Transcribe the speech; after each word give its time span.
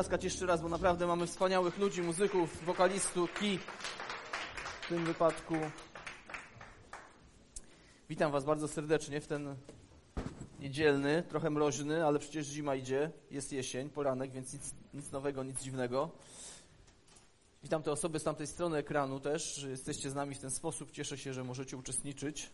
możemy 0.00 0.08
zaklaskać 0.08 0.24
jeszcze 0.24 0.46
raz, 0.46 0.62
bo 0.62 0.68
naprawdę 0.68 1.06
mamy 1.06 1.26
wspaniałych 1.26 1.78
ludzi, 1.78 2.02
muzyków, 2.02 2.64
wokalistów, 2.64 3.34
ki 3.34 3.58
w 4.82 4.88
tym 4.88 5.04
wypadku. 5.04 5.54
Witam 8.08 8.32
Was 8.32 8.44
bardzo 8.44 8.68
serdecznie 8.68 9.20
w 9.20 9.26
ten 9.26 9.56
niedzielny, 10.60 11.22
trochę 11.28 11.50
mroźny, 11.50 12.06
ale 12.06 12.18
przecież 12.18 12.46
zima 12.46 12.74
idzie, 12.74 13.10
jest 13.30 13.52
jesień, 13.52 13.90
poranek, 13.90 14.32
więc 14.32 14.52
nic, 14.52 14.74
nic 14.94 15.12
nowego, 15.12 15.44
nic 15.44 15.62
dziwnego. 15.62 16.10
Witam 17.62 17.82
te 17.82 17.92
osoby 17.92 18.18
z 18.18 18.24
tamtej 18.24 18.46
strony 18.46 18.76
ekranu 18.78 19.20
też, 19.20 19.54
że 19.54 19.70
jesteście 19.70 20.10
z 20.10 20.14
nami 20.14 20.34
w 20.34 20.38
ten 20.38 20.50
sposób. 20.50 20.90
Cieszę 20.90 21.18
się, 21.18 21.32
że 21.32 21.44
możecie 21.44 21.76
uczestniczyć. 21.76 22.50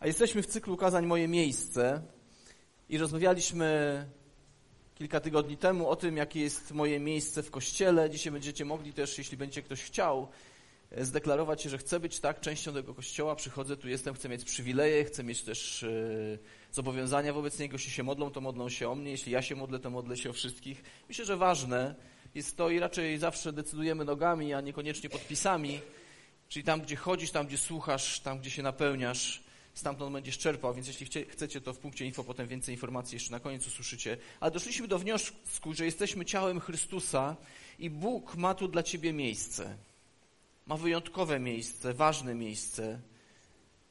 A 0.00 0.06
jesteśmy 0.06 0.42
w 0.42 0.46
cyklu 0.46 0.76
kazań 0.76 1.06
Moje 1.06 1.28
Miejsce 1.28 2.02
i 2.88 2.98
rozmawialiśmy 2.98 4.06
kilka 4.98 5.20
tygodni 5.20 5.56
temu 5.56 5.88
o 5.88 5.96
tym, 5.96 6.16
jakie 6.16 6.40
jest 6.40 6.72
moje 6.72 7.00
miejsce 7.00 7.42
w 7.42 7.50
kościele. 7.50 8.10
Dzisiaj 8.10 8.32
będziecie 8.32 8.64
mogli 8.64 8.92
też, 8.92 9.18
jeśli 9.18 9.36
będzie 9.36 9.62
ktoś 9.62 9.82
chciał, 9.82 10.28
e, 10.90 11.04
zdeklarować 11.04 11.62
się, 11.62 11.70
że 11.70 11.78
chcę 11.78 12.00
być 12.00 12.20
tak 12.20 12.40
częścią 12.40 12.74
tego 12.74 12.94
kościoła, 12.94 13.36
przychodzę, 13.36 13.76
tu 13.76 13.88
jestem, 13.88 14.14
chcę 14.14 14.28
mieć 14.28 14.44
przywileje, 14.44 15.04
chcę 15.04 15.24
mieć 15.24 15.42
też 15.42 15.82
yy, 15.82 16.38
zobowiązania 16.72 17.32
wobec 17.32 17.58
niego. 17.58 17.74
Jeśli 17.74 17.92
się 17.92 18.02
modlą, 18.02 18.30
to 18.30 18.40
modlą 18.40 18.68
się 18.68 18.88
o 18.90 18.94
mnie, 18.94 19.10
jeśli 19.10 19.32
ja 19.32 19.42
się 19.42 19.56
modlę, 19.56 19.78
to 19.78 19.90
modlę 19.90 20.16
się 20.16 20.30
o 20.30 20.32
wszystkich. 20.32 20.82
Myślę, 21.08 21.24
że 21.24 21.36
ważne 21.36 21.94
jest 22.34 22.56
to 22.56 22.70
i 22.70 22.78
raczej 22.78 23.18
zawsze 23.18 23.52
decydujemy 23.52 24.04
nogami, 24.04 24.54
a 24.54 24.60
niekoniecznie 24.60 25.10
podpisami, 25.10 25.80
czyli 26.48 26.64
tam, 26.64 26.80
gdzie 26.80 26.96
chodzisz, 26.96 27.30
tam, 27.30 27.46
gdzie 27.46 27.58
słuchasz, 27.58 28.20
tam, 28.20 28.38
gdzie 28.38 28.50
się 28.50 28.62
napełniasz 28.62 29.45
stamtąd 29.76 30.12
będziesz 30.12 30.38
czerpał, 30.38 30.74
więc 30.74 30.86
jeśli 30.86 31.06
chcecie, 31.24 31.60
to 31.60 31.72
w 31.72 31.78
punkcie 31.78 32.06
info 32.06 32.24
potem 32.24 32.48
więcej 32.48 32.74
informacji 32.74 33.16
jeszcze 33.16 33.32
na 33.32 33.40
koniec 33.40 33.66
usłyszycie. 33.66 34.16
Ale 34.40 34.50
doszliśmy 34.50 34.88
do 34.88 34.98
wniosku, 34.98 35.74
że 35.74 35.84
jesteśmy 35.84 36.24
ciałem 36.24 36.60
Chrystusa 36.60 37.36
i 37.78 37.90
Bóg 37.90 38.36
ma 38.36 38.54
tu 38.54 38.68
dla 38.68 38.82
ciebie 38.82 39.12
miejsce. 39.12 39.76
Ma 40.66 40.76
wyjątkowe 40.76 41.38
miejsce, 41.38 41.94
ważne 41.94 42.34
miejsce, 42.34 43.00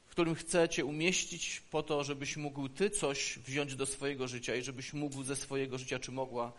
w 0.06 0.10
którym 0.10 0.34
chce 0.34 0.68
cię 0.68 0.84
umieścić 0.84 1.62
po 1.70 1.82
to, 1.82 2.04
żebyś 2.04 2.36
mógł 2.36 2.68
ty 2.68 2.90
coś 2.90 3.38
wziąć 3.38 3.74
do 3.74 3.86
swojego 3.86 4.28
życia 4.28 4.56
i 4.56 4.62
żebyś 4.62 4.92
mógł 4.92 5.22
ze 5.22 5.36
swojego 5.36 5.78
życia, 5.78 5.98
czy 5.98 6.12
mogła, 6.12 6.52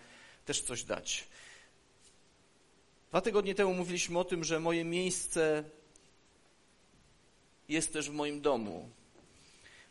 też 0.46 0.62
coś 0.62 0.84
dać. 0.84 1.28
Dwa 3.10 3.22
tygodnie 3.22 3.56
temu 3.56 3.74
mówiliśmy 3.74 4.20
o 4.20 4.24
tym, 4.24 4.44
że 4.44 4.60
moje 4.60 4.84
miejsce 4.84 5.64
jest 7.70 7.94
też 7.94 8.10
w 8.10 8.14
moim 8.14 8.42
domu 8.42 8.97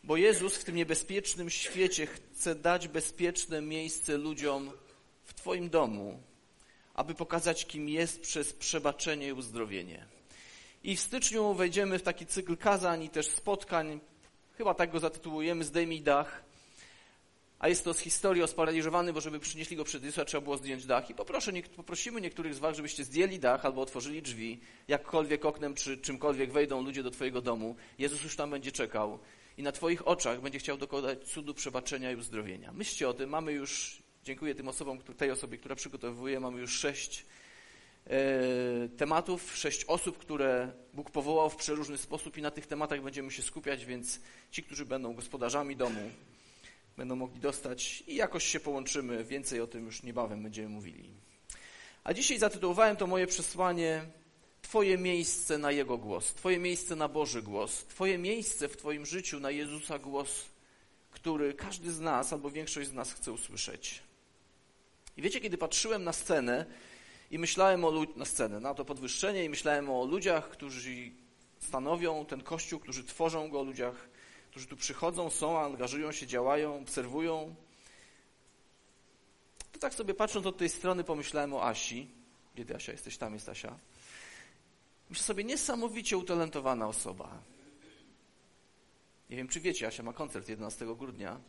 bo 0.05 0.17
Jezus 0.17 0.57
w 0.57 0.65
tym 0.65 0.77
niebezpiecznym 0.77 1.51
świecie 1.51 2.07
chce 2.07 2.55
dać 2.55 2.89
bezpieczne 2.89 3.63
miejsce 3.63 4.17
ludziom 4.17 4.71
w 5.25 5.35
Twoim 5.35 5.71
domu, 5.71 6.23
aby 6.95 7.15
pokazać, 7.15 7.67
kim 7.67 7.89
jest 7.89 8.21
przez 8.21 8.53
przebaczenie 8.53 9.29
i 9.29 9.33
uzdrowienie. 9.33 10.07
I 10.85 10.97
w 10.97 11.01
styczniu 11.01 11.55
wejdziemy 11.55 11.99
w 11.99 12.03
taki 12.03 12.27
cykl 12.27 12.57
kazań 12.57 13.03
i 13.03 13.11
też 13.11 13.29
spotkań, 13.29 14.01
chyba 14.59 14.75
tak 14.75 14.91
go 14.91 15.01
zatytułujemy, 15.01 15.65
Zdejmij 15.65 16.03
dach. 16.03 16.43
A 17.59 17.69
jest 17.69 17.85
to 17.85 17.95
z 17.95 17.99
historii 17.99 18.43
o 18.43 18.47
sparaliżowanym, 18.47 19.15
bo 19.15 19.21
żeby 19.21 19.41
przynieśli 19.41 19.77
go 19.77 19.85
przed 19.85 20.05
Jezusa, 20.05 20.25
trzeba 20.25 20.41
było 20.41 20.57
zdjąć 20.57 20.87
dach. 20.87 21.11
I 21.11 21.15
poproszę, 21.15 21.53
poprosimy 21.77 22.21
niektórych 22.21 22.55
z 22.55 22.59
Was, 22.59 22.77
żebyście 22.77 23.05
zdjęli 23.05 23.39
dach 23.39 23.65
albo 23.65 23.83
otworzyli 23.83 24.23
drzwi, 24.23 24.61
jakkolwiek 24.89 25.45
oknem 25.45 25.75
czy 25.75 25.99
czymkolwiek 25.99 26.53
wejdą 26.53 26.83
ludzie 26.83 27.03
do 27.03 27.11
Twojego 27.11 27.43
domu. 27.43 27.77
Jezus 27.99 28.23
już 28.23 28.37
tam 28.37 28.51
będzie 28.51 28.73
czekał 28.73 29.19
i 29.57 29.63
na 29.63 29.73
Twoich 29.73 30.09
oczach 30.09 30.41
będzie 30.41 30.59
chciał 30.59 30.77
dokonać 30.77 31.25
cudu 31.25 31.55
przebaczenia 31.55 32.13
i 32.13 32.17
uzdrowienia. 32.17 32.73
Myślcie 32.73 33.09
o 33.09 33.15
tym. 33.15 33.31
Mamy 33.31 33.53
już, 33.53 34.03
dziękuję 34.25 34.55
tym 34.55 34.69
osobom, 34.69 34.99
tej 34.99 35.31
osobie, 35.31 35.59
która 35.59 35.75
przygotowuje, 35.75 36.41
mamy 36.41 36.61
już 36.61 36.79
sześć 36.79 37.27
e, 38.07 38.89
tematów, 38.97 39.57
sześć 39.57 39.85
osób, 39.85 40.19
które 40.19 40.73
Bóg 40.95 41.11
powołał 41.11 41.51
w 41.51 41.57
przeróżny 41.57 41.99
sposób 41.99 42.39
i 42.39 42.43
na 42.43 42.51
tych 42.51 42.67
tematach 42.67 43.03
będziemy 43.03 43.31
się 43.31 43.43
skupiać, 43.43 43.85
więc 43.85 44.21
ci, 44.51 44.63
którzy 44.63 44.87
będą 44.87 45.15
gospodarzami 45.15 45.77
domu, 45.77 46.11
będą 46.97 47.17
mogli 47.17 47.41
dostać 47.41 48.05
i 48.07 48.15
jakoś 48.15 48.45
się 48.45 48.61
połączymy. 48.61 49.25
Więcej 49.25 49.61
o 49.61 49.67
tym 49.67 49.87
już 49.87 50.03
niebawem 50.03 50.43
będziemy 50.43 50.69
mówili. 50.69 51.11
A 52.05 52.15
dzisiaj 52.15 52.39
zatytułowałem 52.39 52.97
to 52.97 53.07
moje 53.07 53.27
przesłanie 53.27 54.07
Twoje 54.67 54.99
miejsce 54.99 55.59
na 55.59 55.73
Jego 55.73 55.99
głos, 55.99 56.35
Twoje 56.35 56.59
miejsce 56.59 56.97
na 56.97 57.09
Boży 57.09 57.43
głos, 57.43 57.85
Twoje 57.85 58.19
miejsce 58.19 58.69
w 58.69 58.77
Twoim 58.77 59.07
życiu 59.07 59.41
na 59.41 59.51
Jezusa 59.51 59.99
głos, 59.99 60.45
który 61.11 61.55
każdy 61.55 61.93
z 61.93 62.01
nas 62.01 62.33
albo 62.33 62.51
większość 62.51 62.89
z 62.89 62.93
nas 62.93 63.13
chce 63.13 63.33
usłyszeć. 63.33 64.03
I 65.17 65.23
wiecie, 65.23 65.41
kiedy 65.41 65.59
patrzyłem 65.59 66.05
na 66.05 66.13
scenę 66.13 66.67
i 67.31 67.39
myślałem 67.39 67.85
o 67.85 68.07
na 68.17 68.25
scenę, 68.25 68.61
na 68.61 68.75
to 68.75 68.85
podwyższenie 68.85 69.45
i 69.45 69.49
myślałem 69.49 69.91
o 69.91 70.05
ludziach, 70.05 70.49
którzy 70.49 71.11
stanowią 71.59 72.27
ten 72.27 72.43
kościół, 72.43 72.81
którzy 72.81 73.05
tworzą 73.05 73.49
go, 73.49 73.61
o 73.61 73.65
ludziach, 73.65 74.09
którzy 74.51 74.67
tu 74.67 74.77
przychodzą, 74.77 75.31
są, 75.31 75.59
angażują 75.59 76.13
się, 76.13 76.27
działają, 76.27 76.81
obserwują. 76.83 77.55
To 79.73 79.79
tak 79.79 79.95
sobie 79.95 80.15
patrząc 80.15 80.47
od 80.47 80.57
tej 80.57 80.69
strony 80.69 81.05
pomyślałem 81.05 81.55
o 81.55 81.65
Asi. 81.65 82.09
Kiedy 82.57 82.77
Asia? 82.77 82.93
Jesteś 82.93 83.17
tam, 83.17 83.35
jest 83.35 83.49
Asia. 83.49 83.79
Myślę 85.11 85.25
sobie, 85.25 85.45
niesamowicie 85.45 86.19
utalentowana 86.19 86.89
osoba. 86.89 87.43
Nie 89.31 89.37
wiem, 89.37 89.49
czy 89.49 89.61
wiecie, 89.61 89.87
Asia 89.87 90.03
ma 90.03 90.13
koncert 90.13 90.49
11 90.49 90.87
grudnia. 90.99 91.41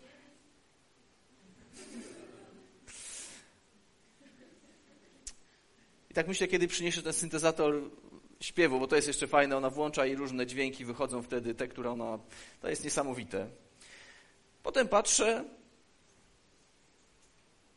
I 6.10 6.14
tak 6.14 6.28
myślę, 6.28 6.48
kiedy 6.48 6.68
przyniesie 6.68 7.02
ten 7.02 7.14
syntezator 7.14 7.82
śpiewu, 8.40 8.80
bo 8.80 8.88
to 8.88 8.96
jest 8.96 9.08
jeszcze 9.08 9.28
fajne, 9.28 9.58
ona 9.58 9.70
włącza 9.70 10.06
i 10.06 10.16
różne 10.16 10.46
dźwięki 10.46 10.86
wychodzą 10.86 11.22
wtedy, 11.22 11.56
te, 11.56 11.68
które 11.68 11.92
ona... 11.92 12.20
To 12.62 12.70
jest 12.70 12.84
niesamowite. 12.84 13.48
Potem 14.64 14.88
patrzę, 14.88 15.46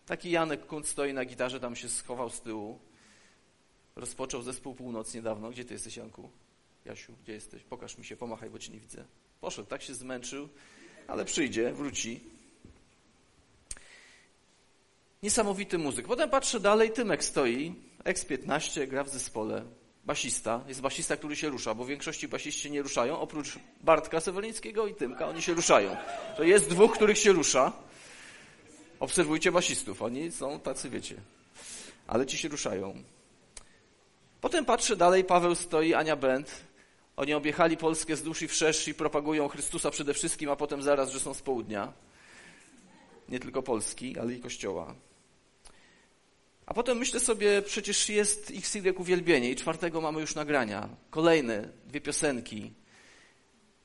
taki 0.07 0.31
Janek 0.31 0.67
Kunt 0.67 0.87
stoi 0.87 1.15
na 1.15 1.25
gitarze, 1.25 1.61
tam 1.61 1.77
się 1.77 1.89
schował 1.89 2.31
z 2.31 2.41
tyłu 2.41 2.90
rozpoczął 4.01 4.43
zespół 4.43 4.75
Północ 4.75 5.15
niedawno. 5.15 5.51
Gdzie 5.51 5.65
ty 5.65 5.75
jesteś, 5.75 5.97
Janku? 5.97 6.31
Jasiu, 6.85 7.13
gdzie 7.23 7.33
jesteś? 7.33 7.63
Pokaż 7.63 7.99
mi 7.99 8.05
się, 8.05 8.17
pomachaj, 8.17 8.51
bo 8.51 8.59
cię 8.59 8.73
nie 8.73 8.81
widzę. 8.81 9.05
Poszedł, 9.41 9.69
tak 9.69 9.83
się 9.83 9.95
zmęczył, 9.95 10.49
ale 11.09 11.25
przyjdzie, 11.25 11.73
wróci. 11.73 12.21
Niesamowity 15.23 15.79
muzyk. 15.79 16.07
Potem 16.07 16.31
patrzę 16.31 16.61
dalej, 16.61 16.91
Tymek 16.91 17.25
stoi, 17.25 17.75
X15, 18.05 18.89
gra 18.89 19.05
w 19.05 19.09
zespole. 19.09 19.65
Basista, 20.05 20.65
jest 20.69 20.81
basista, 20.81 21.17
który 21.17 21.37
się 21.37 21.49
rusza, 21.49 21.75
bo 21.75 21.85
w 21.85 21.89
większości 21.89 22.29
basiści 22.29 22.71
nie 22.71 22.83
ruszają, 22.83 23.19
oprócz 23.19 23.59
Bartka 23.81 24.21
Sewelińskiego 24.21 24.87
i 24.87 24.95
Tymka, 24.95 25.29
oni 25.29 25.43
się 25.43 25.55
ruszają. 25.55 25.97
To 26.37 26.43
jest 26.43 26.71
dwóch, 26.71 26.93
których 26.93 27.19
się 27.19 27.33
rusza. 27.33 27.73
Obserwujcie 29.01 29.53
basistów, 29.53 30.03
oni 30.03 30.33
są 30.33 30.61
tacy, 30.61 30.91
wiecie. 30.91 31.17
Ale 32.07 32.27
ci 32.27 32.39
się 32.39 32.49
ruszają. 32.49 33.03
Potem 34.41 34.65
patrzę 34.65 34.97
dalej, 34.97 35.25
Paweł 35.25 35.55
stoi, 35.55 35.95
Ania 35.95 36.17
Bent. 36.17 36.51
Oni 37.17 37.35
objechali 37.35 37.77
Polskę 37.77 38.17
z 38.17 38.23
duszy 38.23 38.49
wszerz 38.49 38.89
i 38.89 38.95
propagują 38.95 39.49
Chrystusa 39.49 39.91
przede 39.91 40.15
wszystkim, 40.15 40.51
a 40.51 40.57
potem 40.57 40.83
zaraz, 40.83 41.11
że 41.11 41.21
są 41.21 41.35
z 41.35 41.43
południa. 41.43 41.93
Nie 43.29 43.41
tylko 43.41 43.63
Polski, 43.63 44.19
ale 44.19 44.35
i 44.35 44.41
Kościoła. 44.41 44.95
A 46.67 46.75
potem 46.75 46.99
myślę 46.99 47.21
sobie, 47.21 47.63
przecież 47.63 48.09
jest 48.09 48.53
XY 48.57 48.95
uwielbienie 48.99 49.51
i 49.51 49.57
czwartego 49.57 50.01
mamy 50.01 50.21
już 50.21 50.35
nagrania. 50.35 50.89
Kolejne, 51.11 51.69
dwie 51.87 52.01
piosenki. 52.01 52.73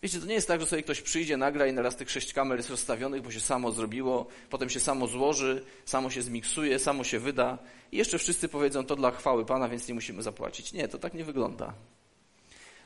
Wiecie, 0.05 0.19
to 0.19 0.25
nie 0.25 0.33
jest 0.33 0.47
tak, 0.47 0.61
że 0.61 0.67
sobie 0.67 0.83
ktoś 0.83 1.01
przyjdzie, 1.01 1.37
nagra 1.37 1.67
i 1.67 1.73
naraz 1.73 1.95
tych 1.95 2.11
sześć 2.11 2.33
kamer 2.33 2.57
jest 2.57 2.69
rozstawionych, 2.69 3.21
bo 3.21 3.31
się 3.31 3.39
samo 3.39 3.71
zrobiło, 3.71 4.27
potem 4.49 4.69
się 4.69 4.79
samo 4.79 5.07
złoży, 5.07 5.65
samo 5.85 6.09
się 6.09 6.21
zmiksuje, 6.21 6.79
samo 6.79 7.03
się 7.03 7.19
wyda 7.19 7.57
i 7.91 7.97
jeszcze 7.97 8.17
wszyscy 8.17 8.49
powiedzą, 8.49 8.85
to 8.85 8.95
dla 8.95 9.11
chwały 9.11 9.45
Pana, 9.45 9.69
więc 9.69 9.87
nie 9.87 9.93
musimy 9.93 10.23
zapłacić. 10.23 10.73
Nie, 10.73 10.87
to 10.87 10.97
tak 10.97 11.13
nie 11.13 11.23
wygląda. 11.23 11.73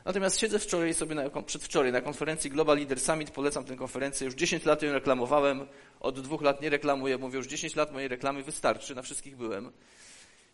Natomiast 0.04 0.38
siedzę 0.38 0.58
wczoraj 0.58 0.94
sobie, 0.94 1.14
na, 1.14 1.42
przedwczoraj 1.42 1.92
na 1.92 2.00
konferencji 2.00 2.50
Global 2.50 2.76
Leader 2.76 3.00
Summit, 3.00 3.30
polecam 3.30 3.64
tę 3.64 3.76
konferencję, 3.76 4.24
już 4.24 4.34
10 4.34 4.64
lat 4.64 4.82
ją 4.82 4.92
reklamowałem, 4.92 5.66
od 6.00 6.20
dwóch 6.20 6.42
lat 6.42 6.62
nie 6.62 6.70
reklamuję, 6.70 7.18
mówię, 7.18 7.36
już 7.36 7.46
10 7.46 7.76
lat 7.76 7.92
mojej 7.92 8.08
reklamy 8.08 8.42
wystarczy, 8.42 8.94
na 8.94 9.02
wszystkich 9.02 9.36
byłem. 9.36 9.72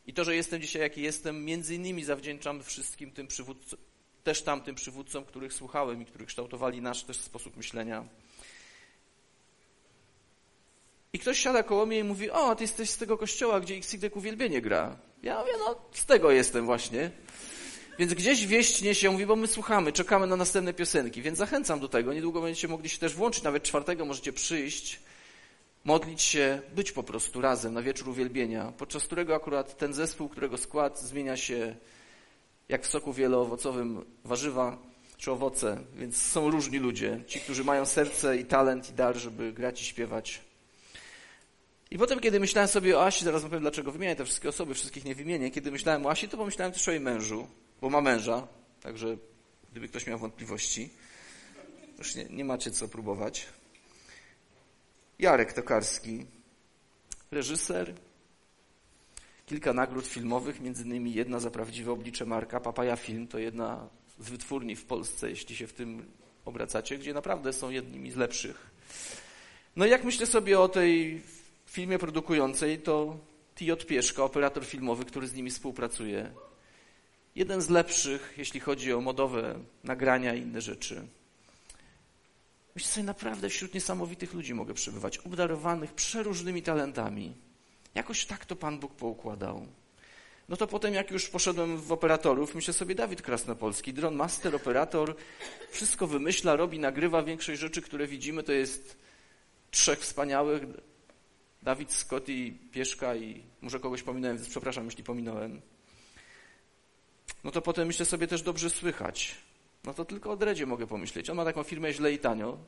I 0.07 0.13
to, 0.13 0.25
że 0.25 0.37
jestem 0.37 0.61
dzisiaj 0.61 0.83
jaki 0.83 1.03
jestem, 1.03 1.45
między 1.45 1.75
innymi 1.75 2.05
zawdzięczam 2.05 2.63
wszystkim 2.63 3.11
tym 3.11 3.27
przywódcom, 3.27 3.79
też 4.27 4.43
tamtym 4.43 4.75
przywódcom, 4.75 5.25
których 5.25 5.53
słuchałem 5.53 6.03
i 6.03 6.07
których 6.07 6.29
kształtowali 6.29 6.83
nasz 6.83 7.05
też 7.05 7.17
sposób 7.17 7.57
myślenia. 7.57 8.05
I 11.13 11.19
ktoś 11.19 11.39
siada 11.39 11.63
koło 11.63 11.87
mnie 11.87 11.99
i 11.99 12.05
mówi, 12.05 12.31
o, 12.31 12.55
ty 12.55 12.65
jesteś 12.65 12.91
z 12.91 12.97
tego 12.97 13.19
kościoła, 13.19 13.61
gdzie 13.61 13.75
XY 13.75 14.11
uwielbienie 14.15 14.61
gra. 14.61 14.97
Ja 15.23 15.41
mówię, 15.41 15.53
no, 15.59 15.77
z 15.93 16.05
tego 16.07 16.31
jestem 16.31 16.67
właśnie. 16.67 17.11
Więc 17.99 18.15
gdzieś 18.15 18.47
wieść 18.47 18.83
niesie, 18.83 19.11
mówi, 19.11 19.27
bo 19.27 19.37
my 19.37 19.47
słuchamy, 19.47 19.93
czekamy 19.93 20.27
na 20.27 20.37
następne 20.37 20.75
piosenki, 20.75 21.23
więc 21.23 21.39
zachęcam 21.39 21.81
do 21.81 21.89
tego. 21.89 22.13
Niedługo 22.13 22.41
będziecie 22.41 22.69
mogli 22.69 22.89
się 22.89 22.99
też 22.99 23.15
włączyć, 23.15 23.43
nawet 23.43 23.63
czwartego 23.63 24.05
możecie 24.05 24.33
przyjść. 24.33 25.01
modlić 25.85 26.23
się, 26.23 26.61
być 26.75 26.93
po 26.93 27.03
prostu 27.03 27.41
razem 27.41 27.75
na 27.75 27.83
wieczór 27.83 28.09
uwielbienia, 28.09 28.73
podczas 28.79 29.05
którego 29.05 29.35
akurat 29.35 29.77
ten 29.77 29.95
zespół, 29.95 30.29
którego 30.29 30.59
skład 30.59 31.01
zmienia 31.01 31.37
się 31.37 31.77
jak 32.69 32.83
w 32.83 32.87
soku 32.87 33.13
wieloowocowym 33.13 34.05
warzywa 34.25 34.79
czy 35.17 35.33
owoce, 35.33 35.79
więc 35.95 36.23
są 36.23 36.51
różni 36.51 36.79
ludzie, 36.79 37.21
ci, 37.27 37.41
którzy 37.41 37.65
mają 37.65 37.87
serce 37.87 38.37
i 38.37 38.45
talent 38.45 38.91
i 38.91 38.93
dar, 38.93 39.17
żeby 39.17 39.53
grać 39.53 39.83
i 39.83 39.85
śpiewać. 39.85 40.41
I 41.91 41.99
potem, 41.99 42.21
kiedy 42.21 42.41
myślałem 42.41 42.69
sobie 42.69 42.99
o 42.99 43.07
Asi, 43.07 43.25
zaraz 43.25 43.43
powiem, 43.43 43.61
dlaczego 43.61 43.93
wymienię 43.93 44.17
te 44.17 44.25
wszystkie 44.25 44.49
osoby, 44.49 44.75
wszystkich 44.75 45.05
nie 45.05 45.15
wymienię. 45.15 45.51
Kiedy 45.51 45.71
myślałem 45.71 46.07
o 46.07 46.11
Asi, 46.11 46.29
to 46.29 46.37
pomyślałem 46.37 46.73
też 46.73 46.89
o 46.89 46.91
jej 46.91 47.01
mężu, 47.01 47.47
bo 47.81 47.91
ma 47.91 48.01
męża, 48.01 48.49
także 48.83 49.17
gdyby 49.71 49.89
ktoś 49.89 50.07
miał 50.07 50.19
wątpliwości, 50.19 50.91
już 51.99 52.15
nie, 52.15 52.25
nie 52.25 52.45
macie 52.45 52.71
co 52.71 52.89
próbować. 52.89 53.47
Jarek 55.19 55.53
Tokarski, 55.53 56.27
reżyser, 57.31 57.95
kilka 59.47 59.73
nagród 59.73 60.07
filmowych, 60.07 60.61
między 60.61 60.85
innymi 60.85 61.15
jedna 61.15 61.41
za 61.41 61.51
prawdziwe 61.51 61.93
oblicze 61.93 62.27
Marka. 62.27 62.61
Papaja 62.61 62.97
Film 62.97 63.29
to 63.29 63.39
jedna 63.39 63.89
z 64.19 64.31
wytwórni 64.31 64.77
w 64.77 64.85
Polsce, 64.85 65.31
jeśli 65.31 65.57
się 65.57 65.67
w 65.67 65.73
tym 65.73 66.07
obracacie, 66.45 66.99
gdzie 66.99 67.15
naprawdę 67.15 67.53
są 67.53 67.71
jednymi 67.71 68.11
z 68.11 68.17
lepszych. 68.17 68.71
No 69.77 69.87
i 69.87 69.91
jak 69.91 70.05
myślę 70.05 70.27
sobie 70.27 70.61
o 70.61 70.69
tej 70.69 71.23
filmie 71.67 71.99
produkującej, 71.99 72.79
to 72.79 73.19
T.J. 73.55 73.87
Pieszka, 73.87 74.25
operator 74.25 74.65
filmowy, 74.65 75.05
który 75.05 75.27
z 75.27 75.35
nimi 75.35 75.51
współpracuje. 75.51 76.31
Jeden 77.35 77.63
z 77.63 77.69
lepszych, 77.69 78.35
jeśli 78.37 78.61
chodzi 78.61 78.93
o 78.93 79.01
modowe 79.01 79.59
nagrania 79.85 80.35
i 80.35 80.43
inne 80.43 80.61
rzeczy. 80.61 81.07
Myślę 82.75 82.91
sobie, 82.91 83.05
naprawdę 83.05 83.49
wśród 83.49 83.75
niesamowitych 83.75 84.35
ludzi 84.35 84.55
mogę 84.55 84.75
przebywać, 84.75 85.19
obdarowanych 85.19 85.93
przeróżnymi 85.95 86.63
talentami. 86.63 87.35
Jakoś 87.95 88.27
tak 88.27 88.45
to 88.45 88.57
Pan 88.57 88.79
Bóg 88.79 88.95
poukładał. 88.95 89.67
No 90.49 90.57
to 90.57 90.67
potem, 90.67 90.95
jak 90.95 91.11
już 91.11 91.29
poszedłem 91.29 91.77
w 91.77 91.93
operatorów, 91.93 92.55
myślę 92.55 92.75
sobie, 92.75 92.95
Dawid 92.95 93.23
Krasnopolski, 93.23 93.93
dron 93.93 94.15
master, 94.15 94.57
operator, 94.57 95.17
wszystko 95.71 96.07
wymyśla, 96.07 96.57
robi, 96.57 96.79
nagrywa. 96.79 97.23
Większość 97.23 97.61
rzeczy, 97.61 97.83
które 97.83 98.07
widzimy, 98.07 98.43
to 98.43 98.53
jest 98.53 98.99
trzech 99.71 99.99
wspaniałych, 99.99 100.63
Dawid, 101.63 101.93
Scott 101.93 102.29
i 102.29 102.59
Pieszka 102.73 103.17
i 103.17 103.43
może 103.61 103.81
kogoś 103.81 104.03
pominąłem, 104.03 104.37
więc 104.37 104.49
przepraszam, 104.49 104.85
jeśli 104.85 105.05
pominąłem. 105.05 105.61
No 107.45 107.51
to 107.51 107.63
potem 107.63 107.87
myślę 107.87 108.07
sobie 108.07 108.27
też 108.27 108.43
dobrze 108.43 108.71
słychać. 108.71 109.35
No 109.85 109.95
to 109.95 110.05
tylko 110.05 110.31
o 110.31 110.37
Dredzie 110.37 110.67
mogę 110.67 110.87
pomyśleć. 110.87 111.31
On 111.31 111.37
ma 111.37 111.45
taką 111.45 111.63
firmę 111.63 111.93
źle 111.93 112.13
i 112.13 112.19
tanio. 112.19 112.59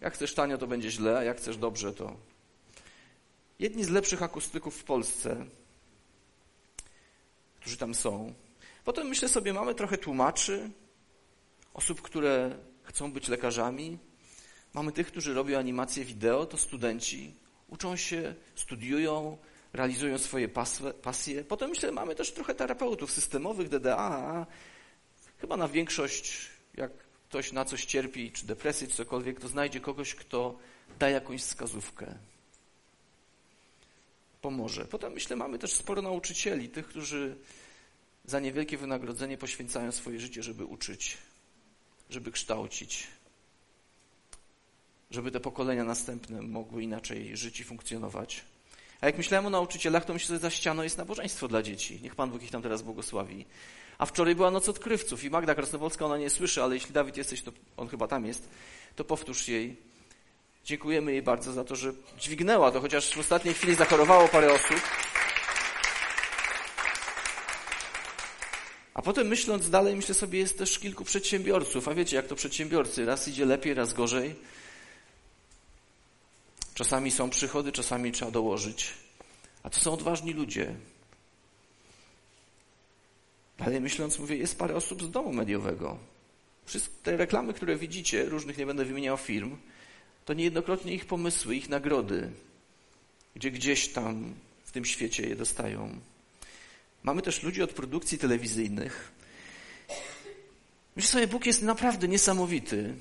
Jak 0.00 0.14
chcesz 0.14 0.34
tanio, 0.34 0.58
to 0.58 0.66
będzie 0.66 0.90
źle, 0.90 1.18
a 1.18 1.22
jak 1.22 1.36
chcesz 1.36 1.56
dobrze, 1.56 1.92
to... 1.92 2.16
Jedni 3.58 3.84
z 3.84 3.88
lepszych 3.88 4.22
akustyków 4.22 4.76
w 4.76 4.84
Polsce, 4.84 5.46
którzy 7.60 7.76
tam 7.76 7.94
są. 7.94 8.34
Potem 8.84 9.08
myślę 9.08 9.28
sobie, 9.28 9.52
mamy 9.52 9.74
trochę 9.74 9.98
tłumaczy, 9.98 10.70
osób, 11.74 12.02
które 12.02 12.58
chcą 12.82 13.12
być 13.12 13.28
lekarzami. 13.28 13.98
Mamy 14.74 14.92
tych, 14.92 15.06
którzy 15.06 15.34
robią 15.34 15.58
animacje 15.58 16.04
wideo, 16.04 16.46
to 16.46 16.56
studenci. 16.56 17.34
Uczą 17.68 17.96
się, 17.96 18.34
studiują, 18.54 19.38
realizują 19.72 20.18
swoje 20.18 20.48
pasje. 21.02 21.44
Potem 21.44 21.70
myślę, 21.70 21.92
mamy 21.92 22.14
też 22.14 22.32
trochę 22.32 22.54
terapeutów 22.54 23.12
systemowych, 23.12 23.68
DDA, 23.68 24.46
Chyba 25.38 25.56
na 25.56 25.68
większość, 25.68 26.50
jak 26.74 26.92
ktoś 27.28 27.52
na 27.52 27.64
coś 27.64 27.84
cierpi, 27.84 28.32
czy 28.32 28.46
depresję, 28.46 28.88
czy 28.88 28.94
cokolwiek, 28.94 29.40
to 29.40 29.48
znajdzie 29.48 29.80
kogoś, 29.80 30.14
kto 30.14 30.58
da 30.98 31.10
jakąś 31.10 31.42
wskazówkę. 31.42 32.14
Pomoże. 34.40 34.84
Potem 34.84 35.12
myślę, 35.12 35.36
mamy 35.36 35.58
też 35.58 35.72
sporo 35.72 36.02
nauczycieli, 36.02 36.68
tych, 36.68 36.86
którzy 36.86 37.36
za 38.24 38.40
niewielkie 38.40 38.76
wynagrodzenie 38.78 39.38
poświęcają 39.38 39.92
swoje 39.92 40.20
życie, 40.20 40.42
żeby 40.42 40.64
uczyć, 40.64 41.18
żeby 42.10 42.32
kształcić, 42.32 43.06
żeby 45.10 45.30
te 45.30 45.40
pokolenia 45.40 45.84
następne 45.84 46.42
mogły 46.42 46.82
inaczej 46.82 47.36
żyć 47.36 47.60
i 47.60 47.64
funkcjonować. 47.64 48.44
A 49.00 49.06
jak 49.06 49.18
myślałem 49.18 49.46
o 49.46 49.50
nauczycielach, 49.50 50.04
to 50.04 50.12
myślę, 50.12 50.36
że 50.36 50.40
za 50.40 50.50
ścianą 50.50 50.82
jest 50.82 50.98
nabożeństwo 50.98 51.48
dla 51.48 51.62
dzieci. 51.62 52.00
Niech 52.02 52.14
Pan 52.14 52.30
Bóg 52.30 52.42
ich 52.42 52.50
tam 52.50 52.62
teraz 52.62 52.82
błogosławi. 52.82 53.46
A 53.98 54.06
wczoraj 54.06 54.34
była 54.34 54.50
noc 54.50 54.68
odkrywców 54.68 55.24
i 55.24 55.30
Magda 55.30 55.54
Krasnowolska, 55.54 56.06
ona 56.06 56.18
nie 56.18 56.30
słyszy, 56.30 56.62
ale 56.62 56.74
jeśli 56.74 56.92
Dawid 56.92 57.16
jesteś, 57.16 57.42
to 57.42 57.52
on 57.76 57.88
chyba 57.88 58.08
tam 58.08 58.26
jest, 58.26 58.48
to 58.96 59.04
powtórz 59.04 59.48
jej. 59.48 59.87
Dziękujemy 60.64 61.12
jej 61.12 61.22
bardzo 61.22 61.52
za 61.52 61.64
to, 61.64 61.76
że 61.76 61.92
dźwignęła 62.18 62.70
to, 62.70 62.80
chociaż 62.80 63.14
w 63.14 63.18
ostatniej 63.18 63.54
chwili 63.54 63.74
zachorowało 63.74 64.28
parę 64.28 64.52
osób. 64.52 64.80
A 68.94 69.02
potem 69.02 69.28
myśląc 69.28 69.70
dalej, 69.70 69.96
myślę 69.96 70.14
sobie, 70.14 70.38
jest 70.38 70.58
też 70.58 70.78
kilku 70.78 71.04
przedsiębiorców. 71.04 71.88
A 71.88 71.94
wiecie, 71.94 72.16
jak 72.16 72.26
to 72.26 72.34
przedsiębiorcy, 72.36 73.04
raz 73.04 73.28
idzie 73.28 73.46
lepiej, 73.46 73.74
raz 73.74 73.92
gorzej. 73.92 74.34
Czasami 76.74 77.10
są 77.10 77.30
przychody, 77.30 77.72
czasami 77.72 78.12
trzeba 78.12 78.30
dołożyć. 78.30 78.94
A 79.62 79.70
to 79.70 79.80
są 79.80 79.92
odważni 79.92 80.32
ludzie, 80.32 80.74
ale 83.58 83.80
myśląc, 83.80 84.18
mówię, 84.18 84.36
jest 84.36 84.58
parę 84.58 84.74
osób 84.74 85.02
z 85.02 85.10
domu 85.10 85.32
mediowego. 85.32 85.98
Wszystkie 86.64 86.94
te 87.02 87.16
reklamy, 87.16 87.54
które 87.54 87.76
widzicie, 87.76 88.24
różnych 88.24 88.58
nie 88.58 88.66
będę 88.66 88.84
wymieniał 88.84 89.16
firm, 89.16 89.56
to 90.28 90.34
niejednokrotnie 90.34 90.94
ich 90.94 91.06
pomysły, 91.06 91.56
ich 91.56 91.68
nagrody, 91.68 92.30
gdzie 93.36 93.50
gdzieś 93.50 93.88
tam 93.88 94.34
w 94.64 94.72
tym 94.72 94.84
świecie 94.84 95.28
je 95.28 95.36
dostają. 95.36 95.98
Mamy 97.02 97.22
też 97.22 97.42
ludzi 97.42 97.62
od 97.62 97.72
produkcji 97.72 98.18
telewizyjnych. 98.18 99.12
Myślę 100.96 101.10
sobie, 101.10 101.26
Bóg 101.26 101.46
jest 101.46 101.62
naprawdę 101.62 102.08
niesamowity. 102.08 102.94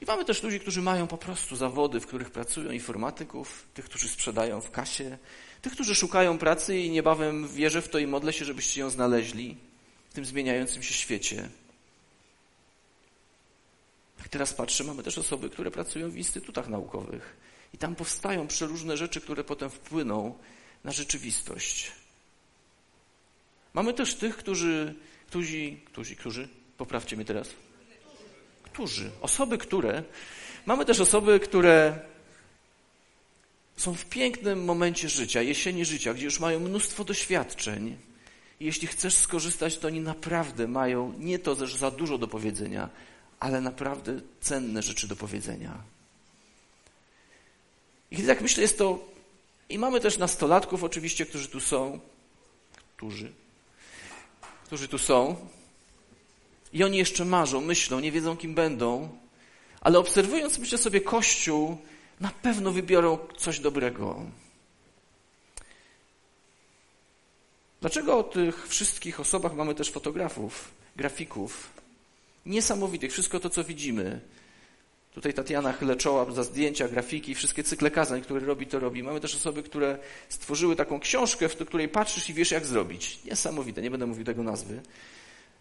I 0.00 0.04
mamy 0.04 0.24
też 0.24 0.42
ludzi, 0.42 0.60
którzy 0.60 0.82
mają 0.82 1.06
po 1.06 1.18
prostu 1.18 1.56
zawody, 1.56 2.00
w 2.00 2.06
których 2.06 2.30
pracują, 2.30 2.70
informatyków, 2.70 3.66
tych, 3.74 3.84
którzy 3.84 4.08
sprzedają 4.08 4.60
w 4.60 4.70
kasie, 4.70 5.18
tych, 5.62 5.72
którzy 5.72 5.94
szukają 5.94 6.38
pracy 6.38 6.78
i 6.78 6.90
niebawem 6.90 7.48
wierzę 7.48 7.82
w 7.82 7.88
to 7.88 7.98
i 7.98 8.06
modlę 8.06 8.32
się, 8.32 8.44
żebyście 8.44 8.80
ją 8.80 8.90
znaleźli 8.90 9.56
w 10.10 10.14
tym 10.14 10.24
zmieniającym 10.24 10.82
się 10.82 10.94
świecie. 10.94 11.48
Jak 14.24 14.28
teraz 14.28 14.54
patrzę, 14.54 14.84
mamy 14.84 15.02
też 15.02 15.18
osoby, 15.18 15.50
które 15.50 15.70
pracują 15.70 16.10
w 16.10 16.16
instytutach 16.16 16.68
naukowych. 16.68 17.36
I 17.72 17.78
tam 17.78 17.94
powstają 17.94 18.46
przeróżne 18.46 18.96
rzeczy, 18.96 19.20
które 19.20 19.44
potem 19.44 19.70
wpłyną 19.70 20.38
na 20.84 20.92
rzeczywistość. 20.92 21.92
Mamy 23.74 23.94
też 23.94 24.14
tych, 24.14 24.36
którzy, 24.36 24.94
którzy, 25.26 25.76
którzy, 25.84 26.16
którzy, 26.16 26.48
poprawcie 26.76 27.16
mnie 27.16 27.24
teraz, 27.24 27.48
którzy, 28.62 29.10
osoby, 29.20 29.58
które, 29.58 30.02
mamy 30.66 30.84
też 30.84 31.00
osoby, 31.00 31.40
które 31.40 31.98
są 33.76 33.94
w 33.94 34.04
pięknym 34.04 34.64
momencie 34.64 35.08
życia, 35.08 35.42
jesieni 35.42 35.84
życia, 35.84 36.14
gdzie 36.14 36.24
już 36.24 36.40
mają 36.40 36.60
mnóstwo 36.60 37.04
doświadczeń. 37.04 37.96
I 38.60 38.64
jeśli 38.64 38.88
chcesz 38.88 39.14
skorzystać, 39.14 39.78
to 39.78 39.88
oni 39.88 40.00
naprawdę 40.00 40.68
mają 40.68 41.12
nie 41.18 41.38
to, 41.38 41.66
że 41.66 41.78
za 41.78 41.90
dużo 41.90 42.18
do 42.18 42.28
powiedzenia, 42.28 42.88
ale 43.44 43.60
naprawdę 43.60 44.20
cenne 44.40 44.82
rzeczy 44.82 45.08
do 45.08 45.16
powiedzenia. 45.16 45.82
I 48.10 48.22
tak 48.22 48.40
myślę, 48.40 48.62
jest 48.62 48.78
to. 48.78 48.98
I 49.68 49.78
mamy 49.78 50.00
też 50.00 50.18
nastolatków, 50.18 50.84
oczywiście, 50.84 51.26
którzy 51.26 51.48
tu 51.48 51.60
są. 51.60 52.00
Którzy? 52.96 53.32
Którzy 54.64 54.88
tu 54.88 54.98
są. 54.98 55.36
I 56.72 56.84
oni 56.84 56.98
jeszcze 56.98 57.24
marzą, 57.24 57.60
myślą, 57.60 58.00
nie 58.00 58.12
wiedzą, 58.12 58.36
kim 58.36 58.54
będą. 58.54 59.18
Ale 59.80 59.98
obserwując, 59.98 60.58
myślę 60.58 60.78
sobie, 60.78 61.00
Kościół 61.00 61.78
na 62.20 62.30
pewno 62.42 62.72
wybiorą 62.72 63.18
coś 63.36 63.60
dobrego. 63.60 64.22
Dlaczego 67.80 68.18
o 68.18 68.22
tych 68.22 68.68
wszystkich 68.68 69.20
osobach 69.20 69.54
mamy 69.54 69.74
też 69.74 69.90
fotografów, 69.90 70.70
grafików? 70.96 71.73
Niesamowitych, 72.46 73.12
wszystko 73.12 73.40
to, 73.40 73.50
co 73.50 73.64
widzimy. 73.64 74.20
Tutaj 75.14 75.34
Tatiana 75.34 75.72
chyle 75.72 75.96
czoła 75.96 76.32
za 76.32 76.44
zdjęcia, 76.44 76.88
grafiki, 76.88 77.34
wszystkie 77.34 77.62
cykle 77.62 77.90
kazań, 77.90 78.22
które 78.22 78.46
robi, 78.46 78.66
to 78.66 78.80
robi. 78.80 79.02
Mamy 79.02 79.20
też 79.20 79.34
osoby, 79.34 79.62
które 79.62 79.98
stworzyły 80.28 80.76
taką 80.76 81.00
książkę, 81.00 81.48
w 81.48 81.56
której 81.56 81.88
patrzysz 81.88 82.30
i 82.30 82.34
wiesz, 82.34 82.50
jak 82.50 82.66
zrobić. 82.66 83.18
Niesamowite, 83.24 83.82
nie 83.82 83.90
będę 83.90 84.06
mówił 84.06 84.24
tego 84.24 84.42
nazwy, 84.42 84.80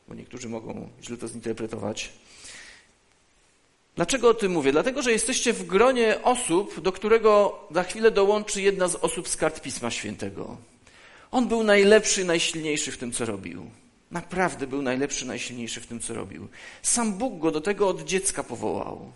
bo 0.08 0.16
niektórzy 0.16 0.50
mogą 0.50 0.90
źle 1.04 1.18
to 1.18 1.28
zinterpretować. 1.28 2.10
Dlaczego 3.96 4.30
o 4.30 4.34
tym 4.34 4.52
mówię? 4.52 4.72
Dlatego, 4.72 5.02
że 5.02 5.12
jesteście 5.12 5.54
w 5.54 5.66
gronie 5.66 6.24
osób, 6.24 6.80
do 6.80 6.92
którego 6.92 7.60
za 7.72 7.84
chwilę 7.84 8.12
dołączy 8.12 8.62
jedna 8.62 8.88
z 8.88 8.96
osób 8.96 9.28
z 9.28 9.38
kart 9.38 9.62
Pisma 9.62 9.92
Świętego. 9.92 10.58
On 11.32 11.48
był 11.48 11.63
najlepszy, 11.63 12.25
najsilniejszy 12.25 12.92
w 12.92 12.98
tym, 12.98 13.12
co 13.12 13.25
robił. 13.25 13.66
Naprawdę 14.13 14.67
był 14.67 14.82
najlepszy, 14.82 15.25
najsilniejszy 15.25 15.82
w 15.82 15.88
tym, 15.88 16.00
co 16.00 16.13
robił. 16.13 16.48
Sam 16.82 17.13
Bóg 17.13 17.39
go 17.39 17.51
do 17.51 17.62
tego 17.62 17.88
od 17.88 18.03
dziecka 18.03 18.43
powołał. 18.43 19.12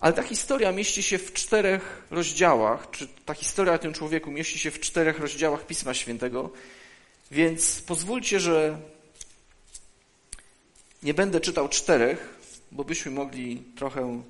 Ale 0.00 0.12
ta 0.12 0.22
historia 0.22 0.72
mieści 0.72 1.02
się 1.02 1.18
w 1.18 1.32
czterech 1.32 2.02
rozdziałach, 2.10 2.90
czy 2.90 3.08
ta 3.08 3.34
historia 3.34 3.72
o 3.72 3.78
tym 3.78 3.92
człowieku 3.92 4.30
mieści 4.30 4.58
się 4.58 4.70
w 4.70 4.80
czterech 4.80 5.18
rozdziałach 5.18 5.66
Pisma 5.66 5.94
Świętego, 5.94 6.50
więc 7.30 7.82
pozwólcie, 7.82 8.40
że 8.40 8.78
nie 11.02 11.14
będę 11.14 11.40
czytał 11.40 11.68
czterech, 11.68 12.38
bo 12.72 12.84
byśmy 12.84 13.10
mogli 13.12 13.62
trochę 13.76 14.22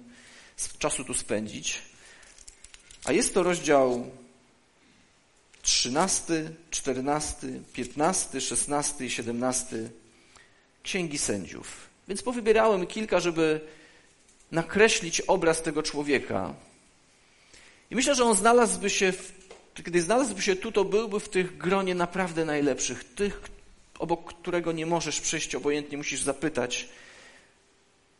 czasu 0.78 1.04
tu 1.04 1.14
spędzić. 1.14 1.82
A 3.04 3.12
jest 3.12 3.34
to 3.34 3.42
rozdział 3.42 4.10
13, 5.62 6.50
14, 6.70 7.46
15, 7.72 8.40
16 8.40 9.04
i 9.04 9.10
17 9.10 9.90
Księgi 10.82 11.18
Sędziów. 11.18 11.88
Więc 12.08 12.22
powybierałem 12.22 12.86
kilka, 12.86 13.20
żeby 13.20 13.60
nakreślić 14.52 15.20
obraz 15.20 15.62
tego 15.62 15.82
człowieka. 15.82 16.54
I 17.90 17.96
myślę, 17.96 18.14
że 18.14 18.24
on 18.24 18.36
znalazłby 18.36 18.90
się, 18.90 19.12
kiedy 19.84 20.02
znalazłby 20.02 20.42
się 20.42 20.56
tu, 20.56 20.72
to 20.72 20.84
byłby 20.84 21.20
w 21.20 21.28
tych 21.28 21.56
gronie 21.56 21.94
naprawdę 21.94 22.44
najlepszych, 22.44 23.14
tych, 23.14 23.40
obok 23.98 24.34
którego 24.34 24.72
nie 24.72 24.86
możesz 24.86 25.20
przejść 25.20 25.54
obojętnie, 25.54 25.98
musisz 25.98 26.22
zapytać, 26.22 26.88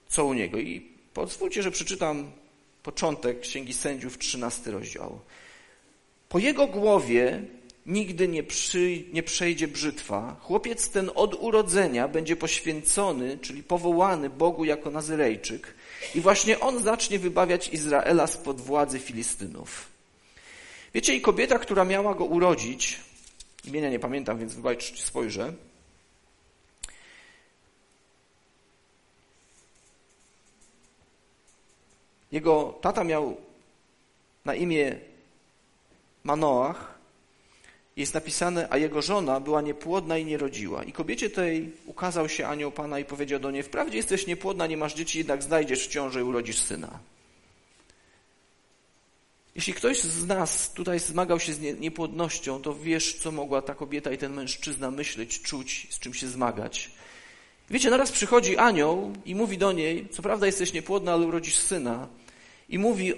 co 0.09 0.25
u 0.25 0.35
niego. 0.35 0.59
I 0.59 0.87
pozwólcie, 1.15 1.63
że 1.63 1.71
przeczytam 1.71 2.33
początek 2.83 3.41
Księgi 3.41 3.75
Sędziów, 3.75 4.19
13 4.19 4.71
rozdział. 4.71 5.21
Po 6.31 6.39
jego 6.39 6.67
głowie 6.67 7.43
nigdy 7.87 8.29
nie, 8.29 8.43
przy, 8.43 9.05
nie 9.13 9.23
przejdzie 9.23 9.69
brzytwa. 9.69 10.37
Chłopiec 10.41 10.91
ten 10.91 11.11
od 11.15 11.35
urodzenia 11.35 12.09
będzie 12.09 12.37
poświęcony, 12.37 13.39
czyli 13.39 13.63
powołany 13.63 14.31
Bogu 14.31 14.65
jako 14.65 14.91
Nazyrejczyk 14.91 15.75
i 16.15 16.21
właśnie 16.21 16.61
on 16.61 16.83
zacznie 16.83 17.19
wybawiać 17.19 17.69
Izraela 17.69 18.27
spod 18.27 18.61
władzy 18.61 18.99
Filistynów. 18.99 19.89
Wiecie, 20.95 21.15
i 21.15 21.21
kobieta, 21.21 21.59
która 21.59 21.85
miała 21.85 22.15
go 22.15 22.25
urodzić, 22.25 23.01
imienia 23.65 23.91
nie 23.91 23.99
pamiętam, 23.99 24.39
więc 24.39 24.55
wybaczcie, 24.55 25.03
spojrzę, 25.03 25.53
Jego 32.33 32.79
tata 32.81 33.05
miał 33.05 33.37
na 34.45 34.55
imię 34.55 35.10
Manoach. 36.25 37.01
Jest 37.97 38.15
napisane, 38.15 38.67
a 38.71 38.77
jego 38.77 39.03
żona 39.03 39.41
była 39.41 39.63
niepłodna 39.63 40.19
i 40.19 40.25
nie 40.25 40.39
rodziła. 40.39 40.85
I 40.85 40.93
kobiecie 40.93 41.31
tej 41.31 41.73
ukazał 41.87 42.29
się 42.29 42.47
anioł 42.47 42.73
Pana 42.73 42.99
i 42.99 43.05
powiedział 43.05 43.41
do 43.41 43.51
niej, 43.51 43.63
wprawdzie 43.63 43.97
jesteś 43.97 44.27
niepłodna, 44.27 44.67
nie 44.67 44.77
masz 44.77 44.95
dzieci, 44.95 45.19
jednak 45.19 45.43
znajdziesz 45.43 45.87
w 45.87 45.91
ciąży 45.91 46.21
i 46.21 46.23
urodzisz 46.23 46.59
syna. 46.59 46.99
Jeśli 49.55 49.75
ktoś 49.75 50.01
z 50.03 50.27
nas 50.27 50.73
tutaj 50.73 51.01
zmagał 51.01 51.41
się 51.41 51.53
z 51.53 51.81
niepłodnością, 51.81 52.63
to 52.63 52.75
wiesz, 52.75 53.15
co 53.15 53.33
mogła 53.33 53.63
ta 53.63 53.75
kobieta 53.75 54.13
i 54.13 54.19
ten 54.19 54.33
mężczyzna 54.33 54.91
myśleć, 54.91 55.43
czuć, 55.43 55.87
z 55.91 55.99
czym 55.99 56.15
się 56.15 56.27
zmagać. 56.27 56.91
Wiecie, 57.71 57.91
naraz 57.91 58.13
przychodzi 58.13 58.57
anioł 58.57 59.13
i 59.25 59.35
mówi 59.35 59.59
do 59.59 59.73
niej, 59.73 60.09
co 60.11 60.23
prawda 60.23 60.47
jesteś 60.47 60.73
niepłodna, 60.73 61.13
ale 61.13 61.27
urodzisz 61.27 61.57
syna. 61.57 62.09
I 62.69 62.79
mówi 62.79 63.15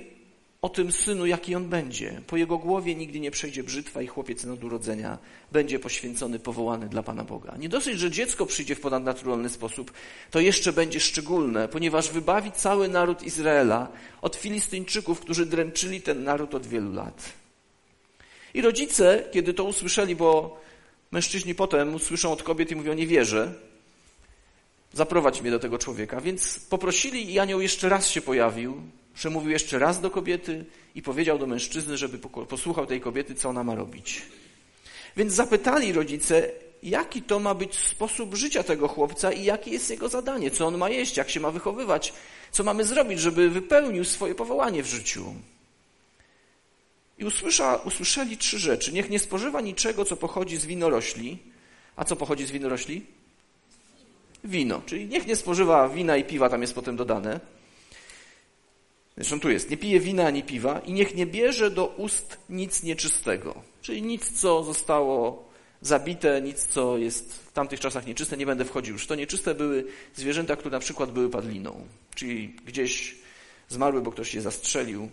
o 0.62 0.68
tym 0.68 0.92
synu, 0.92 1.26
jaki 1.26 1.54
on 1.54 1.68
będzie. 1.68 2.20
Po 2.26 2.36
jego 2.36 2.58
głowie 2.58 2.94
nigdy 2.94 3.20
nie 3.20 3.30
przejdzie 3.30 3.62
brzytwa 3.62 4.02
i 4.02 4.06
chłopiec 4.06 4.44
od 4.44 4.64
urodzenia 4.64 5.18
będzie 5.52 5.78
poświęcony, 5.78 6.38
powołany 6.38 6.88
dla 6.88 7.02
Pana 7.02 7.24
Boga. 7.24 7.56
Nie 7.58 7.68
dosyć, 7.68 7.98
że 7.98 8.10
dziecko 8.10 8.46
przyjdzie 8.46 8.74
w 8.74 8.80
ponadnaturalny 8.80 9.48
sposób, 9.48 9.92
to 10.30 10.40
jeszcze 10.40 10.72
będzie 10.72 11.00
szczególne, 11.00 11.68
ponieważ 11.68 12.10
wybawi 12.10 12.52
cały 12.52 12.88
naród 12.88 13.22
Izraela 13.22 13.88
od 14.22 14.36
Filistyńczyków, 14.36 15.20
którzy 15.20 15.46
dręczyli 15.46 16.02
ten 16.02 16.24
naród 16.24 16.54
od 16.54 16.66
wielu 16.66 16.92
lat. 16.92 17.32
I 18.54 18.62
rodzice, 18.62 19.24
kiedy 19.32 19.54
to 19.54 19.64
usłyszeli, 19.64 20.16
bo 20.16 20.60
mężczyźni 21.10 21.54
potem 21.54 21.94
usłyszą 21.94 22.32
od 22.32 22.42
kobiet 22.42 22.70
i 22.70 22.76
mówią, 22.76 22.94
nie 22.94 23.06
wierzę, 23.06 23.54
zaprowadź 24.92 25.42
mnie 25.42 25.50
do 25.50 25.58
tego 25.58 25.78
człowieka. 25.78 26.20
Więc 26.20 26.58
poprosili 26.58 27.32
i 27.32 27.38
anioł 27.38 27.60
jeszcze 27.60 27.88
raz 27.88 28.08
się 28.08 28.20
pojawił, 28.20 28.82
przemówił 29.14 29.50
jeszcze 29.50 29.78
raz 29.78 30.00
do 30.00 30.10
kobiety 30.10 30.64
i 30.94 31.02
powiedział 31.02 31.38
do 31.38 31.46
mężczyzny, 31.46 31.96
żeby 31.96 32.18
posłuchał 32.48 32.86
tej 32.86 33.00
kobiety, 33.00 33.34
co 33.34 33.48
ona 33.48 33.64
ma 33.64 33.74
robić. 33.74 34.22
Więc 35.16 35.32
zapytali 35.32 35.92
rodzice, 35.92 36.50
jaki 36.82 37.22
to 37.22 37.38
ma 37.38 37.54
być 37.54 37.78
sposób 37.78 38.34
życia 38.34 38.62
tego 38.62 38.88
chłopca 38.88 39.32
i 39.32 39.44
jakie 39.44 39.70
jest 39.70 39.90
jego 39.90 40.08
zadanie, 40.08 40.50
co 40.50 40.66
on 40.66 40.78
ma 40.78 40.90
jeść, 40.90 41.16
jak 41.16 41.30
się 41.30 41.40
ma 41.40 41.50
wychowywać, 41.50 42.12
co 42.50 42.64
mamy 42.64 42.84
zrobić, 42.84 43.20
żeby 43.20 43.50
wypełnił 43.50 44.04
swoje 44.04 44.34
powołanie 44.34 44.82
w 44.82 44.86
życiu. 44.86 45.34
I 47.18 47.24
usłysza, 47.24 47.76
usłyszeli 47.76 48.36
trzy 48.36 48.58
rzeczy. 48.58 48.92
Niech 48.92 49.10
nie 49.10 49.18
spożywa 49.18 49.60
niczego, 49.60 50.04
co 50.04 50.16
pochodzi 50.16 50.56
z 50.56 50.66
winorośli. 50.66 51.38
A 51.96 52.04
co 52.04 52.16
pochodzi 52.16 52.46
z 52.46 52.50
winorośli? 52.50 53.06
Wino. 54.44 54.82
Czyli 54.86 55.06
niech 55.06 55.26
nie 55.26 55.36
spożywa 55.36 55.88
wina 55.88 56.16
i 56.16 56.24
piwa, 56.24 56.48
tam 56.48 56.60
jest 56.62 56.74
potem 56.74 56.96
dodane 56.96 57.40
Zresztą 59.16 59.40
tu 59.40 59.50
jest, 59.50 59.70
nie 59.70 59.76
pije 59.76 60.00
wina 60.00 60.26
ani 60.26 60.42
piwa 60.42 60.80
i 60.80 60.92
niech 60.92 61.14
nie 61.14 61.26
bierze 61.26 61.70
do 61.70 61.86
ust 61.86 62.38
nic 62.48 62.82
nieczystego. 62.82 63.62
Czyli 63.82 64.02
nic, 64.02 64.40
co 64.40 64.64
zostało 64.64 65.48
zabite, 65.80 66.42
nic, 66.42 66.66
co 66.66 66.98
jest 66.98 67.34
w 67.34 67.52
tamtych 67.52 67.80
czasach 67.80 68.06
nieczyste, 68.06 68.36
nie 68.36 68.46
będę 68.46 68.64
wchodził 68.64 68.92
już. 68.92 69.06
To 69.06 69.14
nieczyste 69.14 69.54
były 69.54 69.84
zwierzęta, 70.14 70.56
które 70.56 70.72
na 70.72 70.80
przykład 70.80 71.10
były 71.10 71.30
padliną, 71.30 71.86
czyli 72.14 72.48
gdzieś 72.48 73.16
zmarły, 73.68 74.00
bo 74.00 74.12
ktoś 74.12 74.34
je 74.34 74.42
zastrzelił. 74.42 75.08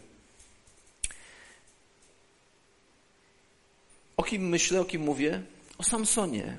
O 4.18 4.24
kim 4.24 4.50
myślę, 4.50 4.82
o 4.82 4.86
kim 4.86 5.02
mówię? 5.02 5.44
O 5.78 5.84
Samsonie. 5.84 6.58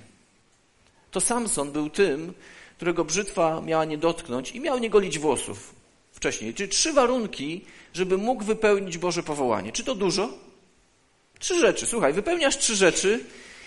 To 1.11 1.21
Samson 1.21 1.73
był 1.73 1.91
tym, 1.91 2.35
którego 2.81 3.05
brzytwa 3.05 3.61
miała 3.61 3.85
nie 3.85 3.99
dotknąć 3.99 4.51
i 4.53 4.61
miał 4.61 4.79
nie 4.79 4.91
golić 4.91 5.19
włosów 5.19 5.75
wcześniej. 6.13 6.55
Czyli 6.55 6.69
trzy 6.69 6.93
warunki, 6.93 7.65
żeby 7.95 8.19
mógł 8.19 8.45
wypełnić 8.45 8.99
Boże 8.99 9.23
powołanie. 9.23 9.73
Czy 9.73 9.85
to 9.85 9.95
dużo? 9.95 10.33
Trzy 11.39 11.59
rzeczy. 11.61 11.87
Słuchaj, 11.87 12.13
wypełniasz 12.13 12.59
trzy 12.59 12.77
rzeczy 12.77 13.25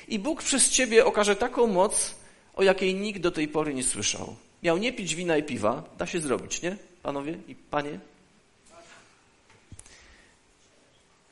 i 0.07 0.19
Bóg 0.19 0.43
przez 0.43 0.69
ciebie 0.69 1.05
okaże 1.05 1.35
taką 1.35 1.67
moc, 1.67 2.15
o 2.55 2.63
jakiej 2.63 2.95
nikt 2.95 3.21
do 3.21 3.31
tej 3.31 3.47
pory 3.47 3.73
nie 3.73 3.83
słyszał. 3.83 4.35
Miał 4.63 4.77
nie 4.77 4.93
pić 4.93 5.15
wina 5.15 5.37
i 5.37 5.43
piwa. 5.43 5.83
Da 5.97 6.05
się 6.05 6.19
zrobić, 6.19 6.61
nie? 6.61 6.77
Panowie 7.03 7.37
i 7.47 7.55
panie? 7.55 7.99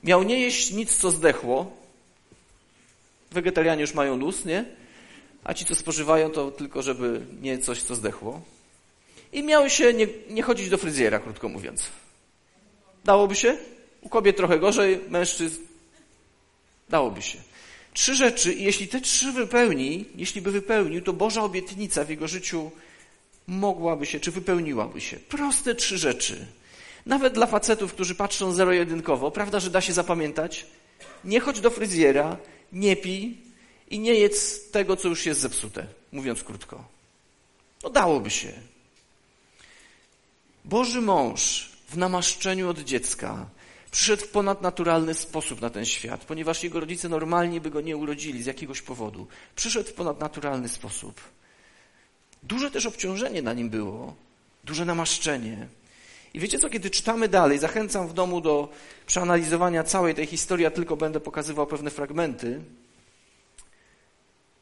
Miał 0.03 0.23
nie 0.23 0.39
jeść 0.39 0.71
nic, 0.71 0.97
co 0.97 1.11
zdechło. 1.11 1.77
Wegetarianie 3.31 3.81
już 3.81 3.93
mają 3.93 4.17
luz, 4.17 4.45
nie? 4.45 4.80
A 5.43 5.53
ci, 5.53 5.65
co 5.65 5.75
spożywają, 5.75 6.29
to 6.29 6.51
tylko, 6.51 6.81
żeby 6.81 7.25
nie 7.41 7.57
coś, 7.59 7.83
co 7.83 7.95
zdechło. 7.95 8.41
I 9.33 9.43
miały 9.43 9.69
się 9.69 9.93
nie, 9.93 10.07
nie 10.29 10.43
chodzić 10.43 10.69
do 10.69 10.77
fryzjera, 10.77 11.19
krótko 11.19 11.49
mówiąc. 11.49 11.89
Dałoby 13.05 13.35
się? 13.35 13.57
U 14.01 14.09
kobiet 14.09 14.37
trochę 14.37 14.59
gorzej, 14.59 14.99
mężczyzn 15.09 15.61
dałoby 16.89 17.21
się. 17.21 17.37
Trzy 17.93 18.15
rzeczy 18.15 18.53
i 18.53 18.63
jeśli 18.63 18.87
te 18.87 19.01
trzy 19.01 19.31
wypełni, 19.31 20.05
jeśli 20.15 20.41
by 20.41 20.51
wypełnił, 20.51 21.01
to 21.01 21.13
Boża 21.13 21.43
obietnica 21.43 22.03
w 22.03 22.09
jego 22.09 22.27
życiu 22.27 22.71
mogłaby 23.47 24.05
się, 24.05 24.19
czy 24.19 24.31
wypełniłaby 24.31 25.01
się. 25.01 25.17
Proste 25.17 25.75
trzy 25.75 25.97
rzeczy. 25.97 26.45
Nawet 27.05 27.33
dla 27.33 27.45
facetów, 27.45 27.93
którzy 27.93 28.15
patrzą 28.15 28.51
zero-jedynkowo, 28.51 29.31
prawda, 29.31 29.59
że 29.59 29.69
da 29.69 29.81
się 29.81 29.93
zapamiętać? 29.93 30.65
Nie 31.23 31.39
chodź 31.39 31.59
do 31.59 31.69
fryzjera, 31.69 32.37
nie 32.73 32.95
pij 32.95 33.37
i 33.91 33.99
nie 33.99 34.13
jedz 34.13 34.69
tego, 34.71 34.95
co 34.95 35.07
już 35.07 35.25
jest 35.25 35.39
zepsute, 35.39 35.87
mówiąc 36.11 36.43
krótko. 36.43 36.83
No 37.83 37.89
dałoby 37.89 38.29
się. 38.29 38.53
Boży 40.65 41.01
mąż 41.01 41.71
w 41.89 41.97
namaszczeniu 41.97 42.69
od 42.69 42.79
dziecka 42.79 43.45
przyszedł 43.91 44.23
w 44.25 44.27
ponadnaturalny 44.27 45.13
sposób 45.13 45.61
na 45.61 45.69
ten 45.69 45.85
świat, 45.85 46.25
ponieważ 46.25 46.63
jego 46.63 46.79
rodzice 46.79 47.09
normalnie 47.09 47.61
by 47.61 47.71
go 47.71 47.81
nie 47.81 47.97
urodzili 47.97 48.43
z 48.43 48.45
jakiegoś 48.45 48.81
powodu. 48.81 49.27
Przyszedł 49.55 49.89
w 49.89 49.93
ponadnaturalny 49.93 50.69
sposób. 50.69 51.21
Duże 52.43 52.71
też 52.71 52.85
obciążenie 52.85 53.41
na 53.41 53.53
nim 53.53 53.69
było, 53.69 54.15
duże 54.63 54.85
namaszczenie. 54.85 55.67
I 56.33 56.39
wiecie 56.39 56.59
co, 56.59 56.69
kiedy 56.69 56.89
czytamy 56.89 57.27
dalej, 57.27 57.59
zachęcam 57.59 58.07
w 58.07 58.13
domu 58.13 58.41
do 58.41 58.69
przeanalizowania 59.07 59.83
całej 59.83 60.15
tej 60.15 60.25
historii, 60.25 60.63
ja 60.63 60.71
tylko 60.71 60.97
będę 60.97 61.19
pokazywał 61.19 61.67
pewne 61.67 61.89
fragmenty. 61.89 62.61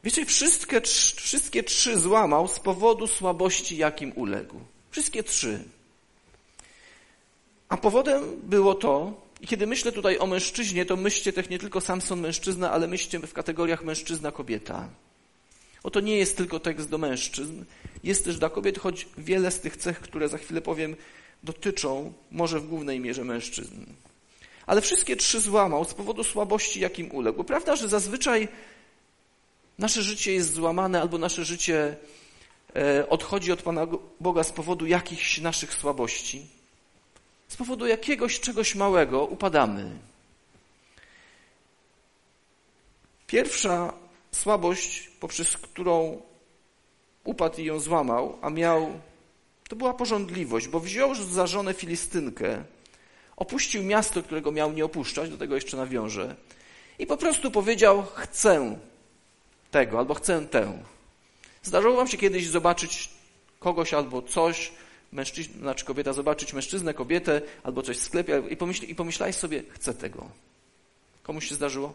Wiecie, 0.04 0.26
wszystkie, 0.26 0.82
wszystkie 1.16 1.64
trzy 1.64 2.00
złamał 2.00 2.48
z 2.48 2.60
powodu 2.60 3.08
słabości, 3.08 3.78
jakim 3.78 4.12
uległ. 4.16 4.56
Wszystkie 4.92 5.24
trzy. 5.24 5.64
A 7.70 7.78
powodem 7.78 8.24
było 8.44 8.76
to, 8.76 9.22
i 9.42 9.48
kiedy 9.48 9.68
myślę 9.68 9.92
tutaj 9.92 10.18
o 10.18 10.28
mężczyźnie, 10.28 10.86
to 10.86 10.96
myślcie 10.96 11.34
też 11.34 11.50
nie 11.50 11.60
tylko 11.60 11.82
Samson 11.82 12.20
mężczyzna, 12.20 12.72
ale 12.72 12.88
myślcie 12.88 13.20
w 13.20 13.34
kategoriach 13.34 13.84
mężczyzna-kobieta. 13.84 14.88
Oto 15.84 16.00
nie 16.00 16.18
jest 16.18 16.38
tylko 16.38 16.60
tekst 16.60 16.90
do 16.90 16.98
mężczyzn, 16.98 17.64
jest 18.04 18.26
też 18.26 18.38
dla 18.38 18.50
kobiet, 18.50 18.80
choć 18.80 19.08
wiele 19.18 19.52
z 19.52 19.60
tych 19.60 19.78
cech, 19.78 20.00
które 20.00 20.30
za 20.30 20.38
chwilę 20.38 20.62
powiem, 20.62 20.96
dotyczą 21.44 22.14
może 22.32 22.60
w 22.60 22.68
głównej 22.68 23.00
mierze 23.00 23.24
mężczyzn. 23.24 23.86
Ale 24.66 24.82
wszystkie 24.82 25.16
trzy 25.16 25.40
złamał 25.40 25.86
z 25.86 25.94
powodu 25.94 26.24
słabości, 26.24 26.80
jakim 26.80 27.12
uległ. 27.12 27.44
Prawda, 27.44 27.76
że 27.76 27.88
zazwyczaj 27.88 28.48
nasze 29.80 30.04
życie 30.04 30.34
jest 30.34 30.54
złamane 30.54 31.02
albo 31.02 31.18
nasze 31.18 31.46
życie 31.46 31.98
e, 32.76 33.10
odchodzi 33.10 33.52
od 33.52 33.62
Pana 33.62 33.88
Boga 34.20 34.44
z 34.44 34.52
powodu 34.52 34.86
jakichś 34.86 35.42
naszych 35.42 35.74
słabości. 35.74 36.46
Z 37.48 37.56
powodu 37.56 37.88
jakiegoś 37.88 38.40
czegoś 38.40 38.76
małego 38.76 39.26
upadamy. 39.26 39.92
Pierwsza 43.28 43.94
słabość, 44.32 45.10
poprzez 45.20 45.58
którą 45.58 46.22
upadł 47.24 47.62
i 47.62 47.66
ją 47.66 47.80
złamał, 47.80 48.38
a 48.42 48.50
miał, 48.50 49.00
to 49.70 49.76
była 49.76 49.94
porządliwość, 49.94 50.68
bo 50.68 50.80
wziął 50.80 51.16
za 51.16 51.48
żonę 51.48 51.74
Filistynkę, 51.74 52.64
opuścił 53.38 53.84
miasto, 53.84 54.24
którego 54.24 54.52
miał 54.52 54.72
nie 54.72 54.86
opuszczać, 54.86 55.30
do 55.30 55.38
tego 55.38 55.56
jeszcze 55.56 55.78
nawiążę, 55.78 56.36
i 57.00 57.08
po 57.08 57.18
prostu 57.18 57.52
powiedział: 57.52 58.04
Chcę 58.16 58.78
tego, 59.72 60.00
albo 60.00 60.14
chcę 60.14 60.48
tę. 60.48 60.84
Zdarzyło 61.64 61.96
wam 61.96 62.08
się 62.08 62.18
kiedyś 62.18 62.48
zobaczyć 62.48 63.10
kogoś 63.60 63.94
albo 63.94 64.22
coś, 64.22 64.72
mężczyzna, 65.12 65.60
znaczy 65.60 65.86
kobieta 65.86 66.14
zobaczyć 66.14 66.54
mężczyznę, 66.54 66.94
kobietę, 66.94 67.42
albo 67.64 67.82
coś 67.82 67.98
w 67.98 68.04
sklepie 68.04 68.44
i, 68.50 68.58
pomyśl, 68.58 68.86
i 68.86 68.96
pomyślałeś 68.96 69.36
sobie, 69.36 69.64
chcę 69.70 69.94
tego. 69.94 70.30
Komuś 71.24 71.50
się 71.50 71.56
zdarzyło? 71.56 71.94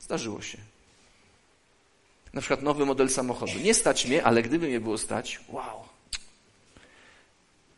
Zdarzyło 0.00 0.42
się. 0.42 0.58
Na 2.32 2.40
przykład 2.40 2.62
nowy 2.62 2.86
model 2.86 3.08
samochodu. 3.08 3.52
Nie 3.62 3.74
stać 3.74 4.06
mnie, 4.06 4.24
ale 4.24 4.42
gdyby 4.42 4.66
mnie 4.66 4.80
było 4.80 4.98
stać, 4.98 5.40
wow. 5.48 5.84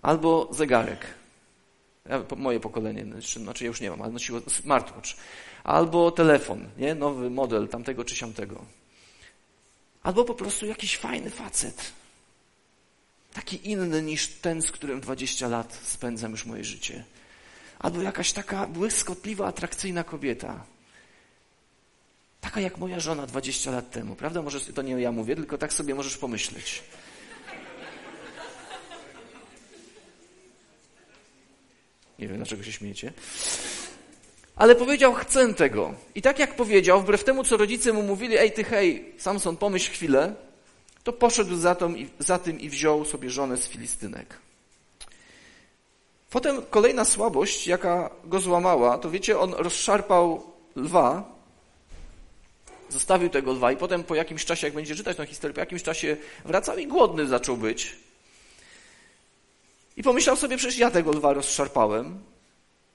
Albo 0.03 0.49
zegarek. 0.51 1.07
Ja, 2.09 2.25
moje 2.37 2.61
pokolenie, 2.61 3.07
znaczy 3.37 3.65
ja 3.65 3.69
już 3.69 3.81
nie 3.81 3.91
mam, 3.91 4.03
ale 4.03 4.13
nosiło 4.13 4.41
smartwatch. 4.49 5.11
Albo 5.65 6.11
telefon, 6.11 6.69
nie? 6.79 6.95
Nowy 6.95 7.31
model 7.31 7.69
tamtego 7.69 8.05
czy 8.05 8.17
siamtego. 8.17 8.65
Albo 10.03 10.25
po 10.25 10.35
prostu 10.35 10.67
jakiś 10.67 10.97
fajny 10.97 11.31
facet. 11.31 11.93
Taki 13.33 13.71
inny 13.71 14.03
niż 14.03 14.29
ten, 14.29 14.63
z 14.63 14.71
którym 14.73 15.01
20 15.01 15.49
lat 15.49 15.81
spędzam 15.83 16.31
już 16.31 16.47
moje 16.47 16.65
życie. 16.65 17.05
Albo 17.79 18.03
jakaś 18.03 18.33
taka 18.33 18.67
błyskotliwa, 18.67 19.47
atrakcyjna 19.47 20.05
kobieta. 20.05 20.65
Taka 22.41 22.61
jak 22.61 22.79
moja 22.79 23.01
żona 23.01 23.27
20 23.27 23.71
lat 23.71 23.91
temu, 23.91 24.17
prawda? 24.17 24.43
Może 24.43 24.61
to 24.61 24.83
nie 24.83 24.93
ja 25.01 25.13
mówię, 25.13 25.37
tylko 25.37 25.59
tak 25.59 25.73
sobie 25.73 25.95
możesz 25.95 26.17
pomyśleć. 26.17 26.83
Nie 32.19 32.29
wiem, 32.29 32.37
dlaczego 32.37 32.63
się 32.63 32.73
śmiecie. 32.73 33.13
Ale 34.57 34.75
powiedział, 34.75 35.15
chcę 35.15 35.55
tego. 35.55 35.95
I 36.15 36.23
tak 36.23 36.39
jak 36.39 36.57
powiedział, 36.57 37.01
wbrew 37.01 37.25
temu, 37.25 37.45
co 37.45 37.57
rodzice 37.57 37.93
mu 37.93 38.03
mówili, 38.03 38.37
ej 38.37 38.53
ty 38.53 38.65
hej, 38.65 39.15
Samson, 39.19 39.57
pomyśl 39.57 39.93
chwilę, 39.93 40.35
to 41.05 41.13
poszedł 41.13 41.57
za, 41.57 41.75
tą, 41.75 41.95
za 42.19 42.39
tym 42.39 42.61
i 42.61 42.69
wziął 42.69 43.05
sobie 43.05 43.31
żonę 43.31 43.57
z 43.57 43.69
Filistynek. 43.69 44.39
Potem 46.31 46.63
kolejna 46.71 47.05
słabość, 47.05 47.67
jaka 47.67 48.11
go 48.25 48.41
złamała, 48.41 48.99
to 48.99 49.11
wiecie, 49.11 49.39
on 49.39 49.55
rozszarpał 49.55 50.43
lwa, 50.77 51.33
zostawił 52.89 53.29
tego 53.29 53.53
lwa 53.53 53.73
i 53.73 53.77
potem 53.77 54.05
po 54.05 54.15
jakimś 54.15 54.45
czasie, 54.45 54.67
jak 54.67 54.75
będzie 54.75 54.95
czytać 54.95 55.17
tę 55.17 55.27
historię, 55.27 55.55
po 55.55 55.61
jakimś 55.61 55.83
czasie 55.83 56.17
wracał 56.45 56.79
i 56.79 56.87
głodny 56.87 57.27
zaczął 57.27 57.57
być. 57.57 57.97
I 59.97 60.03
pomyślał 60.03 60.37
sobie, 60.37 60.57
przecież 60.57 60.79
ja 60.79 60.91
tego 60.91 61.13
lwa 61.13 61.33
rozszarpałem. 61.33 62.32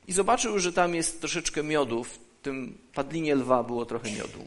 I 0.07 0.13
zobaczył, 0.13 0.59
że 0.59 0.73
tam 0.73 0.95
jest 0.95 1.19
troszeczkę 1.19 1.63
miodu, 1.63 2.03
w 2.03 2.19
tym 2.41 2.77
padlinie 2.93 3.35
lwa 3.35 3.63
było 3.63 3.85
trochę 3.85 4.11
miodu. 4.11 4.45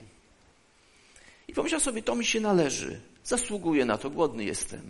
I 1.49 1.53
pomyślał 1.55 1.81
sobie, 1.81 2.03
to 2.03 2.15
mi 2.15 2.25
się 2.25 2.41
należy, 2.41 3.01
zasługuję 3.25 3.85
na 3.85 3.99
to, 3.99 4.11
głodny 4.11 4.45
jestem. 4.45 4.83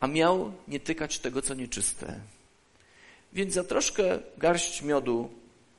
A 0.00 0.06
miał 0.06 0.52
nie 0.68 0.80
tykać 0.80 1.18
tego, 1.18 1.42
co 1.42 1.54
nieczyste. 1.54 2.20
Więc 3.32 3.54
za 3.54 3.64
troszkę 3.64 4.18
garść 4.38 4.82
miodu 4.82 5.30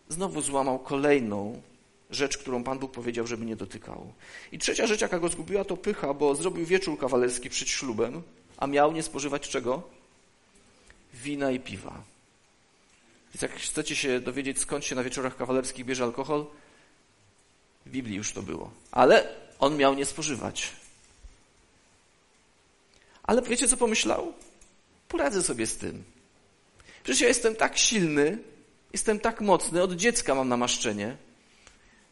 znowu 0.09 0.41
złamał 0.41 0.79
kolejną 0.79 1.61
rzecz, 2.09 2.37
którą 2.37 2.63
Pan 2.63 2.79
Bóg 2.79 2.91
powiedział, 2.91 3.27
żeby 3.27 3.45
nie 3.45 3.55
dotykał. 3.55 4.13
I 4.51 4.59
trzecia 4.59 4.87
rzecz, 4.87 5.01
jaka 5.01 5.19
go 5.19 5.29
zgubiła, 5.29 5.65
to 5.65 5.77
pycha, 5.77 6.13
bo 6.13 6.35
zrobił 6.35 6.65
wieczór 6.65 6.99
kawalerski 6.99 7.49
przed 7.49 7.69
ślubem, 7.69 8.21
a 8.57 8.67
miał 8.67 8.91
nie 8.91 9.03
spożywać 9.03 9.49
czego? 9.49 9.83
Wina 11.13 11.51
i 11.51 11.59
piwa. 11.59 12.03
Więc 13.33 13.41
jak 13.41 13.51
chcecie 13.51 13.95
się 13.95 14.19
dowiedzieć, 14.19 14.59
skąd 14.59 14.85
się 14.85 14.95
na 14.95 15.03
wieczorach 15.03 15.37
kawalerskich 15.37 15.85
bierze 15.85 16.03
alkohol, 16.03 16.45
w 17.85 17.89
Biblii 17.89 18.15
już 18.15 18.33
to 18.33 18.41
było. 18.41 18.71
Ale 18.91 19.35
on 19.59 19.77
miał 19.77 19.93
nie 19.93 20.05
spożywać. 20.05 20.71
Ale 23.23 23.41
wiecie, 23.41 23.67
co 23.67 23.77
pomyślał? 23.77 24.33
Poradzę 25.07 25.43
sobie 25.43 25.67
z 25.67 25.77
tym. 25.77 26.03
Przecież 27.03 27.21
ja 27.21 27.27
jestem 27.27 27.55
tak 27.55 27.77
silny, 27.77 28.37
jestem 28.93 29.19
tak 29.19 29.41
mocny, 29.41 29.83
od 29.83 29.93
dziecka 29.93 30.35
mam 30.35 30.49
namaszczenie, 30.49 31.17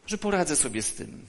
że 0.06 0.18
poradzę 0.18 0.56
sobie 0.56 0.82
z 0.82 0.94
tym. 0.94 1.26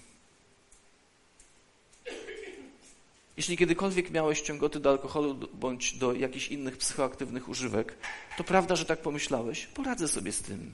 Jeśli 3.37 3.57
kiedykolwiek 3.57 4.11
miałeś 4.11 4.41
ciągoty 4.41 4.79
do 4.79 4.89
alkoholu 4.89 5.35
bądź 5.53 5.93
do 5.93 6.13
jakichś 6.13 6.47
innych 6.47 6.77
psychoaktywnych 6.77 7.49
używek, 7.49 7.95
to 8.37 8.43
prawda, 8.43 8.75
że 8.75 8.85
tak 8.85 8.99
pomyślałeś? 8.99 9.65
Poradzę 9.65 10.07
sobie 10.07 10.31
z 10.31 10.41
tym. 10.41 10.73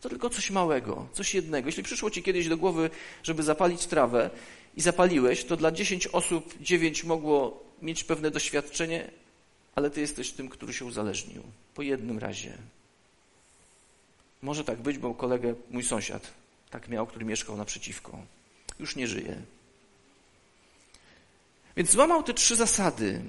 To 0.00 0.08
tylko 0.08 0.30
coś 0.30 0.50
małego, 0.50 1.06
coś 1.12 1.34
jednego. 1.34 1.68
Jeśli 1.68 1.82
przyszło 1.82 2.10
ci 2.10 2.22
kiedyś 2.22 2.48
do 2.48 2.56
głowy, 2.56 2.90
żeby 3.22 3.42
zapalić 3.42 3.86
trawę 3.86 4.30
i 4.76 4.80
zapaliłeś, 4.80 5.44
to 5.44 5.56
dla 5.56 5.72
10 5.72 6.06
osób 6.06 6.54
9 6.60 7.04
mogło 7.04 7.64
mieć 7.82 8.04
pewne 8.04 8.30
doświadczenie, 8.30 9.10
ale 9.74 9.90
ty 9.90 10.00
jesteś 10.00 10.30
tym, 10.30 10.48
który 10.48 10.72
się 10.72 10.84
uzależnił. 10.84 11.42
Po 11.74 11.82
jednym 11.82 12.18
razie. 12.18 12.52
Może 14.42 14.64
tak 14.64 14.78
być, 14.78 14.98
bo 14.98 15.14
kolegę, 15.14 15.54
mój 15.70 15.84
sąsiad, 15.84 16.30
tak 16.70 16.88
miał, 16.88 17.06
który 17.06 17.24
mieszkał 17.24 17.56
naprzeciwko. 17.56 18.18
Już 18.78 18.96
nie 18.96 19.06
żyje. 19.06 19.42
Więc 21.76 21.90
złamał 21.90 22.22
te 22.22 22.34
trzy 22.34 22.56
zasady, 22.56 23.22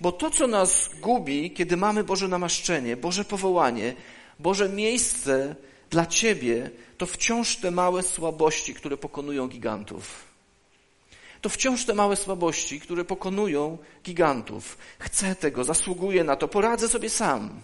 bo 0.00 0.12
to, 0.12 0.30
co 0.30 0.46
nas 0.46 0.90
gubi, 1.00 1.50
kiedy 1.50 1.76
mamy 1.76 2.04
Boże 2.04 2.28
namaszczenie, 2.28 2.96
Boże 2.96 3.24
powołanie, 3.24 3.94
Boże 4.38 4.68
miejsce 4.68 5.56
dla 5.90 6.06
Ciebie, 6.06 6.70
to 6.98 7.06
wciąż 7.06 7.56
te 7.56 7.70
małe 7.70 8.02
słabości, 8.02 8.74
które 8.74 8.96
pokonują 8.96 9.48
gigantów. 9.48 10.24
To 11.40 11.48
wciąż 11.48 11.84
te 11.84 11.94
małe 11.94 12.16
słabości, 12.16 12.80
które 12.80 13.04
pokonują 13.04 13.78
gigantów. 14.04 14.78
Chcę 14.98 15.34
tego, 15.34 15.64
zasługuję 15.64 16.24
na 16.24 16.36
to, 16.36 16.48
poradzę 16.48 16.88
sobie 16.88 17.10
sam. 17.10 17.60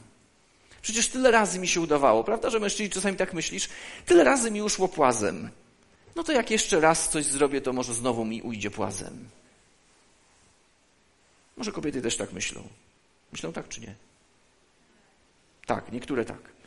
Przecież 0.83 1.09
tyle 1.09 1.31
razy 1.31 1.59
mi 1.59 1.69
się 1.69 1.81
udawało, 1.81 2.25
prawda, 2.25 2.51
że 2.51 2.61
mężczyźni 2.61 2.91
czasami 2.91 3.17
tak 3.17 3.35
myślisz? 3.35 3.69
Tyle 4.07 4.25
razy 4.25 4.51
mi 4.51 4.63
uszło 4.63 4.89
płazem. 4.89 5.51
No 6.17 6.25
to 6.25 6.33
jak 6.33 6.51
jeszcze 6.51 6.81
raz 6.81 7.09
coś 7.09 7.25
zrobię, 7.25 7.61
to 7.61 7.73
może 7.73 7.95
znowu 7.95 8.25
mi 8.25 8.43
ujdzie 8.43 8.71
płazem. 8.71 9.29
Może 11.57 11.73
kobiety 11.73 12.03
też 12.03 12.17
tak 12.17 12.33
myślą. 12.33 12.69
Myślą 13.33 13.53
tak 13.53 13.69
czy 13.69 13.81
nie? 13.81 13.95
Tak, 15.67 15.93
niektóre 15.93 16.25
tak. 16.25 16.61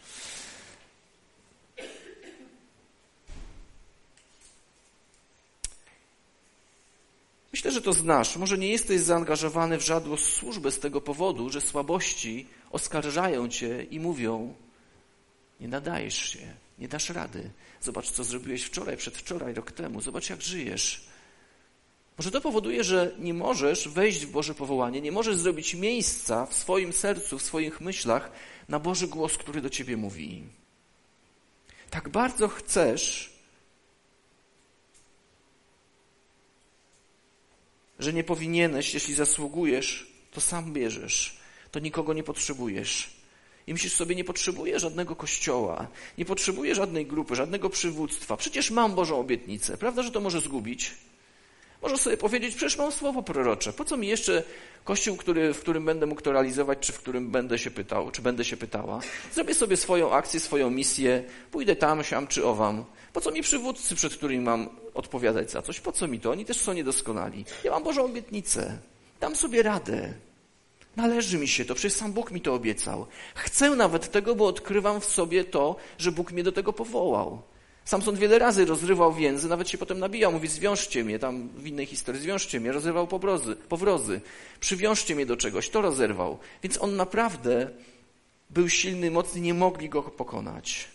Myślę, 7.53 7.71
że 7.71 7.81
to 7.81 7.93
znasz. 7.93 8.37
Może 8.37 8.57
nie 8.57 8.67
jesteś 8.67 9.01
zaangażowany 9.01 9.77
w 9.77 9.85
żadną 9.85 10.17
służbę 10.17 10.71
z 10.71 10.79
tego 10.79 11.01
powodu, 11.01 11.49
że 11.49 11.61
słabości 11.61 12.47
oskarżają 12.71 13.49
cię 13.49 13.83
i 13.83 13.99
mówią: 13.99 14.55
Nie 15.59 15.67
nadajesz 15.67 16.29
się, 16.29 16.53
nie 16.79 16.87
dasz 16.87 17.09
rady. 17.09 17.51
Zobacz, 17.81 18.11
co 18.11 18.23
zrobiłeś 18.23 18.63
wczoraj, 18.63 18.97
przedwczoraj, 18.97 19.53
rok 19.53 19.71
temu. 19.71 20.01
Zobacz, 20.01 20.29
jak 20.29 20.41
żyjesz. 20.41 21.12
Może 22.17 22.31
to 22.31 22.41
powoduje, 22.41 22.83
że 22.83 23.11
nie 23.19 23.33
możesz 23.33 23.87
wejść 23.87 24.25
w 24.25 24.31
Boże 24.31 24.55
powołanie, 24.55 25.01
nie 25.01 25.11
możesz 25.11 25.35
zrobić 25.35 25.73
miejsca 25.73 26.45
w 26.45 26.53
swoim 26.53 26.93
sercu, 26.93 27.39
w 27.39 27.41
swoich 27.41 27.81
myślach 27.81 28.31
na 28.69 28.79
Boży 28.79 29.07
głos, 29.07 29.37
który 29.37 29.61
do 29.61 29.69
ciebie 29.69 29.97
mówi. 29.97 30.43
Tak 31.89 32.09
bardzo 32.09 32.47
chcesz, 32.47 33.33
że 37.99 38.13
nie 38.13 38.23
powinieneś, 38.23 38.93
jeśli 38.93 39.13
zasługujesz, 39.13 40.07
to 40.31 40.41
sam 40.41 40.73
bierzesz. 40.73 41.37
To 41.71 41.79
nikogo 41.79 42.13
nie 42.13 42.23
potrzebujesz. 42.23 43.09
I 43.67 43.73
myślisz 43.73 43.93
sobie, 43.93 44.15
nie 44.15 44.23
potrzebuję 44.23 44.79
żadnego 44.79 45.15
kościoła, 45.15 45.87
nie 46.17 46.25
potrzebuję 46.25 46.75
żadnej 46.75 47.05
grupy, 47.05 47.35
żadnego 47.35 47.69
przywództwa. 47.69 48.37
Przecież 48.37 48.71
mam 48.71 48.95
Bożą 48.95 49.19
obietnicę. 49.19 49.77
Prawda, 49.77 50.03
że 50.03 50.11
to 50.11 50.21
może 50.21 50.41
zgubić? 50.41 50.91
Może 51.83 51.97
sobie 51.97 52.17
powiedzieć, 52.17 52.55
przecież 52.55 52.77
mam 52.77 52.91
słowo 52.91 53.23
prorocze. 53.23 53.73
Po 53.73 53.85
co 53.85 53.97
mi 53.97 54.07
jeszcze 54.07 54.43
kościół, 54.83 55.17
który, 55.17 55.53
w 55.53 55.59
którym 55.59 55.85
będę 55.85 56.05
mógł 56.05 56.21
to 56.21 56.31
realizować, 56.31 56.79
czy 56.79 56.93
w 56.93 56.99
którym 56.99 57.31
będę 57.31 57.59
się 57.59 57.71
pytał, 57.71 58.11
czy 58.11 58.21
będę 58.21 58.45
się 58.45 58.57
pytała? 58.57 58.99
Zrobię 59.33 59.53
sobie 59.53 59.77
swoją 59.77 60.13
akcję, 60.13 60.39
swoją 60.39 60.69
misję, 60.69 61.23
pójdę 61.51 61.75
tam, 61.75 62.03
siam 62.03 62.27
czy 62.27 62.45
owam. 62.45 62.85
Po 63.13 63.21
co 63.21 63.31
mi 63.31 63.41
przywódcy, 63.41 63.95
przed 63.95 64.13
którymi 64.15 64.43
mam 64.43 64.69
odpowiadać 64.93 65.51
za 65.51 65.61
coś? 65.61 65.79
Po 65.79 65.91
co 65.91 66.07
mi 66.07 66.19
to? 66.19 66.31
Oni 66.31 66.45
też 66.45 66.57
są 66.57 66.73
niedoskonali. 66.73 67.45
Ja 67.63 67.71
mam 67.71 67.83
Bożą 67.83 68.05
obietnicę. 68.05 68.77
Dam 69.19 69.35
sobie 69.35 69.63
radę. 69.63 70.13
Należy 70.95 71.37
mi 71.37 71.47
się 71.47 71.65
to, 71.65 71.75
przecież 71.75 71.93
sam 71.93 72.13
Bóg 72.13 72.31
mi 72.31 72.41
to 72.41 72.53
obiecał. 72.53 73.05
Chcę 73.35 73.69
nawet 73.69 74.11
tego, 74.11 74.35
bo 74.35 74.45
odkrywam 74.47 75.01
w 75.01 75.05
sobie 75.05 75.43
to, 75.43 75.75
że 75.97 76.11
Bóg 76.11 76.31
mnie 76.31 76.43
do 76.43 76.51
tego 76.51 76.73
powołał. 76.73 77.41
Samson 77.85 78.15
wiele 78.15 78.39
razy 78.39 78.65
rozrywał 78.65 79.13
więzy, 79.13 79.47
nawet 79.47 79.69
się 79.69 79.77
potem 79.77 79.99
nabijał, 79.99 80.31
mówi 80.31 80.47
zwiążcie 80.47 81.03
mnie, 81.03 81.19
tam 81.19 81.49
w 81.49 81.67
innej 81.67 81.85
historii, 81.85 82.21
zwiążcie 82.21 82.59
mnie, 82.59 82.71
rozrywał 82.71 83.07
powrozy, 83.07 83.55
powrozy, 83.55 84.21
przywiążcie 84.59 85.15
mnie 85.15 85.25
do 85.25 85.37
czegoś, 85.37 85.69
to 85.69 85.81
rozerwał. 85.81 86.37
Więc 86.63 86.81
on 86.81 86.95
naprawdę 86.95 87.69
był 88.49 88.69
silny, 88.69 89.11
mocny, 89.11 89.41
nie 89.41 89.53
mogli 89.53 89.89
go 89.89 90.03
pokonać. 90.03 90.87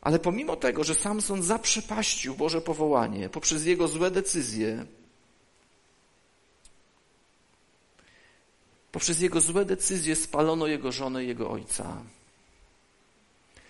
Ale 0.00 0.18
pomimo 0.18 0.56
tego, 0.56 0.84
że 0.84 0.94
Samson 0.94 1.42
zaprzepaścił 1.42 2.34
Boże 2.34 2.60
powołanie 2.60 3.28
poprzez 3.28 3.66
jego 3.66 3.88
złe 3.88 4.10
decyzje, 4.10 4.86
poprzez 8.92 9.20
jego 9.20 9.40
złe 9.40 9.64
decyzje 9.64 10.16
spalono 10.16 10.66
jego 10.66 10.92
żonę 10.92 11.24
i 11.24 11.28
jego 11.28 11.50
ojca. 11.50 12.02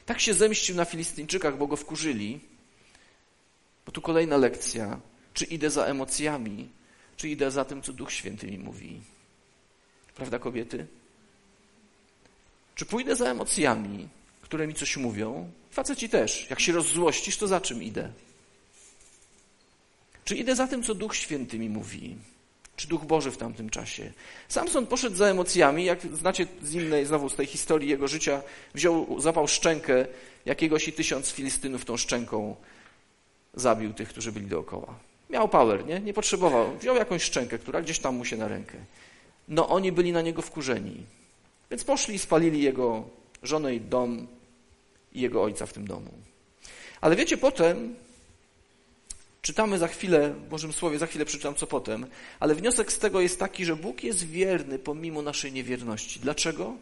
Tak 0.06 0.20
się 0.20 0.34
zemścił 0.34 0.76
na 0.76 0.84
Filistyńczykach, 0.84 1.58
bo 1.58 1.66
go 1.66 1.76
wkurzyli. 1.76 2.40
Bo 3.86 3.92
tu 3.92 4.02
kolejna 4.02 4.36
lekcja. 4.36 5.00
Czy 5.34 5.44
idę 5.44 5.70
za 5.70 5.84
emocjami, 5.84 6.68
czy 7.16 7.28
idę 7.28 7.50
za 7.50 7.64
tym, 7.64 7.82
co 7.82 7.92
Duch 7.92 8.12
Święty 8.12 8.46
mi 8.46 8.58
mówi? 8.58 9.00
Prawda, 10.14 10.38
kobiety? 10.38 10.86
Czy 12.74 12.86
pójdę 12.86 13.16
za 13.16 13.30
emocjami, 13.30 14.08
które 14.42 14.66
mi 14.66 14.74
coś 14.74 14.96
mówią? 14.96 15.50
Faceci 15.70 16.08
też. 16.08 16.50
Jak 16.50 16.60
się 16.60 16.72
rozzłościsz, 16.72 17.36
to 17.36 17.46
za 17.46 17.60
czym 17.60 17.82
idę? 17.82 18.12
Czy 20.24 20.36
idę 20.36 20.56
za 20.56 20.66
tym, 20.66 20.82
co 20.82 20.94
Duch 20.94 21.16
Święty 21.16 21.58
mi 21.58 21.68
mówi? 21.68 22.16
Czy 22.76 22.88
Duch 22.88 23.04
Boży 23.04 23.30
w 23.30 23.36
tamtym 23.36 23.70
czasie. 23.70 24.12
Samson 24.48 24.86
poszedł 24.86 25.16
za 25.16 25.26
emocjami, 25.26 25.84
jak 25.84 26.02
znacie 26.02 26.46
z 26.62 26.74
innej, 26.74 27.06
znowu 27.06 27.28
z 27.28 27.34
tej 27.34 27.46
historii 27.46 27.88
jego 27.88 28.08
życia, 28.08 28.42
wziął, 28.74 29.20
zapał 29.20 29.48
szczękę 29.48 30.06
jakiegoś 30.46 30.88
i 30.88 30.92
tysiąc 30.92 31.30
Filistynów 31.30 31.84
tą 31.84 31.96
szczęką 31.96 32.56
zabił 33.54 33.92
tych, 33.92 34.08
którzy 34.08 34.32
byli 34.32 34.46
dookoła. 34.46 34.94
Miał 35.30 35.48
power, 35.48 35.86
nie? 35.86 36.00
Nie 36.00 36.14
potrzebował. 36.14 36.76
Wziął 36.78 36.96
jakąś 36.96 37.22
szczękę, 37.22 37.58
która 37.58 37.82
gdzieś 37.82 37.98
tam 37.98 38.16
mu 38.16 38.24
się 38.24 38.36
na 38.36 38.48
rękę. 38.48 38.78
No 39.48 39.68
oni 39.68 39.92
byli 39.92 40.12
na 40.12 40.22
niego 40.22 40.42
wkurzeni. 40.42 41.06
Więc 41.70 41.84
poszli 41.84 42.14
i 42.14 42.18
spalili 42.18 42.62
jego 42.62 43.04
żonę 43.42 43.74
i 43.74 43.80
dom 43.80 44.26
i 45.12 45.20
jego 45.20 45.42
ojca 45.42 45.66
w 45.66 45.72
tym 45.72 45.86
domu. 45.86 46.10
Ale 47.00 47.16
wiecie, 47.16 47.36
potem 47.36 47.94
Czytamy 49.44 49.78
za 49.78 49.88
chwilę, 49.88 50.30
w 50.30 50.48
Bożym 50.48 50.72
Słowie, 50.72 50.98
za 50.98 51.06
chwilę 51.06 51.24
przeczytam 51.24 51.54
co 51.54 51.66
potem, 51.66 52.06
ale 52.40 52.54
wniosek 52.54 52.92
z 52.92 52.98
tego 52.98 53.20
jest 53.20 53.38
taki, 53.38 53.64
że 53.64 53.76
Bóg 53.76 54.04
jest 54.04 54.26
wierny 54.26 54.78
pomimo 54.78 55.22
naszej 55.22 55.52
niewierności. 55.52 56.20
Dlaczego? 56.20 56.76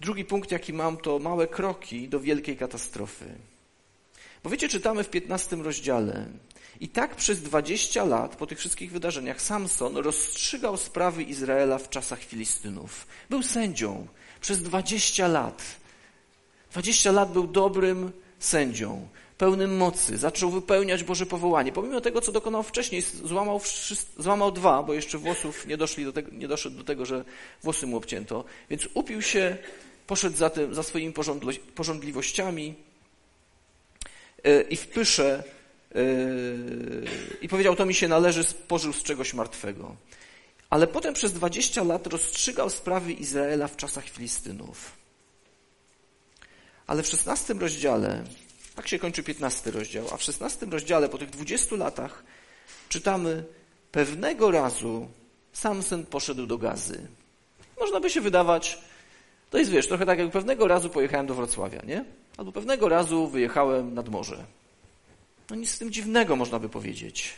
Drugi 0.00 0.24
punkt, 0.24 0.50
jaki 0.50 0.72
mam, 0.72 0.96
to 0.96 1.18
małe 1.18 1.46
kroki 1.46 2.08
do 2.08 2.20
wielkiej 2.20 2.56
katastrofy. 2.56 3.24
Bo 4.44 4.50
wiecie, 4.50 4.68
czytamy 4.68 5.04
w 5.04 5.10
15 5.10 5.56
rozdziale. 5.56 6.26
I 6.80 6.88
tak 6.88 7.16
przez 7.16 7.42
20 7.42 8.04
lat 8.04 8.36
po 8.36 8.46
tych 8.46 8.58
wszystkich 8.58 8.92
wydarzeniach 8.92 9.42
Samson 9.42 9.96
rozstrzygał 9.96 10.76
sprawy 10.76 11.22
Izraela 11.22 11.78
w 11.78 11.90
czasach 11.90 12.20
Filistynów. 12.20 13.06
Był 13.30 13.42
sędzią 13.42 14.06
przez 14.40 14.62
20 14.62 15.28
lat. 15.28 15.62
20 16.72 17.12
lat 17.12 17.32
był 17.32 17.46
dobrym 17.46 18.12
sędzią 18.38 19.08
pełnym 19.38 19.76
mocy, 19.76 20.16
zaczął 20.16 20.50
wypełniać 20.50 21.04
Boże 21.04 21.26
powołanie. 21.26 21.72
Pomimo 21.72 22.00
tego, 22.00 22.20
co 22.20 22.32
dokonał 22.32 22.62
wcześniej, 22.62 23.02
złamał, 23.24 23.60
złamał 24.18 24.52
dwa, 24.52 24.82
bo 24.82 24.94
jeszcze 24.94 25.18
włosów 25.18 25.66
nie, 25.66 25.76
doszli 25.76 26.04
do 26.04 26.12
tego, 26.12 26.30
nie 26.32 26.48
doszedł 26.48 26.76
do 26.76 26.84
tego, 26.84 27.06
że 27.06 27.24
włosy 27.62 27.86
mu 27.86 27.96
obcięto. 27.96 28.44
Więc 28.70 28.88
upił 28.94 29.22
się, 29.22 29.56
poszedł 30.06 30.36
za, 30.36 30.50
tym, 30.50 30.74
za 30.74 30.82
swoimi 30.82 31.14
porządliwościami 31.74 32.74
e, 34.44 34.60
i 34.62 34.76
w 34.76 34.86
pysze 34.86 35.44
e, 35.94 36.00
i 37.42 37.48
powiedział, 37.48 37.76
to 37.76 37.86
mi 37.86 37.94
się 37.94 38.08
należy, 38.08 38.44
spożył 38.44 38.92
z 38.92 39.02
czegoś 39.02 39.34
martwego. 39.34 39.96
Ale 40.70 40.86
potem 40.86 41.14
przez 41.14 41.32
20 41.32 41.82
lat 41.82 42.06
rozstrzygał 42.06 42.70
sprawy 42.70 43.12
Izraela 43.12 43.68
w 43.68 43.76
czasach 43.76 44.04
Filistynów. 44.04 44.92
Ale 46.86 47.02
w 47.02 47.06
16 47.06 47.54
rozdziale 47.54 48.24
tak 48.78 48.88
się 48.88 48.98
kończy 48.98 49.22
15 49.22 49.70
rozdział. 49.70 50.06
A 50.12 50.16
w 50.16 50.22
16 50.22 50.66
rozdziale, 50.66 51.08
po 51.08 51.18
tych 51.18 51.30
20 51.30 51.76
latach, 51.76 52.24
czytamy: 52.88 53.44
Pewnego 53.92 54.50
razu 54.50 55.08
Samson 55.52 56.06
poszedł 56.06 56.46
do 56.46 56.58
gazy. 56.58 57.08
Można 57.80 58.00
by 58.00 58.10
się 58.10 58.20
wydawać, 58.20 58.78
to 59.50 59.58
jest 59.58 59.70
wiesz, 59.70 59.88
trochę 59.88 60.06
tak 60.06 60.18
jak 60.18 60.30
pewnego 60.30 60.68
razu 60.68 60.90
pojechałem 60.90 61.26
do 61.26 61.34
Wrocławia, 61.34 61.82
nie? 61.86 62.04
Albo 62.36 62.52
pewnego 62.52 62.88
razu 62.88 63.28
wyjechałem 63.28 63.94
nad 63.94 64.08
morze. 64.08 64.44
No 65.50 65.56
nic 65.56 65.70
z 65.70 65.78
tym 65.78 65.92
dziwnego, 65.92 66.36
można 66.36 66.58
by 66.58 66.68
powiedzieć. 66.68 67.34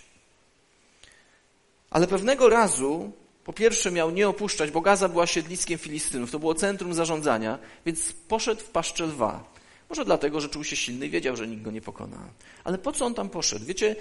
Ale 1.90 2.06
pewnego 2.06 2.48
razu, 2.48 3.12
po 3.44 3.52
pierwsze, 3.52 3.90
miał 3.90 4.10
nie 4.10 4.28
opuszczać, 4.28 4.70
bo 4.70 4.80
Gaza 4.80 5.08
była 5.08 5.26
siedliskiem 5.26 5.78
Filistynów, 5.78 6.30
to 6.30 6.38
było 6.38 6.54
centrum 6.54 6.94
zarządzania, 6.94 7.58
więc 7.86 8.12
poszedł 8.12 8.60
w 8.60 8.70
paszczę 8.70 9.06
lwa. 9.06 9.59
Może 9.90 10.04
dlatego, 10.04 10.40
że 10.40 10.48
czuł 10.48 10.64
się 10.64 10.76
silny 10.76 11.06
i 11.06 11.10
wiedział, 11.10 11.36
że 11.36 11.48
nikt 11.48 11.62
go 11.62 11.70
nie 11.70 11.80
pokona. 11.80 12.28
Ale 12.64 12.78
po 12.78 12.92
co 12.92 13.06
on 13.06 13.14
tam 13.14 13.28
poszedł? 13.28 13.64
Wiecie, 13.64 13.96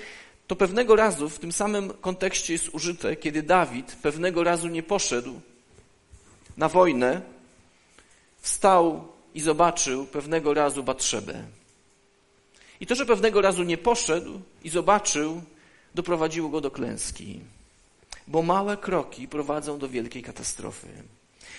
to 0.47 0.55
pewnego 0.55 0.95
razu 0.95 1.29
w 1.29 1.39
tym 1.39 1.51
samym 1.51 1.93
kontekście 2.01 2.53
jest 2.53 2.69
użyte, 2.69 3.15
kiedy 3.15 3.43
Dawid 3.43 3.95
pewnego 4.01 4.43
razu 4.43 4.67
nie 4.67 4.83
poszedł 4.83 5.41
na 6.57 6.69
wojnę, 6.69 7.21
wstał 8.41 9.07
i 9.33 9.41
zobaczył 9.41 10.05
pewnego 10.05 10.53
razu 10.53 10.83
Batrzebę. 10.83 11.43
I 12.79 12.85
to, 12.85 12.95
że 12.95 13.05
pewnego 13.05 13.41
razu 13.41 13.63
nie 13.63 13.77
poszedł 13.77 14.41
i 14.63 14.69
zobaczył, 14.69 15.41
doprowadziło 15.95 16.49
go 16.49 16.61
do 16.61 16.71
klęski. 16.71 17.39
Bo 18.27 18.41
małe 18.41 18.77
kroki 18.77 19.27
prowadzą 19.27 19.79
do 19.79 19.89
wielkiej 19.89 20.23
katastrofy. 20.23 20.87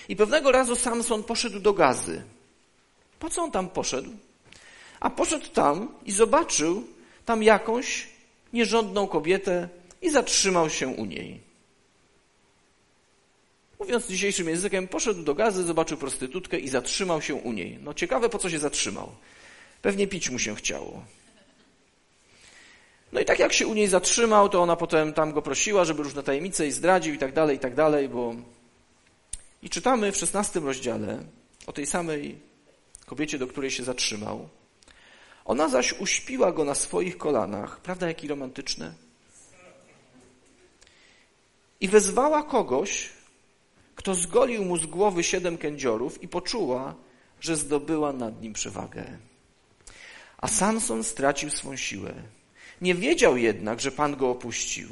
I 0.09 0.17
pewnego 0.17 0.53
razu 0.53 0.77
Samson 0.77 1.23
poszedł 1.23 1.61
do 1.61 1.73
gazy. 1.73 2.23
Po 3.21 3.31
co 3.31 3.43
on 3.43 3.51
tam 3.51 3.69
poszedł? 3.69 4.11
A 5.01 5.11
poszedł 5.11 5.49
tam 5.49 5.89
i 6.05 6.13
zobaczył 6.13 6.85
tam 7.25 7.43
jakąś 7.43 8.09
nierządną 8.53 9.07
kobietę 9.07 9.69
i 10.03 10.11
zatrzymał 10.11 10.71
się 10.71 10.89
u 10.89 11.05
niej. 11.05 11.41
Mówiąc 13.79 14.07
dzisiejszym 14.07 14.49
językiem, 14.49 14.89
poszedł 14.89 15.23
do 15.23 15.35
gazy, 15.35 15.65
zobaczył 15.65 15.99
prostytutkę 15.99 16.59
i 16.59 16.69
zatrzymał 16.69 17.23
się 17.23 17.35
u 17.35 17.53
niej. 17.53 17.79
No 17.83 17.95
ciekawe, 17.95 18.29
po 18.29 18.39
co 18.39 18.51
się 18.51 18.59
zatrzymał. 18.59 19.13
Pewnie 19.83 20.07
pić 20.07 20.31
mu 20.31 20.39
się 20.39 20.55
chciało. 20.55 21.05
No 23.13 23.21
i 23.21 23.25
tak 23.25 23.39
jak 23.39 23.53
się 23.53 23.67
u 23.67 23.75
niej 23.75 23.89
zatrzymał, 23.89 24.49
to 24.49 24.63
ona 24.63 24.77
potem 24.77 25.13
tam 25.13 25.33
go 25.33 25.43
prosiła, 25.43 25.85
żeby 25.85 26.03
różne 26.03 26.23
tajemnice 26.23 26.67
i 26.67 26.73
zdradził 26.73 27.15
i 27.15 27.19
tak 27.19 27.33
dalej, 27.33 27.57
i 27.57 27.61
tak 27.61 27.75
dalej, 27.75 28.09
bo... 28.09 28.35
I 29.63 29.71
czytamy 29.71 30.13
w 30.13 30.17
szesnastym 30.17 30.67
rozdziale 30.67 31.19
o 31.67 31.73
tej 31.73 31.87
samej 31.87 32.50
kobiecie, 33.11 33.39
do 33.39 33.47
której 33.47 33.71
się 33.71 33.85
zatrzymał. 33.85 34.49
Ona 35.45 35.69
zaś 35.69 36.01
uśpiła 36.01 36.53
go 36.53 36.65
na 36.65 36.75
swoich 36.75 37.19
kolanach. 37.19 37.81
Prawda, 37.81 38.09
jaki 38.09 38.29
romantyczne? 38.29 38.95
I 41.81 41.89
wezwała 41.89 42.43
kogoś, 42.43 43.09
kto 43.97 44.15
zgolił 44.15 44.65
mu 44.65 44.77
z 44.77 44.87
głowy 44.87 45.23
siedem 45.23 45.59
kędziorów 45.59 46.23
i 46.23 46.29
poczuła, 46.29 46.95
że 47.41 47.57
zdobyła 47.57 48.13
nad 48.13 48.43
nim 48.43 48.53
przewagę. 48.53 49.19
A 50.39 50.49
Samson 50.49 51.05
stracił 51.05 51.51
swą 51.51 51.77
siłę. 51.77 52.15
Nie 52.81 52.95
wiedział 52.95 53.37
jednak, 53.37 53.81
że 53.81 53.91
Pan 53.91 54.17
go 54.17 54.31
opuścił. 54.31 54.89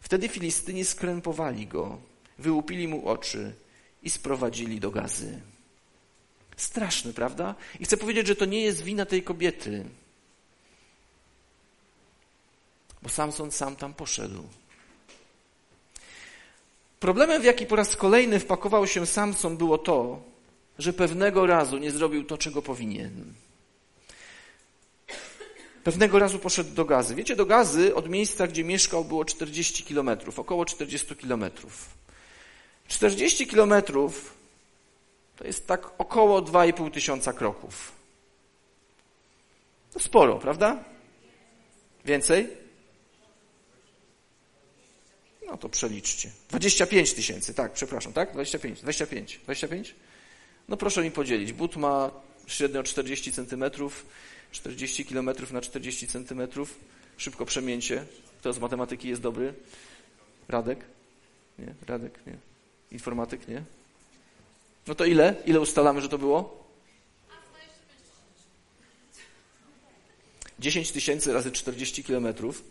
Wtedy 0.00 0.28
Filistyni 0.28 0.84
skrępowali 0.84 1.66
go, 1.66 1.98
wyłupili 2.38 2.88
mu 2.88 3.08
oczy 3.08 3.54
i 4.02 4.10
sprowadzili 4.10 4.80
do 4.80 4.90
gazy. 4.90 5.40
Straszny, 6.58 7.12
prawda? 7.12 7.54
I 7.80 7.84
chcę 7.84 7.96
powiedzieć, 7.96 8.26
że 8.26 8.36
to 8.36 8.44
nie 8.44 8.60
jest 8.60 8.82
wina 8.82 9.06
tej 9.06 9.22
kobiety. 9.22 9.84
Bo 13.02 13.08
Samson 13.08 13.50
sam 13.50 13.76
tam 13.76 13.94
poszedł. 13.94 14.42
Problemem, 17.00 17.42
w 17.42 17.44
jaki 17.44 17.66
po 17.66 17.76
raz 17.76 17.96
kolejny 17.96 18.40
wpakował 18.40 18.86
się 18.86 19.06
Samson, 19.06 19.56
było 19.56 19.78
to, 19.78 20.22
że 20.78 20.92
pewnego 20.92 21.46
razu 21.46 21.78
nie 21.78 21.90
zrobił 21.90 22.24
to, 22.24 22.38
czego 22.38 22.62
powinien. 22.62 23.34
Pewnego 25.84 26.18
razu 26.18 26.38
poszedł 26.38 26.74
do 26.74 26.84
Gazy. 26.84 27.14
Wiecie, 27.14 27.36
do 27.36 27.46
Gazy 27.46 27.94
od 27.94 28.08
miejsca, 28.08 28.46
gdzie 28.46 28.64
mieszkał, 28.64 29.04
było 29.04 29.24
40 29.24 29.84
kilometrów, 29.84 30.38
około 30.38 30.64
40 30.64 31.16
kilometrów. 31.16 31.88
40 32.88 33.46
kilometrów 33.46 34.37
to 35.38 35.46
jest 35.46 35.66
tak 35.66 36.00
około 36.00 36.42
2,5 36.42 36.90
tysiąca 36.90 37.32
kroków. 37.32 37.92
To 39.92 40.00
sporo, 40.00 40.38
prawda? 40.38 40.84
Więcej? 42.04 42.48
No 45.46 45.56
to 45.56 45.68
przeliczcie. 45.68 46.30
25 46.50 47.14
tysięcy, 47.14 47.54
tak, 47.54 47.72
przepraszam, 47.72 48.12
tak? 48.12 48.32
25, 48.32 48.80
25, 48.80 49.40
25? 49.44 49.94
No 50.68 50.76
proszę 50.76 51.02
mi 51.02 51.10
podzielić. 51.10 51.52
But 51.52 51.76
ma 51.76 52.10
średnio 52.46 52.82
40 52.82 53.32
centymetrów, 53.32 54.06
40 54.50 55.04
kilometrów 55.04 55.52
na 55.52 55.60
40 55.60 56.06
centymetrów. 56.06 56.78
Szybko 57.16 57.46
przemięcie. 57.46 58.04
Kto 58.40 58.52
z 58.52 58.58
matematyki 58.58 59.08
jest 59.08 59.22
dobry? 59.22 59.54
Radek? 60.48 60.78
Nie? 61.58 61.74
Radek? 61.86 62.26
Nie? 62.26 62.36
Informatyk? 62.90 63.48
Nie? 63.48 63.62
No 64.88 64.94
to 64.94 65.04
ile? 65.04 65.34
Ile 65.46 65.60
ustalamy, 65.60 66.00
że 66.00 66.08
to 66.08 66.18
było? 66.18 66.64
10 70.58 70.92
tysięcy 70.92 71.32
razy 71.32 71.52
40 71.52 72.04
kilometrów. 72.04 72.64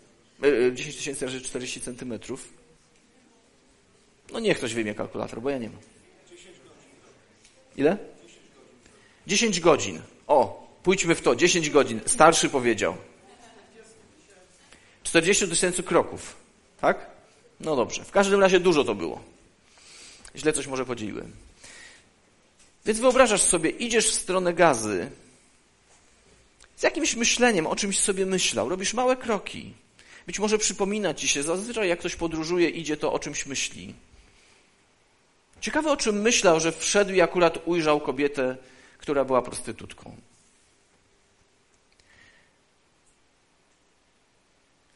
10 0.73 0.95
e, 0.95 0.97
tysięcy 0.97 1.25
razy 1.25 1.41
40 1.41 1.81
centymetrów. 1.81 2.49
No 4.31 4.39
niech 4.39 4.57
ktoś 4.57 4.73
wyjmie 4.73 4.95
kalkulator, 4.95 5.41
bo 5.41 5.49
ja 5.49 5.57
nie 5.57 5.69
mam. 5.69 5.79
Ile? 7.77 7.97
10 9.27 9.59
godzin. 9.59 10.01
O, 10.27 10.67
pójdźmy 10.83 11.15
w 11.15 11.21
to. 11.21 11.35
10 11.35 11.69
godzin. 11.69 12.01
Starszy 12.05 12.49
powiedział. 12.49 12.97
40 15.03 15.47
tysięcy 15.47 15.83
kroków. 15.83 16.35
Tak? 16.81 17.09
No 17.59 17.75
dobrze. 17.75 18.03
W 18.03 18.11
każdym 18.11 18.41
razie 18.41 18.59
dużo 18.59 18.83
to 18.83 18.95
było. 18.95 19.21
Źle 20.35 20.53
coś 20.53 20.67
może 20.67 20.85
podzieliłem. 20.85 21.46
Więc 22.87 22.99
wyobrażasz 22.99 23.41
sobie, 23.41 23.69
idziesz 23.69 24.07
w 24.07 24.13
stronę 24.13 24.53
gazy 24.53 25.11
z 26.75 26.83
jakimś 26.83 27.15
myśleniem, 27.15 27.67
o 27.67 27.75
czymś 27.75 27.99
sobie 27.99 28.25
myślał. 28.25 28.69
Robisz 28.69 28.93
małe 28.93 29.15
kroki. 29.15 29.73
Być 30.27 30.39
może 30.39 30.57
przypomina 30.57 31.13
ci 31.13 31.27
się, 31.27 31.43
zazwyczaj 31.43 31.89
jak 31.89 31.99
ktoś 31.99 32.15
podróżuje, 32.15 32.69
idzie 32.69 32.97
to 32.97 33.13
o 33.13 33.19
czymś 33.19 33.45
myśli. 33.45 33.93
Ciekawe, 35.61 35.91
o 35.91 35.97
czym 35.97 36.21
myślał, 36.21 36.59
że 36.59 36.71
wszedł 36.71 37.13
i 37.13 37.21
akurat 37.21 37.59
ujrzał 37.65 37.99
kobietę, 37.99 38.57
która 38.97 39.25
była 39.25 39.41
prostytutką. 39.41 40.15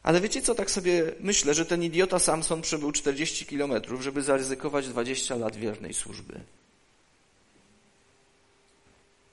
Ale 0.02 0.20
wiecie 0.20 0.42
co, 0.42 0.54
tak 0.54 0.70
sobie 0.70 1.12
myślę, 1.20 1.54
że 1.54 1.66
ten 1.66 1.82
idiota 1.82 2.18
Samson 2.18 2.62
przebył 2.62 2.92
40 2.92 3.46
kilometrów, 3.46 4.02
żeby 4.02 4.22
zaryzykować 4.22 4.88
20 4.88 5.36
lat 5.36 5.56
wiernej 5.56 5.94
służby. 5.94 6.40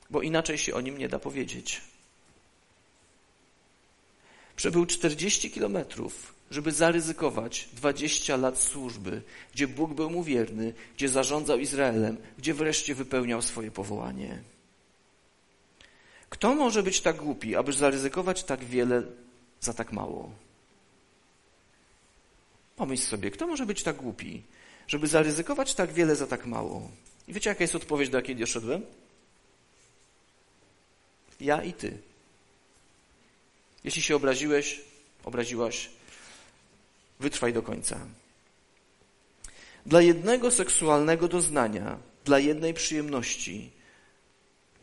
Bo 0.09 0.21
inaczej 0.21 0.57
się 0.57 0.73
o 0.73 0.81
nim 0.81 0.97
nie 0.97 1.09
da 1.09 1.19
powiedzieć. 1.19 1.81
Przebył 4.55 4.85
40 4.85 5.51
kilometrów, 5.51 6.33
żeby 6.51 6.71
zaryzykować 6.71 7.69
20 7.73 8.37
lat 8.37 8.59
służby, 8.59 9.21
gdzie 9.53 9.67
Bóg 9.67 9.93
był 9.93 10.09
mu 10.09 10.23
wierny, 10.23 10.73
gdzie 10.95 11.09
zarządzał 11.09 11.59
Izraelem, 11.59 12.17
gdzie 12.37 12.53
wreszcie 12.53 12.95
wypełniał 12.95 13.41
swoje 13.41 13.71
powołanie. 13.71 14.43
Kto 16.29 16.55
może 16.55 16.83
być 16.83 17.01
tak 17.01 17.15
głupi, 17.15 17.55
aby 17.55 17.73
zaryzykować 17.73 18.43
tak 18.43 18.63
wiele 18.63 19.03
za 19.59 19.73
tak 19.73 19.91
mało? 19.91 20.31
Pomyśl 22.75 23.03
sobie, 23.03 23.31
kto 23.31 23.47
może 23.47 23.65
być 23.65 23.83
tak 23.83 23.95
głupi, 23.95 24.43
żeby 24.87 25.07
zaryzykować 25.07 25.75
tak 25.75 25.93
wiele 25.93 26.15
za 26.15 26.27
tak 26.27 26.45
mało? 26.45 26.91
I 27.27 27.33
wiecie, 27.33 27.49
jaka 27.49 27.63
jest 27.63 27.75
odpowiedź, 27.75 28.09
do 28.09 28.17
jakiej 28.17 28.35
doszedłem? 28.35 28.81
Ja 31.39 31.63
i 31.63 31.73
ty. 31.73 31.97
Jeśli 33.83 34.01
się 34.01 34.15
obraziłeś, 34.15 34.81
obraziłaś, 35.23 35.89
wytrwaj 37.19 37.53
do 37.53 37.61
końca. 37.61 37.99
Dla 39.85 40.01
jednego 40.01 40.51
seksualnego 40.51 41.27
doznania, 41.27 41.97
dla 42.25 42.39
jednej 42.39 42.73
przyjemności, 42.73 43.71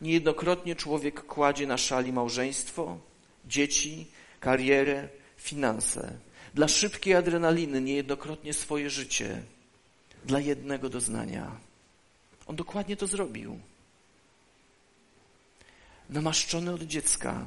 niejednokrotnie 0.01 0.75
człowiek 0.75 1.25
kładzie 1.25 1.67
na 1.67 1.77
szali 1.77 2.13
małżeństwo, 2.13 2.97
dzieci, 3.45 4.07
karierę, 4.39 5.09
finanse. 5.37 6.17
Dla 6.53 6.67
szybkiej 6.67 7.15
adrenaliny 7.15 7.81
niejednokrotnie 7.81 8.53
swoje 8.53 8.89
życie. 8.89 9.43
Dla 10.25 10.39
jednego 10.39 10.89
doznania. 10.89 11.51
On 12.47 12.55
dokładnie 12.55 12.97
to 12.97 13.07
zrobił. 13.07 13.59
Namaszczony 16.09 16.73
od 16.73 16.83
dziecka, 16.83 17.45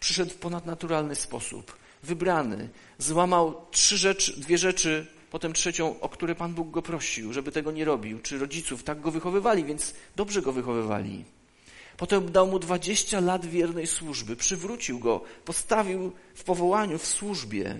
przyszedł 0.00 0.30
w 0.30 0.36
ponadnaturalny 0.36 1.14
sposób, 1.14 1.76
wybrany, 2.02 2.68
złamał 2.98 3.66
trzy 3.70 3.98
rzeczy, 3.98 4.40
dwie 4.40 4.58
rzeczy, 4.58 5.06
potem 5.30 5.52
trzecią, 5.52 6.00
o 6.00 6.08
które 6.08 6.34
Pan 6.34 6.54
Bóg 6.54 6.70
go 6.70 6.82
prosił, 6.82 7.32
żeby 7.32 7.52
tego 7.52 7.72
nie 7.72 7.84
robił, 7.84 8.18
czy 8.18 8.38
rodziców 8.38 8.82
tak 8.82 9.00
go 9.00 9.10
wychowywali, 9.10 9.64
więc 9.64 9.94
dobrze 10.16 10.42
go 10.42 10.52
wychowywali. 10.52 11.24
Potem 11.96 12.32
dał 12.32 12.46
mu 12.46 12.58
dwadzieścia 12.58 13.20
lat 13.20 13.46
wiernej 13.46 13.86
służby, 13.86 14.36
przywrócił 14.36 14.98
go, 14.98 15.20
postawił 15.44 16.12
w 16.34 16.44
powołaniu, 16.44 16.98
w 16.98 17.06
służbie. 17.06 17.76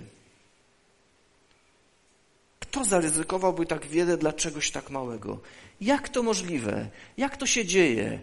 Kto 2.59 2.83
zaryzykowałby 2.83 3.65
tak 3.65 3.85
wiele 3.85 4.17
dla 4.17 4.33
czegoś 4.33 4.71
tak 4.71 4.89
małego? 4.89 5.39
Jak 5.81 6.09
to 6.09 6.23
możliwe? 6.23 6.89
Jak 7.17 7.37
to 7.37 7.45
się 7.45 7.65
dzieje? 7.65 8.19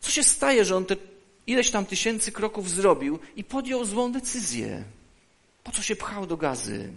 Co 0.00 0.10
się 0.10 0.24
staje, 0.24 0.64
że 0.64 0.76
on 0.76 0.84
te 0.84 0.96
ileś 1.46 1.70
tam 1.70 1.86
tysięcy 1.86 2.32
kroków 2.32 2.70
zrobił 2.70 3.18
i 3.36 3.44
podjął 3.44 3.84
złą 3.84 4.12
decyzję. 4.12 4.84
Po 5.64 5.72
co 5.72 5.82
się 5.82 5.96
pchał 5.96 6.26
do 6.26 6.36
gazy? 6.36 6.92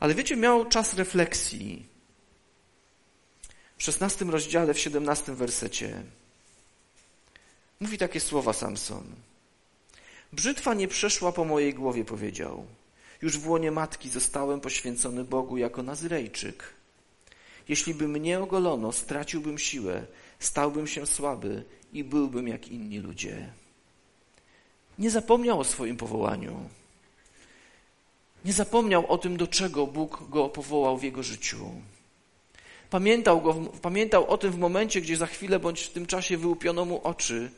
Ale 0.00 0.14
wiecie, 0.14 0.36
miał 0.36 0.64
czas 0.64 0.94
refleksji. 0.94 1.86
W 3.78 3.82
szesnastym 3.82 4.30
rozdziale, 4.30 4.74
w 4.74 4.78
siedemnastym 4.78 5.36
wersecie 5.36 6.02
mówi 7.80 7.98
takie 7.98 8.20
słowa 8.20 8.52
Samson. 8.52 9.04
Brzytwa 10.32 10.74
nie 10.74 10.88
przeszła 10.88 11.32
po 11.32 11.44
mojej 11.44 11.74
głowie, 11.74 12.04
powiedział. 12.04 12.66
Już 13.22 13.38
w 13.38 13.48
łonie 13.48 13.70
matki 13.70 14.10
zostałem 14.10 14.60
poświęcony 14.60 15.24
Bogu 15.24 15.56
jako 15.56 15.82
Nazyrejczyk. 15.82 16.74
Jeśli 17.68 17.94
by 17.94 18.08
mnie 18.08 18.40
ogolono, 18.40 18.92
straciłbym 18.92 19.58
siłę, 19.58 20.06
stałbym 20.38 20.86
się 20.86 21.06
słaby 21.06 21.64
i 21.92 22.04
byłbym 22.04 22.48
jak 22.48 22.68
inni 22.68 22.98
ludzie. 22.98 23.52
Nie 24.98 25.10
zapomniał 25.10 25.60
o 25.60 25.64
swoim 25.64 25.96
powołaniu. 25.96 26.68
Nie 28.44 28.52
zapomniał 28.52 29.06
o 29.06 29.18
tym, 29.18 29.36
do 29.36 29.46
czego 29.46 29.86
Bóg 29.86 30.30
go 30.30 30.48
powołał 30.48 30.98
w 30.98 31.02
jego 31.02 31.22
życiu. 31.22 31.70
Pamiętał, 32.90 33.40
go, 33.40 33.54
pamiętał 33.82 34.26
o 34.26 34.38
tym 34.38 34.52
w 34.52 34.58
momencie, 34.58 35.00
gdzie 35.00 35.16
za 35.16 35.26
chwilę 35.26 35.58
bądź 35.58 35.82
w 35.82 35.92
tym 35.92 36.06
czasie 36.06 36.36
wyłupiono 36.36 36.84
mu 36.84 37.00
oczy 37.04 37.50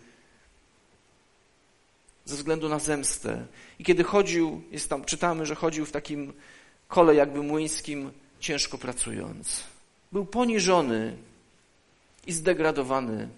ze 2.24 2.36
względu 2.36 2.68
na 2.68 2.78
zemstę. 2.78 3.46
I 3.78 3.84
kiedy 3.84 4.04
chodził, 4.04 4.62
jest 4.70 4.90
tam, 4.90 5.04
czytamy, 5.04 5.46
że 5.46 5.54
chodził 5.54 5.86
w 5.86 5.92
takim 5.92 6.32
kole 6.88 7.14
jakby 7.14 7.42
młyńskim, 7.42 8.10
ciężko 8.40 8.78
pracując. 8.78 9.64
Był 10.12 10.24
poniżony, 10.24 11.16
i 12.28 12.32
zdegradowany 12.32 13.28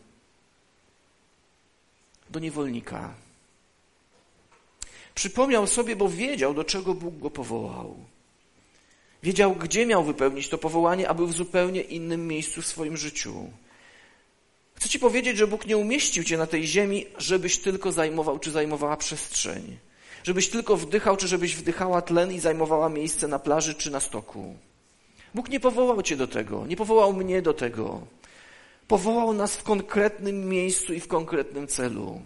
do 2.31 2.41
niewolnika. 2.41 3.15
Przypomniał 5.15 5.67
sobie, 5.67 5.97
bo 5.97 6.09
wiedział, 6.09 6.55
do 6.55 6.65
czego 6.65 6.95
Bóg 6.95 7.19
go 7.19 7.31
powołał. 7.31 7.97
Wiedział, 9.23 9.55
gdzie 9.55 9.87
miał 9.87 10.05
wypełnić 10.05 10.49
to 10.49 10.59
powołanie, 10.59 11.09
aby 11.09 11.27
w 11.27 11.33
zupełnie 11.33 11.81
innym 11.81 12.27
miejscu 12.27 12.63
w 12.63 12.67
swoim 12.67 12.97
życiu. 12.97 13.51
Chcę 14.75 14.89
Ci 14.89 14.99
powiedzieć, 14.99 15.37
że 15.37 15.47
Bóg 15.47 15.67
nie 15.67 15.77
umieścił 15.77 16.25
Cię 16.25 16.39
na 16.39 16.47
tej 16.47 16.67
ziemi, 16.67 17.07
żebyś 17.19 17.59
tylko 17.59 17.93
zajmował 17.93 18.39
czy 18.39 18.51
zajmowała 18.51 18.97
przestrzeń. 18.97 19.79
Żebyś 20.25 20.49
tylko 20.49 20.77
wdychał, 20.77 21.17
czy 21.17 21.29
żebyś 21.29 21.57
wdychała 21.57 22.03
tlen 22.03 22.33
i 22.33 22.41
zajmowała 22.41 22.89
miejsce 22.89 23.29
na 23.29 23.39
plaży 23.39 23.75
czy 23.75 23.91
na 23.91 24.01
stoku. 24.01 24.57
Bóg 25.35 25.49
nie 25.49 25.61
powołał 25.61 26.03
Cię 26.03 26.17
do 26.17 26.27
tego, 26.27 26.67
nie 26.67 26.77
powołał 26.77 27.13
mnie 27.13 27.43
do 27.43 27.55
tego. 27.55 28.01
Powołał 28.91 29.33
nas 29.33 29.57
w 29.57 29.63
konkretnym 29.63 30.49
miejscu 30.49 30.95
i 30.95 31.01
w 31.01 31.09
konkretnym 31.09 31.67
celu. 31.67 32.23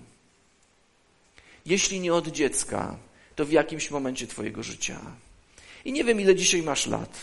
Jeśli 1.67 2.01
nie 2.01 2.15
od 2.15 2.29
dziecka, 2.29 2.97
to 3.37 3.45
w 3.45 3.53
jakimś 3.53 3.91
momencie 3.91 4.27
Twojego 4.27 4.63
życia. 4.63 5.01
I 5.85 5.93
nie 5.93 6.05
wiem, 6.05 6.21
ile 6.21 6.35
dzisiaj 6.35 6.63
masz 6.63 6.87
lat. 6.87 7.19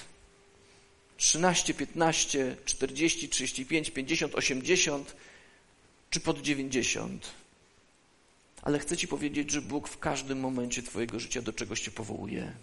13, 1.17 1.73
15, 1.73 2.56
40, 2.65 3.30
35, 3.30 3.91
50, 3.91 4.36
80 4.36 5.15
czy 6.10 6.19
pod 6.19 6.41
90. 6.41 7.27
ale 8.62 8.80
chcę 8.80 8.97
Ci 8.97 9.08
powiedzieć, 9.08 9.51
że 9.51 9.62
Bóg 9.62 9.88
w 9.88 9.99
każdym 9.99 10.39
momencie 10.39 10.84
Twojego 10.84 11.19
życia 11.19 11.41
do 11.41 11.54
czegoś 11.54 11.82
Cię 11.82 11.91
powołuje. 11.91 12.54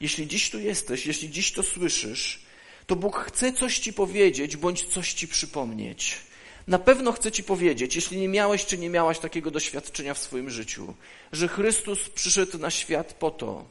Jeśli 0.00 0.26
dziś 0.26 0.50
tu 0.50 0.58
jesteś, 0.58 1.06
jeśli 1.06 1.30
dziś 1.30 1.52
to 1.52 1.62
słyszysz, 1.62 2.45
to 2.86 2.96
Bóg 2.96 3.16
chce 3.16 3.52
coś 3.52 3.78
Ci 3.78 3.92
powiedzieć 3.92 4.56
bądź 4.56 4.84
coś 4.84 5.12
Ci 5.12 5.28
przypomnieć. 5.28 6.18
Na 6.66 6.78
pewno 6.78 7.12
chcę 7.12 7.32
Ci 7.32 7.44
powiedzieć, 7.44 7.96
jeśli 7.96 8.20
nie 8.20 8.28
miałeś 8.28 8.66
czy 8.66 8.78
nie 8.78 8.90
miałaś 8.90 9.18
takiego 9.18 9.50
doświadczenia 9.50 10.14
w 10.14 10.18
swoim 10.18 10.50
życiu, 10.50 10.94
że 11.32 11.48
Chrystus 11.48 12.08
przyszedł 12.08 12.58
na 12.58 12.70
świat 12.70 13.12
po 13.12 13.30
to, 13.30 13.64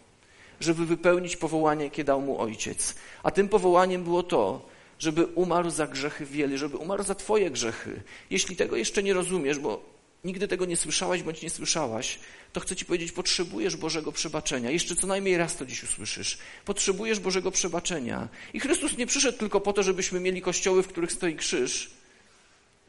żeby 0.60 0.86
wypełnić 0.86 1.36
powołanie, 1.36 1.84
jakie 1.84 2.04
dał 2.04 2.22
mu 2.22 2.42
Ojciec. 2.42 2.96
A 3.24 3.32
tym 3.32 3.50
powołaniem 3.50 4.04
było 4.04 4.24
to, 4.24 4.70
żeby 5.00 5.26
umarł 5.26 5.70
za 5.70 5.88
grzechy 5.88 6.26
wiele, 6.26 6.58
żeby 6.58 6.78
umarł 6.78 7.04
za 7.04 7.16
Twoje 7.16 7.52
grzechy. 7.52 8.02
Jeśli 8.30 8.56
tego 8.56 8.76
jeszcze 8.76 9.04
nie 9.04 9.14
rozumiesz, 9.14 9.60
bo 9.60 9.95
nigdy 10.26 10.48
tego 10.48 10.66
nie 10.66 10.78
słyszałaś 10.78 11.24
bądź 11.24 11.42
nie 11.42 11.50
słyszałaś, 11.50 12.20
to 12.54 12.60
chcę 12.60 12.76
Ci 12.76 12.86
powiedzieć, 12.86 13.12
potrzebujesz 13.12 13.76
Bożego 13.76 14.12
przebaczenia. 14.12 14.72
Jeszcze 14.72 14.96
co 14.96 15.08
najmniej 15.08 15.38
raz 15.38 15.56
to 15.56 15.66
dziś 15.66 15.84
usłyszysz. 15.84 16.38
Potrzebujesz 16.66 17.20
Bożego 17.20 17.52
przebaczenia. 17.52 18.28
I 18.54 18.60
Chrystus 18.60 18.98
nie 18.98 19.08
przyszedł 19.08 19.38
tylko 19.38 19.62
po 19.62 19.74
to, 19.74 19.84
żebyśmy 19.84 20.20
mieli 20.20 20.42
kościoły, 20.42 20.84
w 20.84 20.88
których 20.88 21.12
stoi 21.12 21.36
krzyż 21.36 21.92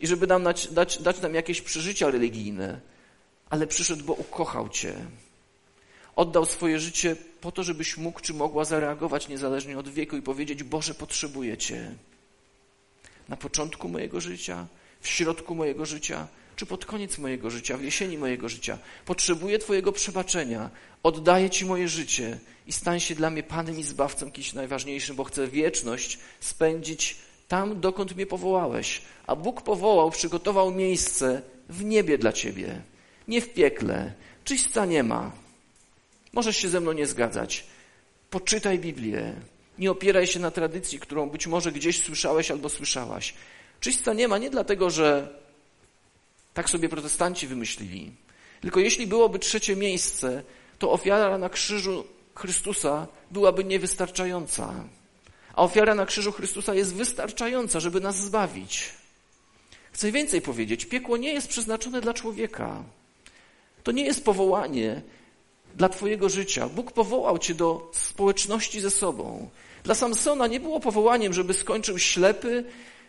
i 0.01 0.07
żeby 0.07 0.27
nam 0.27 0.45
dać, 0.45 0.69
dać, 0.69 1.03
dać 1.03 1.21
nam 1.21 1.35
jakieś 1.35 1.61
przeżycia 1.61 2.11
religijne, 2.11 2.81
ale 3.51 3.67
przyszedł, 3.67 4.05
bo 4.05 4.13
ukochał 4.13 4.69
Cię. 4.69 4.95
Oddał 6.17 6.47
swoje 6.47 6.79
życie 6.81 7.17
po 7.41 7.53
to, 7.53 7.63
żebyś 7.63 7.97
mógł 7.97 8.21
czy 8.21 8.35
mogła 8.35 8.65
zareagować 8.65 9.29
niezależnie 9.29 9.79
od 9.79 9.89
wieku 9.89 10.17
i 10.17 10.23
powiedzieć: 10.23 10.63
Boże, 10.63 10.95
potrzebuję 10.95 11.57
Cię. 11.57 11.95
Na 13.29 13.37
początku 13.37 13.89
mojego 13.89 14.21
życia, 14.21 14.67
w 15.01 15.09
środku 15.09 15.55
mojego 15.55 15.87
życia, 15.87 16.29
czy 16.57 16.67
pod 16.67 16.87
koniec 16.87 17.19
mojego 17.19 17.51
życia, 17.51 17.77
w 17.77 17.83
jesieni 17.83 18.19
mojego 18.19 18.49
życia. 18.49 18.79
Potrzebuję 19.05 19.59
Twojego 19.59 19.93
przebaczenia. 19.93 20.71
Oddaję 21.03 21.51
Ci 21.51 21.65
moje 21.65 21.89
życie 21.89 22.39
i 22.67 22.73
stań 22.73 23.01
się 23.01 23.15
dla 23.15 23.31
mnie 23.31 23.43
Panem 23.43 23.79
i 23.79 23.83
Zbawcą 23.83 24.31
kimś 24.31 24.53
najważniejszym, 24.53 25.17
bo 25.17 25.25
chcę 25.25 25.49
wieczność 25.49 26.19
spędzić 26.41 27.17
tam, 27.49 27.81
dokąd 27.81 28.17
mnie 28.17 28.27
powołałeś. 28.27 29.03
A 29.27 29.37
Bóg 29.37 29.63
powołał, 29.63 30.11
przygotował 30.11 30.71
miejsce 30.71 31.43
w 31.69 31.85
niebie 31.85 32.19
dla 32.19 32.33
Ciebie, 32.33 32.83
nie 33.29 33.41
w 33.41 33.55
piekle. 33.55 34.13
Czyśca 34.45 34.87
nie 34.87 35.03
ma. 35.03 35.33
Możesz 36.33 36.57
się 36.57 36.69
ze 36.69 36.81
mną 36.81 36.93
nie 36.93 37.07
zgadzać. 37.07 37.65
Poczytaj 38.31 38.79
Biblię. 38.79 39.33
Nie 39.79 39.91
opieraj 39.91 40.27
się 40.27 40.41
na 40.41 40.51
tradycji, 40.51 40.99
którą 40.99 41.31
być 41.31 41.47
może 41.47 41.73
gdzieś 41.73 42.03
słyszałeś 42.03 42.51
albo 42.51 42.69
słyszałaś. 42.69 43.35
Czyśca 43.81 44.13
nie 44.13 44.29
ma 44.29 44.39
nie 44.39 44.51
dlatego, 44.51 44.91
że 44.91 45.29
tak 46.57 46.71
sobie 46.71 46.89
protestanci 46.89 47.47
wymyślili. 47.47 48.13
Tylko 48.61 48.81
jeśli 48.81 49.07
byłoby 49.07 49.39
trzecie 49.39 49.77
miejsce, 49.77 50.43
to 50.79 50.93
ofiara 50.93 51.39
na 51.39 51.49
krzyżu 51.49 52.05
Chrystusa 52.35 53.07
byłaby 53.31 53.65
niewystarczająca. 53.65 54.75
A 55.55 55.63
ofiara 55.63 55.95
na 55.95 56.07
krzyżu 56.07 56.33
Chrystusa 56.33 56.75
jest 56.75 56.95
wystarczająca, 56.95 57.81
żeby 57.81 58.01
nas 58.01 58.17
zbawić. 58.17 58.91
Chcę 59.93 60.13
więcej 60.13 60.43
powiedzieć. 60.43 60.85
Piekło 60.85 61.17
nie 61.17 61.33
jest 61.33 61.49
przeznaczone 61.49 62.01
dla 62.01 62.15
człowieka. 62.15 62.83
To 63.83 63.93
nie 63.93 64.05
jest 64.05 64.25
powołanie 64.25 65.03
dla 65.75 65.89
Twojego 65.89 66.29
życia. 66.29 66.69
Bóg 66.69 66.93
powołał 66.93 67.39
Cię 67.39 67.55
do 67.55 67.91
społeczności 67.93 68.81
ze 68.81 68.91
sobą. 68.91 69.51
Dla 69.85 69.95
Samsona 69.95 70.47
nie 70.47 70.61
było 70.61 70.81
powołaniem, 70.81 71.33
żeby 71.33 71.55
skończył 71.55 71.99
ślepy, 71.99 72.65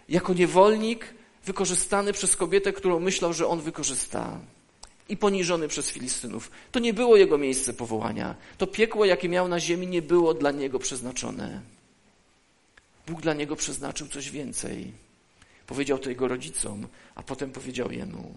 jako 0.10 0.33
niewolnik, 0.33 1.16
wykorzystany 1.47 2.13
przez 2.13 2.36
kobietę, 2.36 2.73
którą 2.73 2.99
myślał, 2.99 3.33
że 3.33 3.47
on 3.47 3.62
wykorzysta. 3.62 4.39
I 5.10 5.17
poniżony 5.17 5.67
przez 5.67 5.89
Filistynów. 5.89 6.51
To 6.71 6.79
nie 6.79 6.93
było 6.93 7.17
jego 7.17 7.38
miejsce 7.38 7.73
powołania. 7.73 8.36
To 8.57 8.67
piekło, 8.67 9.05
jakie 9.05 9.29
miał 9.29 9.47
na 9.47 9.60
ziemi, 9.60 9.88
nie 9.88 10.01
było 10.01 10.33
dla 10.33 10.51
niego 10.51 10.79
przeznaczone. 10.79 11.62
Bóg 13.07 13.21
dla 13.21 13.33
niego 13.33 13.55
przeznaczył 13.55 14.07
coś 14.07 14.29
więcej. 14.29 14.91
Powiedział 15.67 15.99
to 15.99 16.10
jego 16.10 16.27
rodzicom, 16.27 16.88
a 17.15 17.23
potem 17.23 17.51
powiedział 17.51 17.91
jemu. 17.91 18.36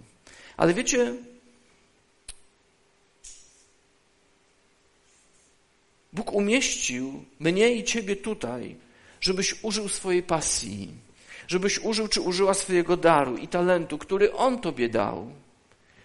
Ale 0.57 0.75
wiecie, 0.75 1.15
Bóg 6.13 6.33
umieścił 6.33 7.25
mnie 7.41 7.75
i 7.75 7.85
ciebie 7.85 8.17
tutaj, 8.17 8.77
żebyś 9.21 9.65
użył 9.65 9.89
swojej 9.89 10.23
pasji 10.23 10.89
żebyś 11.51 11.79
użył 11.79 12.09
czy 12.09 12.21
użyła 12.21 12.55
swojego 12.55 12.97
daru 12.97 13.37
i 13.37 13.49
talentu, 13.49 13.99
który 13.99 14.33
On 14.33 14.59
Tobie 14.59 14.89
dał, 14.89 15.33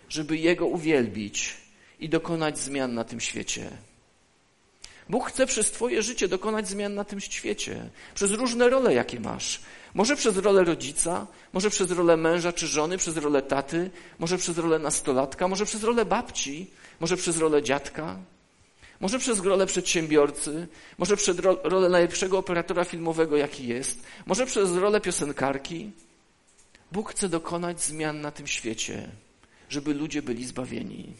żeby 0.10 0.38
Jego 0.38 0.66
uwielbić 0.66 1.58
i 2.00 2.10
dokonać 2.10 2.60
zmian 2.60 2.94
na 2.94 3.04
tym 3.04 3.20
świecie. 3.20 3.70
Bóg 5.10 5.30
chce 5.30 5.46
przez 5.46 5.72
Twoje 5.72 6.02
życie 6.02 6.28
dokonać 6.28 6.68
zmian 6.68 6.96
na 6.96 7.04
tym 7.04 7.22
świecie, 7.22 7.90
przez 8.16 8.32
różne 8.32 8.70
role, 8.70 8.94
jakie 8.94 9.20
masz. 9.20 9.62
Może 9.94 10.16
przez 10.16 10.38
rolę 10.38 10.64
rodzica, 10.64 11.28
może 11.54 11.70
przez 11.70 11.92
rolę 11.92 12.18
męża 12.18 12.54
czy 12.54 12.68
żony, 12.68 12.98
przez 12.98 13.18
rolę 13.18 13.42
taty, 13.42 13.90
może 14.20 14.38
przez 14.38 14.58
rolę 14.58 14.80
nastolatka, 14.80 15.48
może 15.48 15.66
przez 15.66 15.84
rolę 15.84 16.06
babci, 16.06 16.68
może 17.00 17.18
przez 17.18 17.38
rolę 17.38 17.64
dziadka. 17.64 18.18
Może 19.00 19.20
przez 19.20 19.40
rolę 19.40 19.66
przedsiębiorcy, 19.66 20.68
może 20.98 21.18
przez 21.18 21.38
rolę 21.64 21.90
najlepszego 21.90 22.38
operatora 22.38 22.84
filmowego, 22.84 23.38
jaki 23.38 23.68
jest, 23.68 24.04
może 24.26 24.46
przez 24.46 24.72
rolę 24.72 25.02
piosenkarki. 25.02 25.92
Bóg 26.92 27.12
chce 27.12 27.30
dokonać 27.30 27.82
zmian 27.82 28.22
na 28.22 28.32
tym 28.32 28.48
świecie, 28.48 29.10
żeby 29.70 29.94
ludzie 29.94 30.22
byli 30.22 30.46
zbawieni. 30.46 31.14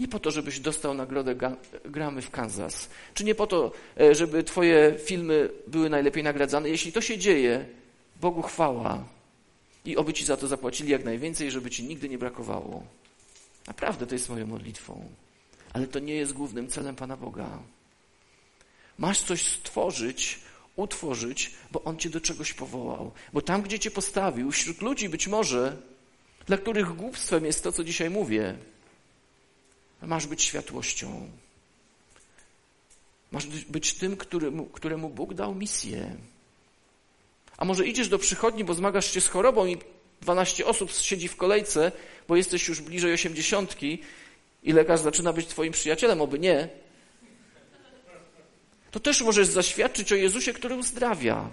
Nie 0.00 0.08
po 0.08 0.18
to, 0.18 0.30
żebyś 0.30 0.60
dostał 0.60 0.94
nagrodę 0.94 1.36
Gramy 1.84 2.22
w 2.22 2.30
Kansas, 2.30 2.88
czy 3.14 3.24
nie 3.24 3.34
po 3.34 3.46
to, 3.46 3.72
e, 4.00 4.14
żeby 4.14 4.44
Twoje 4.44 4.94
filmy 5.04 5.48
były 5.66 5.90
najlepiej 5.90 6.22
nagradzane. 6.22 6.68
Jeśli 6.68 6.92
to 6.92 7.00
się 7.00 7.18
dzieje, 7.18 7.66
Bogu 8.20 8.42
chwała 8.42 9.04
i 9.84 9.96
oby 9.96 10.12
Ci 10.12 10.24
za 10.24 10.36
to 10.36 10.46
zapłacili 10.46 10.90
jak 10.90 11.04
najwięcej, 11.04 11.50
żeby 11.50 11.70
Ci 11.70 11.84
nigdy 11.84 12.08
nie 12.08 12.18
brakowało. 12.18 12.82
Naprawdę 13.66 14.06
to 14.06 14.14
jest 14.14 14.28
moją 14.28 14.46
modlitwą. 14.46 15.08
Ale 15.72 15.86
to 15.86 15.98
nie 15.98 16.14
jest 16.14 16.32
głównym 16.32 16.68
celem 16.68 16.96
Pana 16.96 17.16
Boga. 17.16 17.58
Masz 18.98 19.20
coś 19.20 19.42
stworzyć, 19.42 20.40
utworzyć, 20.76 21.52
bo 21.72 21.84
On 21.84 21.96
cię 21.96 22.10
do 22.10 22.20
czegoś 22.20 22.52
powołał. 22.52 23.12
Bo 23.32 23.42
tam, 23.42 23.62
gdzie 23.62 23.78
cię 23.78 23.90
postawił, 23.90 24.50
wśród 24.50 24.82
ludzi 24.82 25.08
być 25.08 25.28
może, 25.28 25.76
dla 26.46 26.58
których 26.58 26.96
głupstwem 26.96 27.44
jest 27.44 27.64
to, 27.64 27.72
co 27.72 27.84
dzisiaj 27.84 28.10
mówię, 28.10 28.58
masz 30.02 30.26
być 30.26 30.42
światłością. 30.42 31.30
Masz 33.32 33.46
być 33.46 33.94
tym, 33.94 34.16
któremu, 34.16 34.66
któremu 34.66 35.08
Bóg 35.10 35.34
dał 35.34 35.54
misję. 35.54 36.16
A 37.56 37.64
może 37.64 37.86
idziesz 37.86 38.08
do 38.08 38.18
przychodni, 38.18 38.64
bo 38.64 38.74
zmagasz 38.74 39.10
się 39.10 39.20
z 39.20 39.28
chorobą 39.28 39.66
i 39.66 39.76
12 40.20 40.66
osób 40.66 40.92
siedzi 40.92 41.28
w 41.28 41.36
kolejce, 41.36 41.92
bo 42.28 42.36
jesteś 42.36 42.68
już 42.68 42.80
bliżej 42.80 43.12
osiemdziesiątki 43.12 43.98
i 44.62 44.72
lekarz 44.72 45.00
zaczyna 45.00 45.32
być 45.32 45.46
twoim 45.46 45.72
przyjacielem, 45.72 46.20
oby 46.20 46.38
nie, 46.38 46.68
to 48.96 49.00
też 49.00 49.22
możesz 49.22 49.46
zaświadczyć 49.46 50.12
o 50.12 50.14
Jezusie, 50.14 50.52
który 50.52 50.76
uzdrawia. 50.76 51.50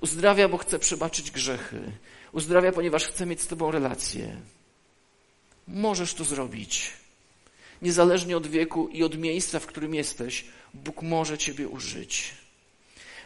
Uzdrawia, 0.00 0.48
bo 0.48 0.58
chce 0.58 0.78
przebaczyć 0.78 1.30
grzechy. 1.30 1.80
Uzdrawia, 2.32 2.72
ponieważ 2.72 3.04
chce 3.04 3.26
mieć 3.26 3.40
z 3.40 3.46
tobą 3.46 3.70
relację. 3.70 4.36
Możesz 5.68 6.14
to 6.14 6.24
zrobić. 6.24 6.92
Niezależnie 7.82 8.36
od 8.36 8.46
wieku 8.46 8.88
i 8.88 9.02
od 9.02 9.18
miejsca, 9.18 9.60
w 9.60 9.66
którym 9.66 9.94
jesteś, 9.94 10.44
Bóg 10.74 11.02
może 11.02 11.38
ciebie 11.38 11.68
użyć. 11.68 12.34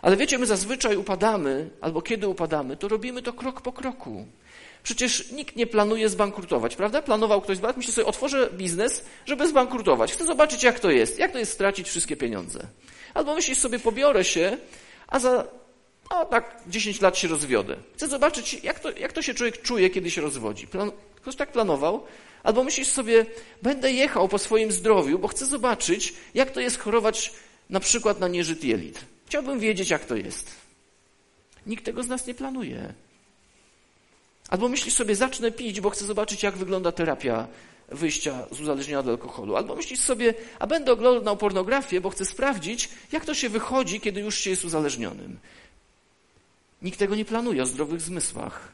Ale 0.03 0.17
wiecie, 0.17 0.39
my 0.39 0.47
zazwyczaj 0.47 0.97
upadamy, 0.97 1.71
albo 1.81 2.03
kiedy 2.03 2.29
upadamy, 2.29 2.77
to 2.77 2.89
robimy 2.89 3.23
to 3.23 3.33
krok 3.33 3.61
po 3.61 3.73
kroku. 3.73 4.27
Przecież 4.83 5.33
nikt 5.33 5.57
nie 5.57 5.67
planuje 5.67 6.09
zbankrutować, 6.09 6.77
prawda? 6.77 7.03
Planował 7.03 7.41
ktoś 7.41 7.57
zbankrutować, 7.57 7.77
myśli 7.77 7.93
sobie, 7.93 8.07
otworzę 8.07 8.51
biznes, 8.53 9.05
żeby 9.27 9.49
zbankrutować. 9.49 10.13
Chcę 10.13 10.27
zobaczyć, 10.27 10.63
jak 10.63 10.81
to 10.81 10.91
jest, 10.91 11.19
jak 11.19 11.33
to 11.33 11.39
jest 11.39 11.53
stracić 11.53 11.89
wszystkie 11.89 12.17
pieniądze. 12.17 12.67
Albo 13.15 13.35
myślisz 13.35 13.59
sobie, 13.59 13.79
pobiorę 13.79 14.25
się, 14.25 14.57
a 15.09 15.19
za 15.19 15.45
o, 16.11 16.25
tak 16.25 16.63
10 16.69 17.01
lat 17.01 17.19
się 17.19 17.29
rozwiodę. 17.29 17.77
Chcę 17.95 18.09
zobaczyć, 18.09 18.65
jak 18.65 18.81
to, 18.81 18.91
jak 18.91 19.13
to 19.13 19.23
się 19.23 19.35
człowiek 19.35 19.63
czuje, 19.63 19.91
kiedy 19.91 20.11
się 20.11 20.21
rozwodzi. 20.21 20.67
Plan, 20.67 20.93
ktoś 21.17 21.37
tak 21.37 21.53
planował. 21.53 22.07
Albo 22.43 22.65
myślisz 22.65 22.89
sobie, 22.89 23.27
będę 23.63 23.93
jechał 23.93 24.29
po 24.29 24.39
swoim 24.39 24.73
zdrowiu, 24.73 25.19
bo 25.19 25.29
chcę 25.29 25.47
zobaczyć, 25.47 26.15
jak 26.35 26.51
to 26.51 26.61
jest 26.61 26.79
chorować 26.79 27.33
na 27.71 27.81
przykład 27.81 28.21
na 28.21 28.29
nieżyt 28.29 28.65
jelit. 28.65 29.01
Chciałbym 29.27 29.61
wiedzieć, 29.61 29.91
jak 29.91 30.05
to 30.05 30.17
jest. 30.17 30.51
Nikt 31.67 31.85
tego 31.85 32.03
z 32.03 32.09
nas 32.09 32.27
nie 32.27 32.35
planuje. 32.35 32.95
Albo 34.51 34.69
myślisz 34.69 34.95
sobie, 34.95 35.17
zacznę 35.17 35.53
pić, 35.53 35.81
bo 35.81 35.91
chcę 35.91 36.05
zobaczyć, 36.05 36.43
jak 36.43 36.57
wygląda 36.57 36.93
terapia 36.93 37.49
wyjścia 37.89 38.47
z 38.53 38.61
uzależnienia 38.61 38.99
od 38.99 39.09
alkoholu. 39.09 39.57
Albo 39.57 39.77
myślisz 39.77 40.01
sobie, 40.01 40.35
a 40.59 40.67
będę 40.67 40.93
oglądał 40.93 41.37
pornografię, 41.37 42.01
bo 42.01 42.11
chcę 42.11 42.25
sprawdzić, 42.25 42.89
jak 43.13 43.25
to 43.25 43.35
się 43.35 43.49
wychodzi, 43.49 44.01
kiedy 44.01 44.21
już 44.21 44.39
się 44.39 44.51
jest 44.51 44.65
uzależnionym. 44.65 45.39
Nikt 46.83 46.99
tego 46.99 47.15
nie 47.15 47.25
planuje 47.25 47.63
o 47.63 47.67
zdrowych 47.67 48.01
zmysłach. 48.01 48.73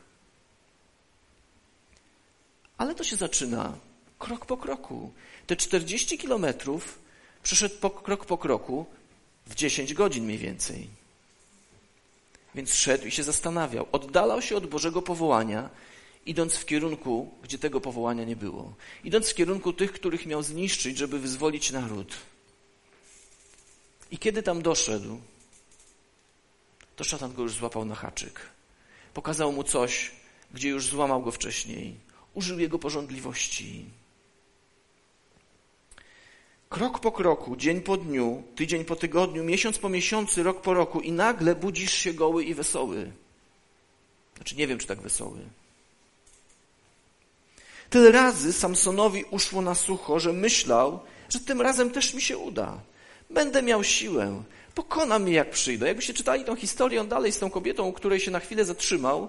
Ale 2.79 2.95
to 2.95 3.05
się 3.05 3.17
zaczyna 3.17 3.73
krok 4.19 4.47
po 4.47 4.57
kroku. 4.57 5.13
Te 5.47 5.57
40 5.57 6.19
kilometrów 6.19 6.99
przeszedł 7.43 7.75
po, 7.81 7.91
krok 7.91 8.27
po 8.27 8.39
kroku 8.39 8.87
w 9.47 9.55
10 9.55 9.95
godzin 9.95 10.25
mniej 10.25 10.39
więcej. 10.39 10.89
Więc 12.57 12.75
szedł 12.75 13.07
i 13.07 13.11
się 13.11 13.23
zastanawiał. 13.23 13.87
Oddalał 13.93 14.43
się 14.43 14.57
od 14.57 14.67
Bożego 14.67 15.03
powołania, 15.03 15.71
idąc 16.27 16.57
w 16.57 16.67
kierunku, 16.67 17.35
gdzie 17.43 17.59
tego 17.59 17.81
powołania 17.81 18.25
nie 18.25 18.37
było. 18.37 18.75
Idąc 19.05 19.29
w 19.29 19.35
kierunku 19.35 19.73
tych, 19.73 19.93
których 19.93 20.27
miał 20.27 20.43
zniszczyć, 20.43 20.99
żeby 20.99 21.19
wyzwolić 21.19 21.71
naród. 21.71 22.17
I 24.11 24.19
kiedy 24.19 24.43
tam 24.43 24.63
doszedł, 24.63 25.21
to 26.97 27.05
szatan 27.05 27.35
go 27.35 27.43
już 27.43 27.55
złapał 27.55 27.85
na 27.85 27.95
haczyk. 27.95 28.41
Pokazał 29.15 29.53
mu 29.53 29.63
coś, 29.65 30.11
gdzie 30.55 30.69
już 30.69 30.87
złamał 30.87 31.23
go 31.23 31.33
wcześniej. 31.33 31.95
Użył 32.35 32.59
jego 32.59 32.79
porządliwości. 32.79 33.85
Krok 36.69 37.01
po 37.01 37.13
kroku, 37.13 37.57
dzień 37.57 37.81
po 37.81 37.97
dniu, 37.97 38.43
tydzień 38.57 38.85
po 38.85 38.97
tygodniu, 38.97 39.45
miesiąc 39.45 39.79
po 39.79 39.89
miesiącu, 39.89 40.43
rok 40.43 40.61
po 40.61 40.75
roku 40.75 41.01
i 41.01 41.13
nagle 41.13 41.55
budzisz 41.55 41.93
się 41.93 42.13
goły 42.13 42.45
i 42.45 42.55
wesoły. 42.55 43.11
Znaczy 44.37 44.57
nie 44.57 44.67
wiem, 44.67 44.79
czy 44.79 44.87
tak 44.87 45.01
wesoły. 45.01 45.39
Tyle 47.91 48.13
razy 48.13 48.53
Samsonowi 48.53 49.25
uszło 49.31 49.63
na 49.63 49.75
sucho, 49.75 50.21
że 50.21 50.33
myślał, 50.33 51.01
że 51.29 51.41
tym 51.41 51.61
razem 51.61 51.91
też 51.91 52.15
mi 52.15 52.23
się 52.23 52.39
uda. 52.39 52.81
Będę 53.31 53.63
miał 53.63 53.85
siłę, 53.85 54.43
pokona 54.75 55.19
mnie 55.19 55.33
jak 55.33 55.51
przyjdę. 55.51 55.87
Jakbyście 55.87 56.15
czytali 56.15 56.45
tą 56.45 56.57
historię, 56.57 57.01
on 57.01 57.09
dalej 57.09 57.33
z 57.33 57.39
tą 57.39 57.51
kobietą, 57.51 57.85
u 57.87 57.93
której 57.93 58.21
się 58.21 58.31
na 58.31 58.41
chwilę 58.41 58.65
zatrzymał, 58.65 59.29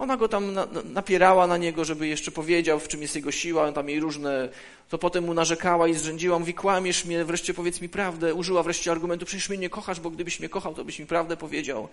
ona 0.00 0.16
go 0.16 0.28
tam 0.28 0.54
na, 0.54 0.66
napierała 0.84 1.46
na 1.46 1.56
niego, 1.56 1.84
żeby 1.84 2.06
jeszcze 2.06 2.30
powiedział, 2.30 2.80
w 2.80 2.88
czym 2.88 3.02
jest 3.02 3.16
jego 3.16 3.32
siła, 3.32 3.66
on 3.66 3.74
tam 3.74 3.88
jej 3.88 4.00
różne, 4.00 4.48
to 4.88 4.98
potem 4.98 5.24
mu 5.24 5.34
narzekała 5.34 5.88
i 5.88 5.94
zrzędziła, 5.94 6.38
mówi, 6.38 6.54
kłamiesz 6.54 7.04
mnie, 7.04 7.24
wreszcie 7.24 7.54
powiedz 7.54 7.80
mi 7.80 7.88
prawdę. 7.88 8.34
Użyła 8.34 8.62
wreszcie 8.62 8.90
argumentu, 8.90 9.26
przecież 9.26 9.48
mnie 9.48 9.58
nie 9.58 9.70
kochasz, 9.70 10.00
bo 10.00 10.10
gdybyś 10.10 10.40
mnie 10.40 10.48
kochał, 10.48 10.74
to 10.74 10.84
byś 10.84 10.98
mi 10.98 11.06
prawdę 11.06 11.36
powiedział. 11.36 11.88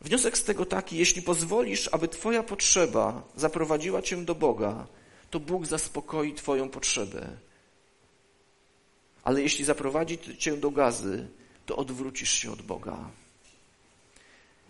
Wniosek 0.00 0.38
z 0.38 0.44
tego 0.44 0.66
taki, 0.66 0.96
jeśli 0.96 1.22
pozwolisz, 1.22 1.88
aby 1.92 2.08
Twoja 2.08 2.42
potrzeba 2.42 3.22
zaprowadziła 3.36 4.02
Cię 4.02 4.16
do 4.16 4.34
Boga, 4.34 4.86
to 5.30 5.40
Bóg 5.40 5.66
zaspokoi 5.66 6.34
Twoją 6.34 6.68
potrzebę. 6.68 7.28
Ale 9.24 9.42
jeśli 9.42 9.64
zaprowadzi 9.64 10.18
Cię 10.38 10.56
do 10.56 10.70
gazy, 10.70 11.28
to 11.66 11.76
odwrócisz 11.76 12.30
się 12.30 12.52
od 12.52 12.62
Boga. 12.62 13.10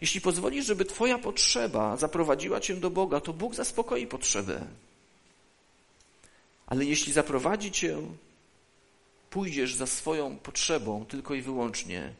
Jeśli 0.01 0.21
pozwolisz, 0.21 0.67
żeby 0.67 0.85
Twoja 0.85 1.19
potrzeba 1.19 1.97
zaprowadziła 1.97 2.61
Cię 2.61 2.75
do 2.75 2.91
Boga, 2.91 3.21
to 3.21 3.33
Bóg 3.33 3.55
zaspokoi 3.55 4.07
potrzebę. 4.07 4.67
Ale 6.67 6.85
jeśli 6.85 7.13
zaprowadzi 7.13 7.73
Cię, 7.73 7.97
pójdziesz 9.31 9.75
za 9.75 9.87
swoją 9.87 10.37
potrzebą 10.37 11.05
tylko 11.07 11.35
i 11.35 11.43
wyłącznie, 11.43 12.13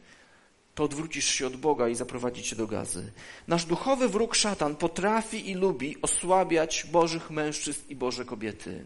to 0.75 0.83
odwrócisz 0.83 1.25
się 1.25 1.47
od 1.47 1.55
Boga 1.55 1.89
i 1.89 1.95
zaprowadzi 1.95 2.43
cię 2.43 2.55
do 2.55 2.67
gazy. 2.67 3.11
Nasz 3.47 3.65
duchowy 3.65 4.09
wróg 4.09 4.35
szatan 4.35 4.75
potrafi 4.75 5.49
i 5.49 5.53
lubi 5.53 6.01
osłabiać 6.01 6.85
Bożych 6.91 7.29
mężczyzn 7.29 7.81
i 7.89 7.95
Boże 7.95 8.25
kobiety. 8.25 8.85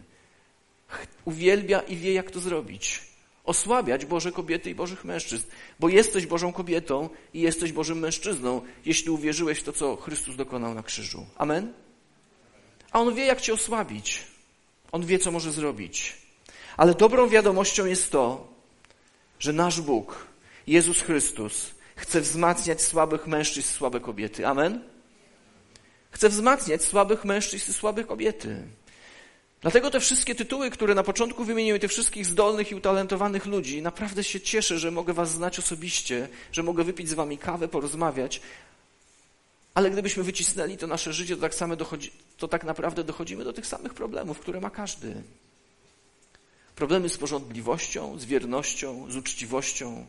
Uwielbia 1.24 1.80
i 1.80 1.96
wie, 1.96 2.12
jak 2.12 2.30
to 2.30 2.40
zrobić. 2.40 3.13
Osłabiać 3.44 4.06
Boże 4.06 4.32
kobiety 4.32 4.70
i 4.70 4.74
Bożych 4.74 5.04
mężczyzn, 5.04 5.46
bo 5.80 5.88
jesteś 5.88 6.26
Bożą 6.26 6.52
kobietą 6.52 7.08
i 7.34 7.40
jesteś 7.40 7.72
Bożym 7.72 7.98
mężczyzną, 7.98 8.62
jeśli 8.86 9.10
uwierzyłeś 9.10 9.58
w 9.58 9.62
to, 9.62 9.72
co 9.72 9.96
Chrystus 9.96 10.36
dokonał 10.36 10.74
na 10.74 10.82
krzyżu. 10.82 11.26
Amen? 11.36 11.72
A 12.92 13.00
On 13.00 13.14
wie, 13.14 13.24
jak 13.24 13.40
cię 13.40 13.54
osłabić. 13.54 14.24
On 14.92 15.06
wie, 15.06 15.18
co 15.18 15.30
może 15.30 15.52
zrobić. 15.52 16.16
Ale 16.76 16.94
dobrą 16.94 17.28
wiadomością 17.28 17.86
jest 17.86 18.10
to, 18.10 18.48
że 19.38 19.52
nasz 19.52 19.80
Bóg, 19.80 20.26
Jezus 20.66 21.00
Chrystus, 21.00 21.74
Chce 21.96 22.20
wzmacniać 22.20 22.82
słabych 22.82 23.26
mężczyzn, 23.26 23.68
słabe 23.68 24.00
kobiety. 24.00 24.46
Amen? 24.46 24.84
Chce 26.10 26.28
wzmacniać 26.28 26.84
słabych 26.84 27.24
mężczyzn 27.24 27.70
i 27.70 27.74
słabe 27.74 28.04
kobiety. 28.04 28.62
Dlatego 29.64 29.90
te 29.90 30.00
wszystkie 30.00 30.34
tytuły, 30.34 30.70
które 30.70 30.94
na 30.94 31.02
początku 31.02 31.44
wymieniłem, 31.44 31.80
tych 31.80 31.90
wszystkich 31.90 32.26
zdolnych 32.26 32.70
i 32.70 32.74
utalentowanych 32.74 33.46
ludzi, 33.46 33.82
naprawdę 33.82 34.24
się 34.24 34.40
cieszę, 34.40 34.78
że 34.78 34.90
mogę 34.90 35.12
was 35.12 35.30
znać 35.30 35.58
osobiście, 35.58 36.28
że 36.52 36.62
mogę 36.62 36.84
wypić 36.84 37.08
z 37.08 37.14
wami 37.14 37.38
kawę, 37.38 37.68
porozmawiać. 37.68 38.40
Ale 39.74 39.90
gdybyśmy 39.90 40.22
wycisnęli 40.22 40.76
to 40.76 40.86
nasze 40.86 41.12
życie, 41.12 41.34
to 41.34 41.42
tak, 41.42 41.54
same 41.54 41.76
dochodzi, 41.76 42.10
to 42.36 42.48
tak 42.48 42.64
naprawdę 42.64 43.04
dochodzimy 43.04 43.44
do 43.44 43.52
tych 43.52 43.66
samych 43.66 43.94
problemów, 43.94 44.38
które 44.38 44.60
ma 44.60 44.70
każdy. 44.70 45.22
Problemy 46.76 47.08
z 47.08 47.18
porządliwością, 47.18 48.18
z 48.18 48.24
wiernością, 48.24 49.06
z 49.10 49.16
uczciwością, 49.16 50.06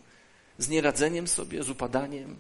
z 0.58 0.70
nieradzeniem 0.70 1.28
sobie, 1.28 1.64
z 1.64 1.70
upadaniem, 1.70 2.36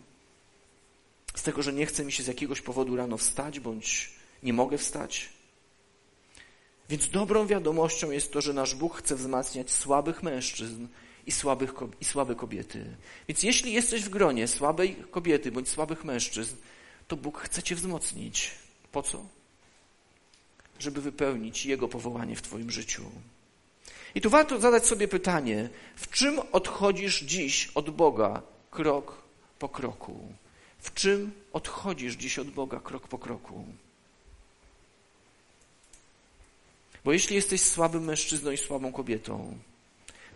z 1.36 1.43
tego, 1.43 1.63
że 1.63 1.74
nie 1.74 1.86
chce 1.86 2.05
mi 2.05 2.11
się 2.11 2.24
z 2.24 2.28
jakiegoś 2.28 2.61
powodu 2.61 2.95
rano 2.95 3.18
wstać, 3.18 3.59
bądź 3.59 4.11
nie 4.43 4.53
mogę 4.53 4.78
wstać. 4.78 5.35
Więc 6.90 7.10
dobrą 7.10 7.48
wiadomością 7.48 8.12
jest 8.12 8.32
to, 8.32 8.42
że 8.42 8.54
nasz 8.54 8.76
Bóg 8.76 8.98
chce 8.98 9.16
wzmacniać 9.16 9.72
słabych 9.72 10.24
mężczyzn 10.24 10.88
i, 11.26 11.32
słabych, 11.32 11.74
i 12.02 12.06
słabe 12.06 12.36
kobiety. 12.36 12.86
Więc 13.28 13.44
jeśli 13.44 13.74
jesteś 13.74 14.04
w 14.04 14.10
gronie 14.10 14.48
słabej 14.48 14.96
kobiety 15.12 15.52
bądź 15.52 15.70
słabych 15.70 16.04
mężczyzn, 16.04 16.56
to 17.08 17.18
Bóg 17.18 17.40
chce 17.40 17.64
cię 17.64 17.76
wzmocnić. 17.76 18.52
Po 18.92 19.04
co? 19.04 19.26
Żeby 20.80 21.02
wypełnić 21.02 21.66
Jego 21.66 21.88
powołanie 21.88 22.36
w 22.36 22.42
Twoim 22.42 22.72
życiu. 22.72 23.04
I 24.16 24.22
tu 24.22 24.30
warto 24.30 24.60
zadać 24.60 24.86
sobie 24.86 25.08
pytanie, 25.08 25.70
w 25.96 26.10
czym 26.10 26.40
odchodzisz 26.52 27.22
dziś 27.22 27.72
od 27.76 27.90
Boga 27.90 28.42
krok 28.72 29.22
po 29.60 29.70
kroku? 29.70 30.34
W 30.80 30.94
czym 30.94 31.32
odchodzisz 31.54 32.16
dziś 32.16 32.40
od 32.40 32.50
Boga 32.50 32.80
krok 32.80 33.08
po 33.08 33.18
kroku? 33.18 33.66
Bo 37.06 37.14
jeśli 37.14 37.36
jesteś 37.36 37.62
słabym 37.62 38.03
mężczyzną 38.03 38.51
i 38.51 38.58
słabą 38.58 38.91
kobietą, 38.91 39.58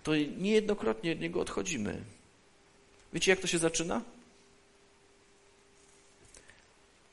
to 0.03 0.11
niejednokrotnie 0.15 1.11
od 1.11 1.19
niego 1.19 1.41
odchodzimy. 1.41 2.01
Wiecie, 3.13 3.31
jak 3.31 3.39
to 3.39 3.47
się 3.47 3.57
zaczyna? 3.57 4.01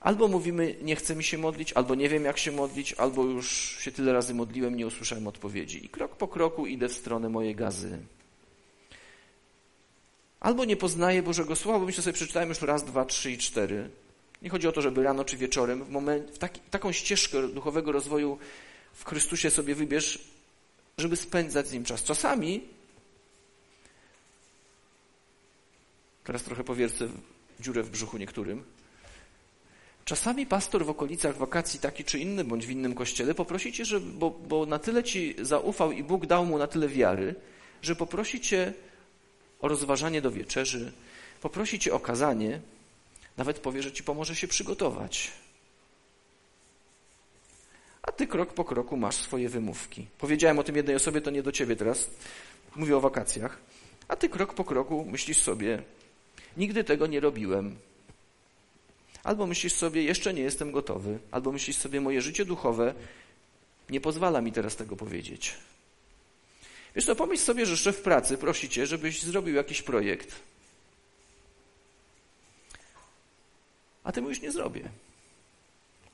Albo 0.00 0.28
mówimy, 0.28 0.74
nie 0.82 0.96
chcę 0.96 1.16
mi 1.16 1.24
się 1.24 1.38
modlić, 1.38 1.72
albo 1.72 1.94
nie 1.94 2.08
wiem, 2.08 2.24
jak 2.24 2.38
się 2.38 2.52
modlić, 2.52 2.92
albo 2.92 3.24
już 3.24 3.76
się 3.80 3.92
tyle 3.92 4.12
razy 4.12 4.34
modliłem, 4.34 4.76
nie 4.76 4.86
usłyszałem 4.86 5.26
odpowiedzi. 5.26 5.84
I 5.84 5.88
krok 5.88 6.16
po 6.16 6.28
kroku 6.28 6.66
idę 6.66 6.88
w 6.88 6.92
stronę 6.92 7.28
mojej 7.28 7.54
gazy. 7.54 7.98
Albo 10.40 10.64
nie 10.64 10.76
poznaję 10.76 11.22
Bożego 11.22 11.56
Słowa, 11.56 11.78
bo 11.78 11.86
myślę 11.86 12.02
sobie, 12.02 12.14
przeczytałem 12.14 12.48
już 12.48 12.60
raz, 12.60 12.84
dwa, 12.84 13.04
trzy 13.04 13.32
i 13.32 13.38
cztery. 13.38 13.90
Nie 14.42 14.50
chodzi 14.50 14.68
o 14.68 14.72
to, 14.72 14.82
żeby 14.82 15.02
rano 15.02 15.24
czy 15.24 15.36
wieczorem, 15.36 15.84
w, 15.84 15.90
moment, 15.90 16.30
w 16.30 16.38
taki, 16.38 16.60
taką 16.70 16.92
ścieżkę 16.92 17.48
duchowego 17.48 17.92
rozwoju 17.92 18.38
w 18.96 19.04
Chrystusie 19.04 19.50
sobie 19.50 19.74
wybierz, 19.74 20.18
żeby 20.98 21.16
spędzać 21.16 21.68
z 21.68 21.72
Nim 21.72 21.84
czas. 21.84 22.02
Czasami, 22.02 22.68
teraz 26.24 26.42
trochę 26.42 26.64
powiercę 26.64 27.08
dziurę 27.60 27.82
w 27.82 27.90
brzuchu 27.90 28.18
niektórym, 28.18 28.64
Czasami 30.06 30.46
pastor 30.46 30.84
w 30.84 30.90
okolicach 30.90 31.36
wakacji 31.36 31.80
taki 31.80 32.04
czy 32.04 32.18
inny, 32.18 32.44
bądź 32.44 32.66
w 32.66 32.70
innym 32.70 32.94
kościele 32.94 33.34
poprosi 33.34 33.72
cię, 33.72 33.84
że, 33.84 34.00
bo, 34.00 34.30
bo 34.30 34.66
na 34.66 34.78
tyle 34.78 35.04
ci 35.04 35.34
zaufał 35.42 35.92
i 35.92 36.02
Bóg 36.02 36.26
dał 36.26 36.46
mu 36.46 36.58
na 36.58 36.66
tyle 36.66 36.88
wiary, 36.88 37.34
że 37.82 37.96
poprosi 37.96 38.40
cię 38.40 38.72
o 39.60 39.68
rozważanie 39.68 40.22
do 40.22 40.30
wieczerzy, 40.30 40.92
poprosi 41.40 41.78
cię 41.78 41.94
o 41.94 42.00
kazanie, 42.00 42.60
nawet 43.36 43.58
powie, 43.58 43.82
że 43.82 43.92
ci 43.92 44.02
pomoże 44.02 44.36
się 44.36 44.48
przygotować. 44.48 45.32
A 48.06 48.12
ty 48.12 48.26
krok 48.26 48.52
po 48.52 48.64
kroku 48.64 48.96
masz 48.96 49.16
swoje 49.16 49.48
wymówki. 49.48 50.06
Powiedziałem 50.18 50.58
o 50.58 50.62
tym 50.62 50.76
jednej 50.76 50.96
osobie, 50.96 51.20
to 51.20 51.30
nie 51.30 51.42
do 51.42 51.52
ciebie 51.52 51.76
teraz. 51.76 52.10
Mówię 52.76 52.96
o 52.96 53.00
wakacjach. 53.00 53.58
A 54.08 54.16
ty 54.16 54.28
krok 54.28 54.54
po 54.54 54.64
kroku 54.64 55.04
myślisz 55.10 55.38
sobie, 55.38 55.82
nigdy 56.56 56.84
tego 56.84 57.06
nie 57.06 57.20
robiłem, 57.20 57.76
Albo 59.26 59.46
myślisz 59.46 59.72
sobie, 59.72 60.02
jeszcze 60.02 60.34
nie 60.34 60.42
jestem 60.42 60.72
gotowy, 60.72 61.18
albo 61.30 61.52
myślisz 61.52 61.76
sobie, 61.76 62.00
moje 62.00 62.22
życie 62.22 62.44
duchowe 62.44 62.94
nie 63.90 64.00
pozwala 64.00 64.40
mi 64.40 64.52
teraz 64.52 64.76
tego 64.76 64.96
powiedzieć. 64.96 65.54
Wiesz 66.94 67.06
to 67.06 67.16
pomyśl 67.16 67.42
sobie, 67.42 67.66
że 67.66 67.76
szef 67.76 68.02
pracy 68.02 68.38
prosi 68.38 68.68
cię, 68.68 68.86
żebyś 68.86 69.22
zrobił 69.22 69.54
jakiś 69.54 69.82
projekt. 69.82 70.34
A 74.04 74.12
ty 74.12 74.22
mówisz, 74.22 74.40
nie 74.40 74.52
zrobię. 74.52 74.88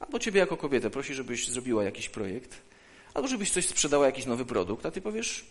Albo 0.03 0.18
ciebie 0.18 0.40
jako 0.40 0.57
kobietę 0.57 0.90
prosi, 0.90 1.14
żebyś 1.14 1.48
zrobiła 1.48 1.84
jakiś 1.84 2.09
projekt, 2.09 2.57
albo 3.14 3.28
żebyś 3.28 3.50
coś 3.50 3.66
sprzedała, 3.66 4.07
jakiś 4.07 4.26
nowy 4.26 4.44
produkt, 4.44 4.86
a 4.86 4.90
ty 4.90 5.00
powiesz, 5.00 5.44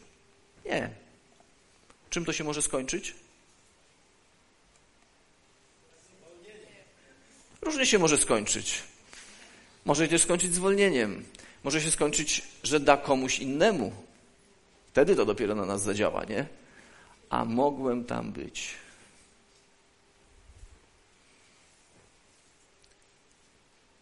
nie. 0.65 0.89
Czym 2.09 2.25
to 2.25 2.33
się 2.33 2.43
może 2.43 2.61
skończyć? 2.61 3.15
Różnie 7.61 7.85
się 7.85 7.99
może 7.99 8.17
skończyć. 8.17 8.83
Może 9.85 10.09
się 10.09 10.19
skończyć 10.19 10.53
zwolnieniem. 10.53 11.25
Może 11.63 11.81
się 11.81 11.91
skończyć, 11.91 12.41
że 12.63 12.79
da 12.79 12.97
komuś 12.97 13.39
innemu. 13.39 13.93
Wtedy 14.87 15.15
to 15.15 15.25
dopiero 15.25 15.55
na 15.55 15.65
nas 15.65 15.81
zadziała, 15.81 16.23
nie? 16.25 16.45
A 17.29 17.45
mogłem 17.45 18.05
tam 18.05 18.31
być. 18.31 18.80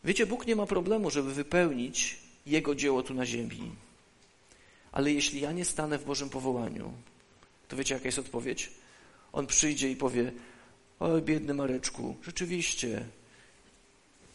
Wiecie, 0.03 0.25
Bóg 0.25 0.47
nie 0.47 0.55
ma 0.55 0.65
problemu, 0.65 1.09
żeby 1.09 1.33
wypełnić 1.33 2.17
Jego 2.45 2.75
dzieło 2.75 3.03
tu 3.03 3.13
na 3.13 3.25
ziemi. 3.25 3.71
Ale 4.91 5.13
jeśli 5.13 5.41
ja 5.41 5.51
nie 5.51 5.65
stanę 5.65 5.97
w 5.97 6.05
Bożym 6.05 6.29
powołaniu, 6.29 6.93
to 7.67 7.75
wiecie, 7.77 7.93
jaka 7.93 8.05
jest 8.05 8.19
odpowiedź? 8.19 8.71
On 9.33 9.47
przyjdzie 9.47 9.91
i 9.91 9.95
powie: 9.95 10.31
Oj, 10.99 11.21
biedny 11.21 11.53
Mareczku, 11.53 12.15
rzeczywiście, 12.23 13.05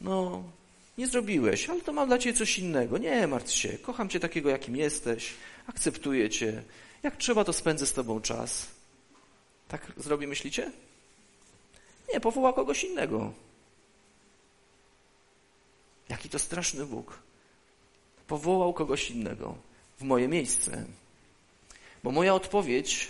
no, 0.00 0.44
nie 0.98 1.06
zrobiłeś, 1.06 1.70
ale 1.70 1.80
to 1.80 1.92
mam 1.92 2.08
dla 2.08 2.18
ciebie 2.18 2.38
coś 2.38 2.58
innego. 2.58 2.98
Nie 2.98 3.26
martw 3.26 3.52
się, 3.52 3.78
kocham 3.78 4.08
cię 4.08 4.20
takiego, 4.20 4.50
jakim 4.50 4.76
jesteś, 4.76 5.34
akceptuję 5.66 6.30
cię. 6.30 6.62
Jak 7.02 7.16
trzeba, 7.16 7.44
to 7.44 7.52
spędzę 7.52 7.86
z 7.86 7.92
tobą 7.92 8.20
czas. 8.20 8.66
Tak 9.68 9.92
zrobi, 9.96 10.26
myślicie? 10.26 10.72
Nie, 12.12 12.20
powoła 12.20 12.52
kogoś 12.52 12.84
innego. 12.84 13.32
Jaki 16.08 16.28
to 16.28 16.38
straszny 16.38 16.86
Bóg. 16.86 17.18
Powołał 18.26 18.72
kogoś 18.72 19.10
innego 19.10 19.56
w 19.98 20.02
moje 20.02 20.28
miejsce. 20.28 20.86
Bo 22.02 22.10
moja 22.10 22.34
odpowiedź 22.34 23.08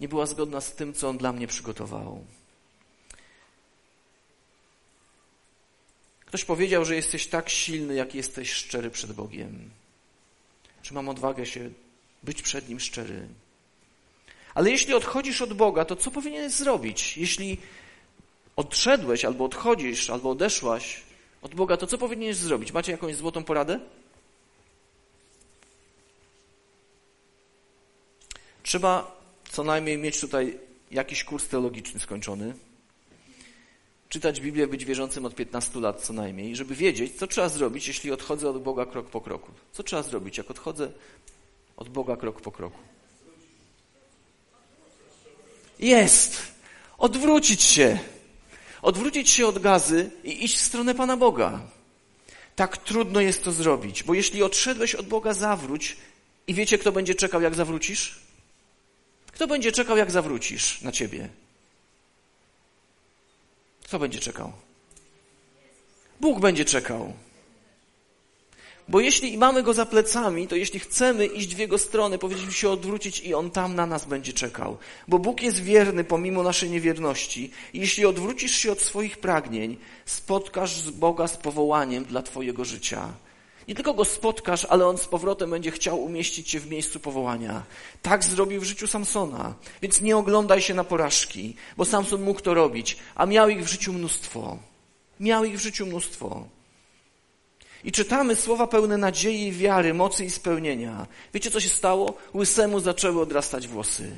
nie 0.00 0.08
była 0.08 0.26
zgodna 0.26 0.60
z 0.60 0.74
tym, 0.74 0.94
co 0.94 1.08
On 1.08 1.18
dla 1.18 1.32
mnie 1.32 1.46
przygotował. 1.46 2.24
Ktoś 6.26 6.44
powiedział, 6.44 6.84
że 6.84 6.96
jesteś 6.96 7.26
tak 7.26 7.48
silny, 7.48 7.94
jak 7.94 8.14
jesteś 8.14 8.52
szczery 8.52 8.90
przed 8.90 9.12
Bogiem. 9.12 9.70
Czy 10.82 10.94
mam 10.94 11.08
odwagę 11.08 11.46
się 11.46 11.70
być 12.22 12.42
przed 12.42 12.68
Nim 12.68 12.80
szczery? 12.80 13.28
Ale 14.54 14.70
jeśli 14.70 14.94
odchodzisz 14.94 15.42
od 15.42 15.52
Boga, 15.52 15.84
to 15.84 15.96
co 15.96 16.10
powinieneś 16.10 16.52
zrobić? 16.52 17.16
Jeśli 17.16 17.58
odszedłeś, 18.56 19.24
albo 19.24 19.44
odchodzisz, 19.44 20.10
albo 20.10 20.30
odeszłaś 20.30 21.05
od 21.42 21.54
Boga, 21.54 21.76
to 21.76 21.86
co 21.86 21.98
powinieneś 21.98 22.36
zrobić? 22.36 22.72
Macie 22.72 22.92
jakąś 22.92 23.16
złotą 23.16 23.44
poradę? 23.44 23.80
Trzeba 28.62 29.20
co 29.50 29.64
najmniej 29.64 29.98
mieć 29.98 30.20
tutaj 30.20 30.58
jakiś 30.90 31.24
kurs 31.24 31.48
teologiczny 31.48 32.00
skończony 32.00 32.54
czytać 34.08 34.40
Biblię, 34.40 34.66
być 34.66 34.84
wierzącym 34.84 35.24
od 35.24 35.34
15 35.34 35.80
lat 35.80 36.00
co 36.02 36.12
najmniej, 36.12 36.56
żeby 36.56 36.74
wiedzieć, 36.74 37.16
co 37.16 37.26
trzeba 37.26 37.48
zrobić, 37.48 37.88
jeśli 37.88 38.12
odchodzę 38.12 38.50
od 38.50 38.62
Boga 38.62 38.86
krok 38.86 39.06
po 39.06 39.20
kroku. 39.20 39.52
Co 39.72 39.82
trzeba 39.82 40.02
zrobić, 40.02 40.38
jak 40.38 40.50
odchodzę 40.50 40.90
od 41.76 41.88
Boga 41.88 42.16
krok 42.16 42.40
po 42.40 42.52
kroku? 42.52 42.78
Jest! 45.78 46.42
Odwrócić 46.98 47.62
się. 47.62 47.98
Odwrócić 48.86 49.30
się 49.30 49.46
od 49.46 49.58
gazy 49.58 50.10
i 50.24 50.44
iść 50.44 50.56
w 50.56 50.60
stronę 50.60 50.94
Pana 50.94 51.16
Boga. 51.16 51.60
Tak 52.56 52.76
trudno 52.76 53.20
jest 53.20 53.44
to 53.44 53.52
zrobić, 53.52 54.02
bo 54.02 54.14
jeśli 54.14 54.42
odszedłeś 54.42 54.94
od 54.94 55.06
Boga, 55.06 55.34
zawróć 55.34 55.96
i 56.46 56.54
wiecie, 56.54 56.78
kto 56.78 56.92
będzie 56.92 57.14
czekał, 57.14 57.42
jak 57.42 57.54
zawrócisz? 57.54 58.18
Kto 59.32 59.46
będzie 59.46 59.72
czekał, 59.72 59.96
jak 59.96 60.10
zawrócisz 60.10 60.82
na 60.82 60.92
ciebie? 60.92 61.28
Kto 63.84 63.98
będzie 63.98 64.18
czekał? 64.18 64.52
Bóg 66.20 66.40
będzie 66.40 66.64
czekał. 66.64 67.12
Bo 68.88 69.00
jeśli 69.00 69.38
mamy 69.38 69.62
go 69.62 69.74
za 69.74 69.86
plecami, 69.86 70.48
to 70.48 70.56
jeśli 70.56 70.80
chcemy 70.80 71.26
iść 71.26 71.54
w 71.54 71.58
jego 71.58 71.78
stronę, 71.78 72.18
powinniśmy 72.18 72.52
się 72.52 72.70
odwrócić 72.70 73.20
i 73.20 73.34
on 73.34 73.50
tam 73.50 73.74
na 73.74 73.86
nas 73.86 74.04
będzie 74.04 74.32
czekał. 74.32 74.76
Bo 75.08 75.18
Bóg 75.18 75.42
jest 75.42 75.62
wierny 75.62 76.04
pomimo 76.04 76.42
naszej 76.42 76.70
niewierności. 76.70 77.50
I 77.72 77.80
jeśli 77.80 78.06
odwrócisz 78.06 78.54
się 78.54 78.72
od 78.72 78.80
swoich 78.80 79.18
pragnień, 79.18 79.76
spotkasz 80.04 80.76
z 80.76 80.90
Boga 80.90 81.28
z 81.28 81.36
powołaniem 81.36 82.04
dla 82.04 82.22
Twojego 82.22 82.64
życia. 82.64 83.12
Nie 83.68 83.74
tylko 83.74 83.94
go 83.94 84.04
spotkasz, 84.04 84.64
ale 84.64 84.86
on 84.86 84.98
z 84.98 85.06
powrotem 85.06 85.50
będzie 85.50 85.70
chciał 85.70 86.02
umieścić 86.02 86.50
cię 86.50 86.60
w 86.60 86.70
miejscu 86.70 87.00
powołania. 87.00 87.62
Tak 88.02 88.24
zrobił 88.24 88.60
w 88.60 88.64
życiu 88.64 88.86
Samsona. 88.86 89.54
Więc 89.82 90.00
nie 90.00 90.16
oglądaj 90.16 90.62
się 90.62 90.74
na 90.74 90.84
porażki, 90.84 91.56
bo 91.76 91.84
Samson 91.84 92.22
mógł 92.22 92.40
to 92.40 92.54
robić, 92.54 92.96
a 93.14 93.26
miał 93.26 93.48
ich 93.48 93.64
w 93.64 93.68
życiu 93.68 93.92
mnóstwo. 93.92 94.58
Miał 95.20 95.44
ich 95.44 95.58
w 95.58 95.62
życiu 95.62 95.86
mnóstwo. 95.86 96.55
I 97.86 97.92
czytamy 97.92 98.36
słowa 98.36 98.66
pełne 98.66 98.98
nadziei, 98.98 99.52
wiary, 99.52 99.94
mocy 99.94 100.24
i 100.24 100.30
spełnienia. 100.30 101.06
Wiecie, 101.34 101.50
co 101.50 101.60
się 101.60 101.68
stało? 101.68 102.14
Łysemu 102.34 102.80
zaczęły 102.80 103.20
odrastać 103.20 103.68
włosy. 103.68 104.10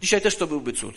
Dzisiaj 0.00 0.20
też 0.20 0.36
to 0.36 0.46
byłby 0.46 0.72
cud. 0.72 0.94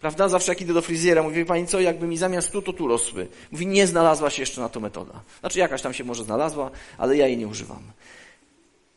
Prawda? 0.00 0.28
Zawsze 0.28 0.52
jak 0.52 0.60
idę 0.60 0.74
do 0.74 0.82
fryzjera, 0.82 1.22
mówię, 1.22 1.46
pani 1.46 1.66
co, 1.66 1.80
jakby 1.80 2.06
mi 2.06 2.16
zamiast 2.16 2.52
tu, 2.52 2.62
to 2.62 2.72
tu 2.72 2.88
rosły. 2.88 3.26
Mówi, 3.52 3.66
nie 3.66 3.86
znalazła 3.86 4.30
się 4.30 4.42
jeszcze 4.42 4.60
na 4.60 4.68
to 4.68 4.80
metoda. 4.80 5.12
Znaczy 5.40 5.58
jakaś 5.58 5.82
tam 5.82 5.94
się 5.94 6.04
może 6.04 6.24
znalazła, 6.24 6.70
ale 6.98 7.16
ja 7.16 7.26
jej 7.26 7.36
nie 7.36 7.48
używam. 7.48 7.82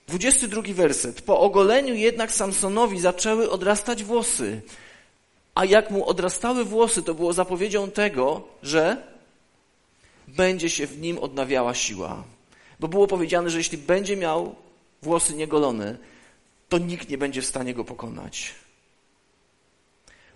22 0.08 0.62
werset. 0.68 1.22
Po 1.22 1.40
ogoleniu 1.40 1.96
jednak 1.96 2.32
Samsonowi 2.32 3.00
zaczęły 3.00 3.50
odrastać 3.50 4.04
włosy. 4.04 4.62
A 5.56 5.66
jak 5.66 5.92
mu 5.92 6.10
odrastały 6.10 6.66
włosy, 6.66 7.04
to 7.04 7.14
było 7.14 7.34
zapowiedzią 7.34 7.92
tego, 7.92 8.44
że 8.64 9.17
będzie 10.38 10.70
się 10.70 10.88
w 10.88 11.02
nim 11.02 11.18
odnawiała 11.18 11.74
siła. 11.74 12.24
Bo 12.80 12.88
było 12.88 13.08
powiedziane, 13.08 13.50
że 13.50 13.58
jeśli 13.58 13.78
będzie 13.78 14.18
miał 14.18 14.56
włosy 15.02 15.34
niegolone, 15.34 15.98
to 16.70 16.78
nikt 16.78 17.10
nie 17.10 17.18
będzie 17.18 17.42
w 17.42 17.46
stanie 17.46 17.74
go 17.74 17.84
pokonać. 17.84 18.56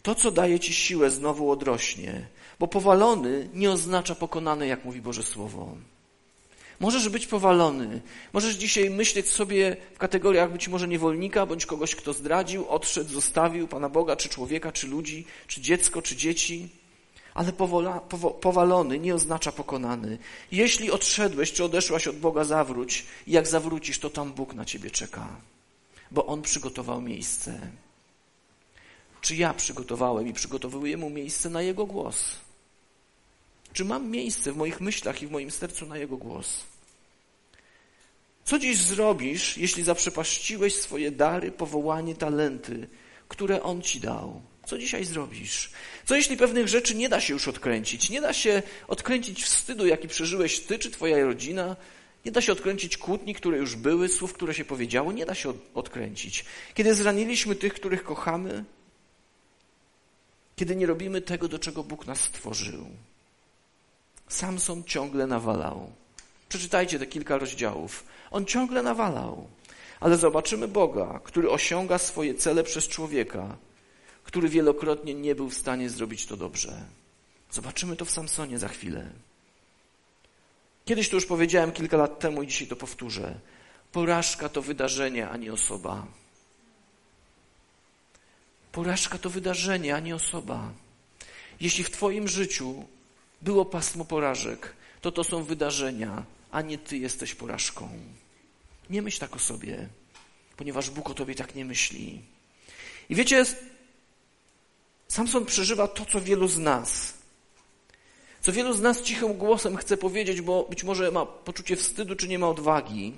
To, 0.04 0.16
co 0.16 0.32
daje 0.32 0.60
ci 0.60 0.74
siłę, 0.74 1.12
znowu 1.12 1.52
odrośnie, 1.52 2.28
bo 2.60 2.68
powalony 2.68 3.50
nie 3.54 3.72
oznacza 3.72 4.16
pokonany, 4.16 4.68
jak 4.68 4.86
mówi 4.86 5.02
Boże 5.02 5.24
Słowo. 5.24 5.76
Możesz 6.80 7.10
być 7.10 7.28
powalony. 7.28 8.02
Możesz 8.34 8.56
dzisiaj 8.56 8.90
myśleć 8.90 9.30
sobie 9.30 9.78
w 9.94 9.98
kategoriach 9.98 10.52
być 10.52 10.68
może 10.68 10.88
niewolnika, 10.88 11.46
bądź 11.46 11.66
kogoś, 11.66 11.96
kto 11.96 12.14
zdradził, 12.14 12.68
odszedł, 12.70 13.10
zostawił 13.10 13.68
Pana 13.68 13.90
Boga, 13.90 14.16
czy 14.16 14.30
człowieka, 14.30 14.72
czy 14.72 14.88
ludzi, 14.88 15.26
czy 15.48 15.62
dziecko, 15.62 16.02
czy 16.02 16.16
dzieci. 16.16 16.70
Ale 17.34 17.54
powola, 17.54 18.00
powo, 18.00 18.32
powalony 18.32 19.00
nie 19.00 19.16
oznacza 19.16 19.52
pokonany. 19.52 20.18
Jeśli 20.52 20.92
odszedłeś, 20.92 21.52
czy 21.52 21.64
odeszłaś 21.64 22.08
od 22.08 22.20
Boga, 22.20 22.44
zawróć. 22.44 23.06
I 23.28 23.32
jak 23.32 23.48
zawrócisz, 23.48 24.00
to 24.00 24.10
tam 24.10 24.34
Bóg 24.34 24.54
na 24.54 24.66
ciebie 24.66 24.92
czeka. 24.92 25.28
Bo 26.12 26.26
On 26.26 26.42
przygotował 26.42 27.02
miejsce. 27.02 27.60
Czy 29.22 29.36
ja 29.36 29.54
przygotowałem 29.54 30.28
i 30.28 30.34
przygotowuję 30.34 30.98
mu 30.98 31.10
miejsce 31.10 31.50
na 31.50 31.62
jego 31.62 31.86
głos? 31.86 32.26
Czy 33.74 33.86
mam 33.86 34.10
miejsce 34.10 34.52
w 34.52 34.58
moich 34.58 34.82
myślach 34.82 35.22
i 35.22 35.28
w 35.28 35.32
moim 35.32 35.52
sercu 35.52 35.86
na 35.86 35.98
jego 35.98 36.18
głos? 36.18 36.64
Co 38.46 38.60
dziś 38.60 38.78
zrobisz, 38.78 39.58
jeśli 39.58 39.84
zaprzepaściłeś 39.84 40.76
swoje 40.76 41.12
dary, 41.12 41.52
powołanie, 41.52 42.16
talenty, 42.16 42.88
które 43.28 43.64
on 43.64 43.82
ci 43.82 44.00
dał? 44.00 44.42
Co 44.72 44.78
dzisiaj 44.78 45.06
zrobisz? 45.06 45.70
Co 46.06 46.16
jeśli 46.16 46.38
pewnych 46.38 46.68
rzeczy 46.68 46.96
nie 46.96 47.10
da 47.10 47.22
się 47.22 47.34
już 47.34 47.48
odkręcić? 47.48 48.10
Nie 48.10 48.22
da 48.22 48.34
się 48.34 48.64
odkręcić 48.88 49.44
wstydu, 49.44 49.88
jaki 49.88 50.08
przeżyłeś 50.08 50.60
ty 50.60 50.80
czy 50.80 50.92
twoja 50.92 51.26
rodzina? 51.26 51.76
Nie 52.26 52.32
da 52.32 52.42
się 52.42 52.52
odkręcić 52.52 52.98
kłótni, 52.98 53.36
które 53.36 53.58
już 53.58 53.76
były, 53.76 54.10
słów, 54.10 54.34
które 54.34 54.54
się 54.54 54.66
powiedziało? 54.66 55.12
Nie 55.12 55.26
da 55.26 55.36
się 55.36 55.54
odkręcić. 55.74 56.46
Kiedy 56.74 56.96
zraniliśmy 56.96 57.56
tych, 57.56 57.74
których 57.74 58.04
kochamy, 58.04 58.64
kiedy 60.56 60.76
nie 60.76 60.86
robimy 60.86 61.22
tego, 61.22 61.48
do 61.48 61.60
czego 61.60 61.84
Bóg 61.84 62.08
nas 62.08 62.20
stworzył. 62.20 62.86
Samson 64.28 64.84
ciągle 64.84 65.28
nawalał. 65.28 65.92
Przeczytajcie 66.50 67.00
te 67.00 67.08
kilka 67.08 67.38
rozdziałów. 67.38 68.04
On 68.32 68.46
ciągle 68.46 68.84
nawalał. 68.84 69.48
Ale 70.00 70.18
zobaczymy 70.18 70.68
Boga, 70.68 71.20
który 71.24 71.50
osiąga 71.50 71.98
swoje 71.98 72.34
cele 72.34 72.64
przez 72.64 72.88
człowieka, 72.88 73.58
który 74.32 74.50
wielokrotnie 74.50 75.14
nie 75.14 75.36
był 75.36 75.50
w 75.50 75.54
stanie 75.54 75.90
zrobić 75.90 76.26
to 76.26 76.38
dobrze. 76.38 76.86
Zobaczymy 77.52 77.96
to 77.96 78.06
w 78.06 78.12
Samsonie 78.12 78.60
za 78.60 78.68
chwilę. 78.68 79.10
Kiedyś 80.86 81.10
to 81.10 81.16
już 81.16 81.26
powiedziałem 81.26 81.72
kilka 81.72 81.98
lat 81.98 82.20
temu 82.20 82.44
i 82.44 82.48
dzisiaj 82.48 82.68
to 82.68 82.76
powtórzę. 82.76 83.40
Porażka 83.92 84.50
to 84.50 84.62
wydarzenie, 84.62 85.30
a 85.30 85.38
nie 85.38 85.54
osoba. 85.54 86.08
Porażka 88.72 89.18
to 89.18 89.30
wydarzenie, 89.30 89.96
a 89.96 90.00
nie 90.00 90.16
osoba. 90.16 90.72
Jeśli 91.60 91.84
w 91.84 91.92
Twoim 91.92 92.28
życiu 92.28 92.86
było 93.42 93.66
pasmo 93.66 94.06
porażek, 94.06 94.74
to 95.02 95.12
to 95.12 95.24
są 95.24 95.44
wydarzenia, 95.44 96.24
a 96.52 96.62
nie 96.62 96.78
Ty 96.78 96.98
jesteś 96.98 97.36
porażką. 97.36 97.90
Nie 98.90 99.02
myśl 99.02 99.20
tak 99.20 99.36
o 99.36 99.40
sobie, 99.40 99.88
ponieważ 100.58 100.90
Bóg 100.90 101.10
o 101.10 101.14
Tobie 101.14 101.36
tak 101.36 101.56
nie 101.56 101.66
myśli. 101.66 102.22
I 103.10 103.16
wiecie, 103.16 103.46
Samson 105.12 105.46
przeżywa 105.46 105.88
to, 105.88 106.06
co 106.06 106.22
wielu 106.22 106.48
z 106.48 106.58
nas. 106.58 107.14
Co 108.42 108.52
wielu 108.52 108.74
z 108.74 108.82
nas 108.82 109.02
cichym 109.02 109.34
głosem 109.34 109.78
chce 109.78 109.98
powiedzieć, 109.98 110.42
bo 110.42 110.64
być 110.70 110.84
może 110.84 111.12
ma 111.12 111.26
poczucie 111.26 111.76
wstydu, 111.76 112.16
czy 112.16 112.28
nie 112.28 112.40
ma 112.40 112.50
odwagi. 112.50 113.14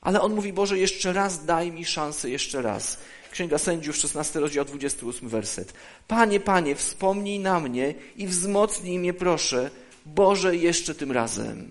Ale 0.00 0.20
on 0.20 0.34
mówi, 0.34 0.52
Boże, 0.52 0.78
jeszcze 0.78 1.12
raz 1.12 1.44
daj 1.44 1.72
mi 1.72 1.84
szansę, 1.84 2.30
jeszcze 2.30 2.62
raz. 2.62 2.98
Księga 3.30 3.58
Sędziów, 3.58 3.96
16 3.96 4.40
rozdział, 4.40 4.64
28 4.64 5.28
werset. 5.28 5.72
Panie, 6.08 6.40
Panie, 6.40 6.74
wspomnij 6.74 7.38
na 7.38 7.60
mnie 7.60 7.94
i 8.16 8.26
wzmocnij 8.26 8.98
mnie, 8.98 9.14
proszę, 9.14 9.70
Boże, 10.06 10.56
jeszcze 10.56 10.94
tym 10.94 11.12
razem. 11.12 11.70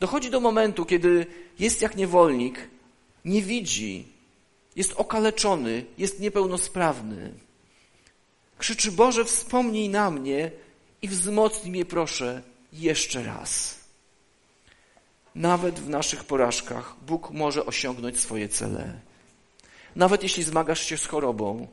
Dochodzi 0.00 0.30
do 0.30 0.40
momentu, 0.40 0.84
kiedy 0.84 1.26
jest 1.58 1.82
jak 1.82 1.96
niewolnik, 1.96 2.68
nie 3.24 3.42
widzi, 3.42 4.13
jest 4.76 4.92
okaleczony, 4.92 5.84
jest 5.98 6.20
niepełnosprawny. 6.20 7.32
Krzyczy, 8.58 8.92
Boże, 8.92 9.24
wspomnij 9.24 9.88
na 9.88 10.10
mnie 10.10 10.50
i 11.02 11.08
wzmocnij 11.08 11.72
mnie, 11.72 11.84
proszę, 11.84 12.42
jeszcze 12.72 13.22
raz. 13.22 13.78
Nawet 15.34 15.80
w 15.80 15.88
naszych 15.88 16.24
porażkach 16.24 16.96
Bóg 17.06 17.30
może 17.30 17.66
osiągnąć 17.66 18.20
swoje 18.20 18.48
cele. 18.48 19.00
Nawet 19.96 20.22
jeśli 20.22 20.42
zmagasz 20.42 20.80
się 20.80 20.96
z 20.96 21.06
chorobą, 21.06 21.68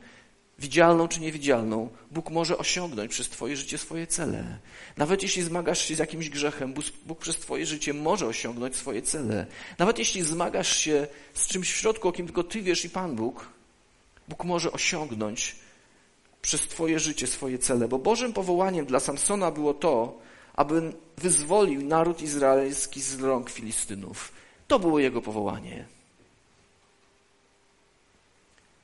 widzialną 0.62 1.07
czy 1.07 1.22
niewidzialną, 1.22 1.89
Bóg 2.12 2.30
może 2.30 2.57
osiągnąć 2.57 3.12
przez 3.12 3.30
Twoje 3.30 3.57
życie 3.57 3.78
swoje 3.78 4.07
cele. 4.07 4.57
Nawet 4.97 5.24
jeśli 5.24 5.43
zmagasz 5.43 5.82
się 5.86 5.95
z 5.95 5.99
jakimś 5.99 6.30
grzechem, 6.30 6.74
Bóg 7.05 7.20
przez 7.20 7.38
Twoje 7.38 7.66
życie 7.66 7.93
może 7.93 8.28
osiągnąć 8.28 8.76
swoje 8.76 9.01
cele. 9.01 9.47
Nawet 9.80 9.99
jeśli 9.99 10.22
zmagasz 10.22 10.78
się 10.78 11.07
z 11.34 11.47
czymś 11.47 11.72
w 11.72 11.76
środku, 11.76 12.07
o 12.07 12.12
kim 12.12 12.26
tylko 12.26 12.43
Ty 12.43 12.62
wiesz 12.62 12.86
i 12.86 12.89
Pan 12.89 13.16
Bóg, 13.16 13.49
Bóg 14.28 14.43
może 14.43 14.72
osiągnąć 14.72 15.55
przez 16.41 16.62
Twoje 16.62 16.99
życie 16.99 17.28
swoje 17.28 17.59
cele. 17.59 17.88
Bo 17.88 17.99
Bożym 17.99 18.34
powołaniem 18.34 18.86
dla 18.86 18.99
Samsona 18.99 19.51
było 19.51 19.74
to, 19.74 20.20
aby 20.53 20.93
wyzwolił 21.18 21.82
naród 21.82 22.22
izraelski 22.22 23.01
z 23.01 23.20
rąk 23.20 23.49
Filistynów. 23.49 24.32
To 24.68 24.80
było 24.80 24.99
jego 24.99 25.22
powołanie. 25.22 25.86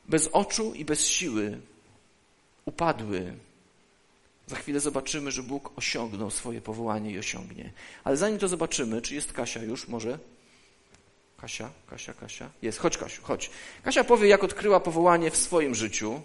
Bez 0.07 0.27
oczu 0.27 0.73
i 0.73 0.85
bez 0.85 1.07
siły 1.07 1.59
upadły. 2.65 3.33
Za 4.47 4.55
chwilę 4.55 4.79
zobaczymy, 4.79 5.31
że 5.31 5.43
Bóg 5.43 5.71
osiągnął 5.75 6.31
swoje 6.31 6.61
powołanie 6.61 7.11
i 7.11 7.19
osiągnie. 7.19 7.73
Ale 8.03 8.17
zanim 8.17 8.39
to 8.39 8.47
zobaczymy, 8.47 9.01
czy 9.01 9.15
jest 9.15 9.33
Kasia 9.33 9.63
już, 9.63 9.87
może? 9.87 10.19
Kasia, 11.37 11.69
Kasia, 11.89 12.13
Kasia. 12.13 12.49
Jest, 12.61 12.79
chodź 12.79 12.97
Kasiu, 12.97 13.21
chodź. 13.23 13.49
Kasia 13.83 14.03
powie, 14.03 14.27
jak 14.27 14.43
odkryła 14.43 14.79
powołanie 14.79 15.31
w 15.31 15.37
swoim 15.37 15.75
życiu, 15.75 16.21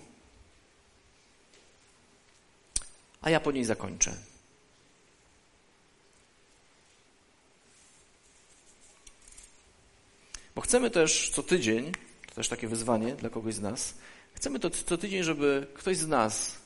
a 3.22 3.30
ja 3.30 3.40
po 3.40 3.52
niej 3.52 3.64
zakończę. 3.64 4.16
Bo 10.54 10.60
chcemy 10.60 10.90
też 10.90 11.30
co 11.30 11.42
tydzień, 11.42 11.92
to 12.32 12.36
też 12.36 12.48
takie 12.48 12.68
wyzwanie 12.68 13.14
dla 13.14 13.30
kogoś 13.30 13.54
z 13.54 13.60
nas, 13.60 13.94
chcemy 14.34 14.58
to 14.58 14.70
co 14.70 14.98
tydzień, 14.98 15.22
żeby 15.22 15.66
ktoś 15.74 15.96
z 15.96 16.08
nas 16.08 16.58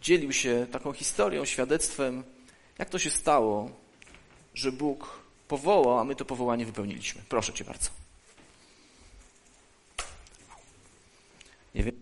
dzielił 0.00 0.32
się 0.32 0.66
taką 0.72 0.92
historią, 0.92 1.44
świadectwem, 1.44 2.22
jak 2.78 2.90
to 2.90 2.98
się 2.98 3.10
stało, 3.10 3.70
że 4.54 4.72
Bóg 4.72 5.22
powołał, 5.48 5.98
a 5.98 6.04
my 6.04 6.14
to 6.14 6.24
powołanie 6.24 6.66
wypełniliśmy. 6.66 7.22
Proszę 7.28 7.52
Cię 7.52 7.64
bardzo. 7.64 7.90
Nie 11.74 11.82
wiem. 11.82 12.00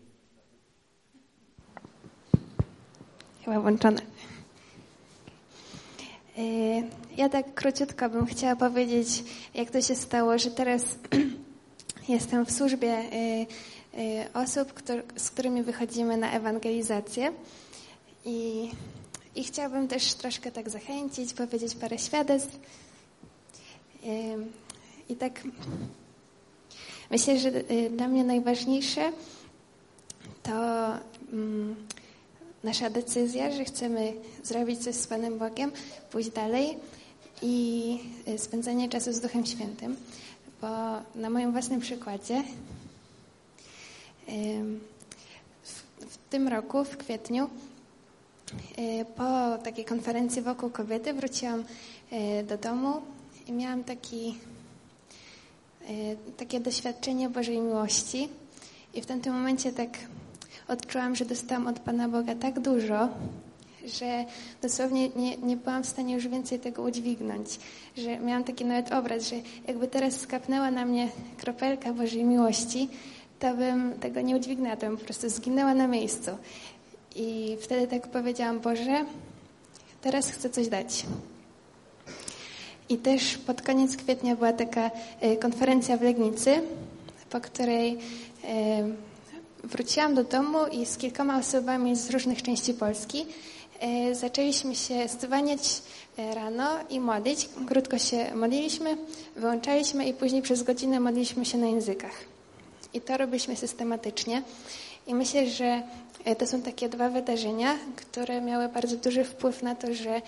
Chyba 3.44 3.60
włączone. 3.60 4.00
Y, 6.38 6.82
ja 7.16 7.28
tak 7.28 7.54
króciutko 7.54 8.10
bym 8.10 8.26
chciała 8.26 8.56
powiedzieć, 8.56 9.24
jak 9.54 9.70
to 9.70 9.82
się 9.82 9.94
stało, 9.94 10.38
że 10.38 10.50
teraz 10.50 10.82
jestem 12.08 12.46
w 12.46 12.52
służbie 12.52 12.98
y, 12.98 13.46
y, 14.00 14.32
osób, 14.34 14.82
z 15.16 15.30
którymi 15.30 15.62
wychodzimy 15.62 16.16
na 16.16 16.32
ewangelizację. 16.32 17.32
I, 18.24 18.70
I 19.34 19.44
chciałabym 19.44 19.88
też 19.88 20.14
troszkę 20.14 20.52
tak 20.52 20.70
zachęcić, 20.70 21.34
powiedzieć 21.34 21.74
parę 21.74 21.98
świadectw. 21.98 22.58
I 25.08 25.16
tak 25.16 25.42
myślę, 27.10 27.38
że 27.38 27.50
dla 27.90 28.08
mnie 28.08 28.24
najważniejsze 28.24 29.12
to 30.42 30.52
mm, 31.32 31.76
nasza 32.64 32.90
decyzja, 32.90 33.50
że 33.50 33.64
chcemy 33.64 34.12
zrobić 34.44 34.84
coś 34.84 34.94
z 34.94 35.06
Panem 35.06 35.38
Bogiem, 35.38 35.72
pójść 36.10 36.30
dalej 36.30 36.78
i 37.42 37.98
y, 38.28 38.38
spędzanie 38.38 38.88
czasu 38.88 39.12
z 39.12 39.20
Duchem 39.20 39.46
Świętym. 39.46 39.96
Bo 40.60 40.68
na 41.14 41.30
moim 41.30 41.52
własnym 41.52 41.80
przykładzie 41.80 42.42
w 46.00 46.18
tym 46.30 46.48
roku, 46.48 46.84
w 46.84 46.96
kwietniu, 46.96 47.50
y, 48.78 49.04
po 49.16 49.58
takiej 49.64 49.84
konferencji 49.84 50.42
wokół 50.42 50.70
kobiety 50.70 51.14
wróciłam 51.14 51.64
y, 52.12 52.42
do 52.42 52.58
domu 52.58 53.02
i 53.46 53.52
miałam 53.52 53.84
taki, 53.84 54.38
takie 56.36 56.60
doświadczenie 56.60 57.30
Bożej 57.30 57.60
miłości. 57.60 58.28
I 58.94 59.02
w 59.02 59.06
tamtym 59.06 59.34
momencie 59.34 59.72
tak 59.72 59.90
odczułam, 60.68 61.16
że 61.16 61.24
dostałam 61.24 61.66
od 61.66 61.78
Pana 61.78 62.08
Boga 62.08 62.34
tak 62.34 62.60
dużo, 62.60 63.08
że 63.86 64.24
dosłownie 64.62 65.08
nie, 65.08 65.36
nie 65.36 65.56
byłam 65.56 65.82
w 65.82 65.86
stanie 65.86 66.14
już 66.14 66.28
więcej 66.28 66.60
tego 66.60 66.82
udźwignąć. 66.82 67.48
Że 67.96 68.18
miałam 68.18 68.44
taki 68.44 68.64
nawet 68.64 68.92
obraz, 68.92 69.28
że 69.28 69.36
jakby 69.68 69.88
teraz 69.88 70.20
skapnęła 70.20 70.70
na 70.70 70.84
mnie 70.84 71.08
kropelka 71.38 71.92
Bożej 71.92 72.24
miłości, 72.24 72.88
to 73.38 73.54
bym 73.54 73.92
tego 74.00 74.20
nie 74.20 74.36
udźwignęła, 74.36 74.76
to 74.76 74.86
bym 74.86 74.96
po 74.96 75.04
prostu 75.04 75.28
zginęła 75.28 75.74
na 75.74 75.86
miejscu. 75.86 76.30
I 77.16 77.56
wtedy 77.60 77.86
tak 77.86 78.08
powiedziałam, 78.08 78.60
Boże, 78.60 79.04
teraz 80.00 80.30
chcę 80.30 80.50
coś 80.50 80.68
dać. 80.68 81.06
I 82.88 82.96
też 82.98 83.38
pod 83.38 83.62
koniec 83.62 83.96
kwietnia 83.96 84.36
była 84.36 84.52
taka 84.52 84.90
e, 85.20 85.36
konferencja 85.36 85.96
w 85.96 86.02
Legnicy, 86.02 86.62
po 87.30 87.40
której 87.40 87.98
e, 88.44 88.88
wróciłam 89.64 90.14
do 90.14 90.24
domu 90.24 90.58
i 90.72 90.86
z 90.86 90.96
kilkoma 90.96 91.38
osobami 91.38 91.96
z 91.96 92.10
różnych 92.10 92.42
części 92.42 92.74
Polski 92.74 93.26
zaczęliśmy 94.12 94.76
się 94.76 95.08
zwaniać 95.08 95.82
e, 96.18 96.34
rano 96.34 96.68
i 96.90 97.00
modlić. 97.00 97.48
Krótko 97.68 97.98
się 97.98 98.34
modliliśmy, 98.34 98.96
wyłączaliśmy 99.36 100.08
i 100.08 100.14
później 100.14 100.42
przez 100.42 100.62
godzinę 100.62 101.00
modliliśmy 101.00 101.44
się 101.44 101.58
na 101.58 101.66
językach. 101.66 102.12
I 102.94 103.00
to 103.00 103.16
robiliśmy 103.16 103.56
systematycznie. 103.56 104.42
I 105.06 105.14
myślę, 105.14 105.46
że 105.46 105.82
e, 106.24 106.36
to 106.36 106.46
są 106.46 106.62
takie 106.62 106.88
dwa 106.88 107.08
wydarzenia, 107.08 107.78
które 107.96 108.40
miały 108.40 108.68
bardzo 108.68 108.96
duży 108.96 109.24
wpływ 109.24 109.62
na 109.62 109.74
to, 109.74 109.94
że 109.94 110.22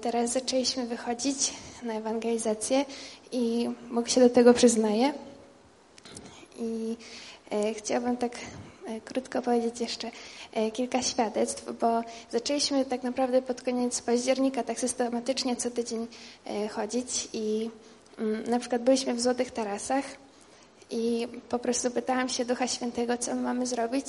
teraz 0.00 0.32
zaczęliśmy 0.32 0.86
wychodzić 0.86 1.52
na 1.82 1.92
ewangelizację 1.92 2.84
i 3.32 3.68
Bóg 3.90 4.08
się 4.08 4.20
do 4.20 4.30
tego 4.30 4.54
przyznaje. 4.54 5.12
I 6.58 6.96
E, 7.50 7.74
chciałabym 7.74 8.16
tak 8.16 8.38
e, 8.86 9.00
krótko 9.00 9.42
powiedzieć 9.42 9.80
jeszcze 9.80 10.08
e, 10.08 10.12
kilka 10.72 11.02
świadectw, 11.02 11.72
bo 11.80 12.02
zaczęliśmy 12.30 12.84
tak 12.84 13.02
naprawdę 13.02 13.42
pod 13.42 13.62
koniec 13.62 14.02
października 14.02 14.62
tak 14.62 14.80
systematycznie 14.80 15.56
co 15.56 15.70
tydzień 15.70 16.06
chodzić 16.70 17.28
i 17.32 17.70
mm, 18.18 18.50
na 18.50 18.58
przykład 18.58 18.82
byliśmy 18.82 19.14
w 19.14 19.20
Złotych 19.20 19.50
Tarasach 19.50 20.04
i 20.90 21.28
po 21.48 21.58
prostu 21.58 21.90
pytałam 21.90 22.28
się 22.28 22.44
Ducha 22.44 22.66
Świętego, 22.66 23.18
co 23.18 23.34
my 23.34 23.40
mamy 23.40 23.66
zrobić 23.66 24.06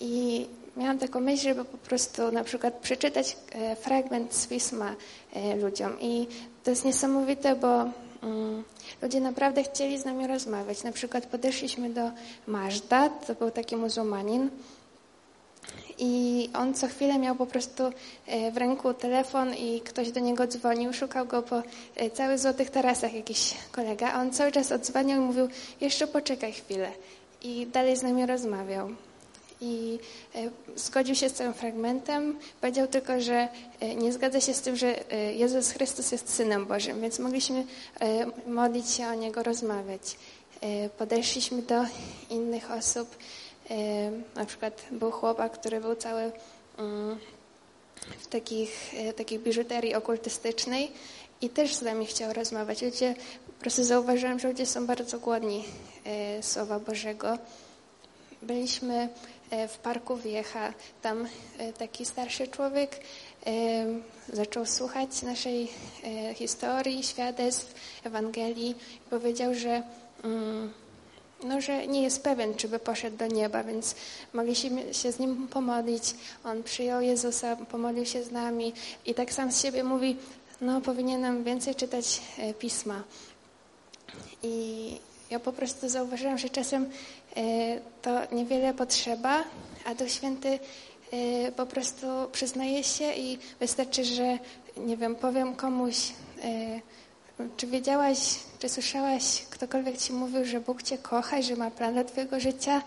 i 0.00 0.46
miałam 0.76 0.98
taką 0.98 1.20
myśl, 1.20 1.42
żeby 1.42 1.64
po 1.64 1.78
prostu 1.78 2.32
na 2.32 2.44
przykład 2.44 2.74
przeczytać 2.74 3.36
fragment 3.80 4.34
z 4.34 4.46
pisma 4.46 4.94
ludziom 5.62 6.00
i 6.00 6.26
to 6.64 6.70
jest 6.70 6.84
niesamowite, 6.84 7.56
bo 7.56 7.90
mm, 8.22 8.64
ludzie 9.02 9.20
naprawdę 9.20 9.62
chcieli 9.62 9.98
z 9.98 10.04
nami 10.04 10.26
rozmawiać. 10.26 10.82
Na 10.82 10.92
przykład 10.92 11.26
podeszliśmy 11.26 11.90
do 11.90 12.10
Mażda, 12.46 13.08
to 13.08 13.34
był 13.34 13.50
taki 13.50 13.76
muzułmanin, 13.76 14.50
i 16.02 16.50
on 16.54 16.74
co 16.74 16.88
chwilę 16.88 17.18
miał 17.18 17.36
po 17.36 17.46
prostu 17.46 17.82
e, 18.26 18.52
w 18.52 18.56
ręku 18.56 18.94
telefon 18.94 19.54
i 19.54 19.80
ktoś 19.80 20.10
do 20.10 20.20
niego 20.20 20.46
dzwonił, 20.46 20.92
szukał 20.92 21.26
go 21.26 21.42
po 21.42 21.62
e, 21.96 22.10
całych 22.10 22.38
złotych 22.38 22.70
tarasach 22.70 23.14
jakiś 23.14 23.54
kolega, 23.72 24.12
a 24.12 24.20
on 24.20 24.32
cały 24.32 24.52
czas 24.52 24.72
odzwaniał 24.72 25.22
i 25.22 25.24
mówił, 25.24 25.48
jeszcze 25.80 26.06
poczekaj 26.06 26.52
chwilę. 26.52 26.92
I 27.42 27.66
dalej 27.66 27.96
z 27.96 28.02
nami 28.02 28.26
rozmawiał 28.26 28.88
i 29.60 29.98
e, 30.34 30.50
zgodził 30.76 31.14
się 31.14 31.28
z 31.28 31.32
całym 31.32 31.54
fragmentem. 31.54 32.38
Powiedział 32.60 32.86
tylko, 32.86 33.20
że 33.20 33.48
nie 33.96 34.12
zgadza 34.12 34.40
się 34.40 34.54
z 34.54 34.60
tym, 34.60 34.76
że 34.76 34.94
Jezus 35.34 35.70
Chrystus 35.70 36.12
jest 36.12 36.34
Synem 36.34 36.66
Bożym, 36.66 37.00
więc 37.00 37.18
mogliśmy 37.18 37.64
modlić 38.46 38.90
się 38.90 39.06
o 39.06 39.14
Niego, 39.14 39.42
rozmawiać. 39.42 40.16
Podeszliśmy 40.98 41.62
do 41.62 41.84
innych 42.30 42.70
osób. 42.70 43.16
Na 44.34 44.46
przykład 44.46 44.84
był 44.90 45.10
chłopak, 45.10 45.52
który 45.52 45.80
był 45.80 45.94
cały 45.94 46.32
mm, 46.78 47.18
w 48.18 48.26
takich, 48.26 48.94
e, 48.94 49.12
takiej 49.12 49.38
biżuterii 49.38 49.94
okultystycznej 49.94 50.92
i 51.40 51.50
też 51.50 51.74
z 51.74 51.82
nami 51.82 52.06
chciał 52.06 52.32
rozmawiać. 52.32 52.82
Ludzie, 52.82 53.14
po 53.46 53.52
prostu 53.52 53.84
zauważyłam, 53.84 54.38
że 54.38 54.48
ludzie 54.48 54.66
są 54.66 54.86
bardzo 54.86 55.18
głodni 55.18 55.64
e, 56.04 56.42
Słowa 56.42 56.78
Bożego. 56.78 57.38
Byliśmy 58.42 59.08
e, 59.50 59.68
w 59.68 59.78
parku 59.78 60.16
Wiecha, 60.16 60.72
tam 61.02 61.28
taki 61.78 62.04
starszy 62.04 62.48
człowiek 62.48 63.00
zaczął 64.32 64.66
słuchać 64.66 65.22
naszej 65.22 65.68
historii, 66.34 67.02
świadectw, 67.02 67.74
Ewangelii. 68.04 68.74
Powiedział, 69.10 69.54
że 69.54 69.82
mm, 70.24 70.72
no, 71.44 71.60
że 71.60 71.86
nie 71.86 72.02
jest 72.02 72.22
pewien, 72.22 72.54
czy 72.54 72.68
by 72.68 72.78
poszedł 72.78 73.16
do 73.16 73.26
nieba, 73.26 73.64
więc 73.64 73.94
mogliśmy 74.32 74.94
się 74.94 75.12
z 75.12 75.18
nim 75.18 75.48
pomodlić. 75.48 76.14
On 76.44 76.62
przyjął 76.62 77.00
Jezusa, 77.00 77.56
pomodlił 77.56 78.06
się 78.06 78.24
z 78.24 78.30
nami 78.30 78.72
i 79.06 79.14
tak 79.14 79.32
sam 79.32 79.52
z 79.52 79.62
siebie 79.62 79.84
mówi, 79.84 80.16
no 80.60 80.80
powinienem 80.80 81.44
więcej 81.44 81.74
czytać 81.74 82.20
e, 82.38 82.54
pisma. 82.54 83.02
I 84.42 84.96
ja 85.30 85.40
po 85.40 85.52
prostu 85.52 85.88
zauważyłam, 85.88 86.38
że 86.38 86.48
czasem 86.50 86.90
e, 87.36 87.40
to 88.02 88.34
niewiele 88.34 88.74
potrzeba, 88.74 89.44
a 89.84 89.94
Duch 89.94 90.10
Święty 90.10 90.58
e, 91.12 91.52
po 91.52 91.66
prostu 91.66 92.06
przyznaje 92.32 92.84
się 92.84 93.14
i 93.14 93.38
wystarczy, 93.60 94.04
że 94.04 94.38
nie 94.76 94.96
wiem, 94.96 95.14
powiem 95.14 95.54
komuś, 95.54 95.96
czy 97.56 97.66
wiedziałaś, 97.66 98.18
czy 98.58 98.68
słyszałaś, 98.68 99.42
ktokolwiek 99.50 99.96
ci 99.98 100.12
mówił, 100.12 100.44
że 100.44 100.60
Bóg 100.60 100.82
cię 100.82 100.98
kocha 100.98 101.38
i 101.38 101.42
że 101.42 101.56
ma 101.56 101.70
plan 101.70 101.92
dla 101.94 102.04
twojego 102.04 102.40
życia, 102.40 102.82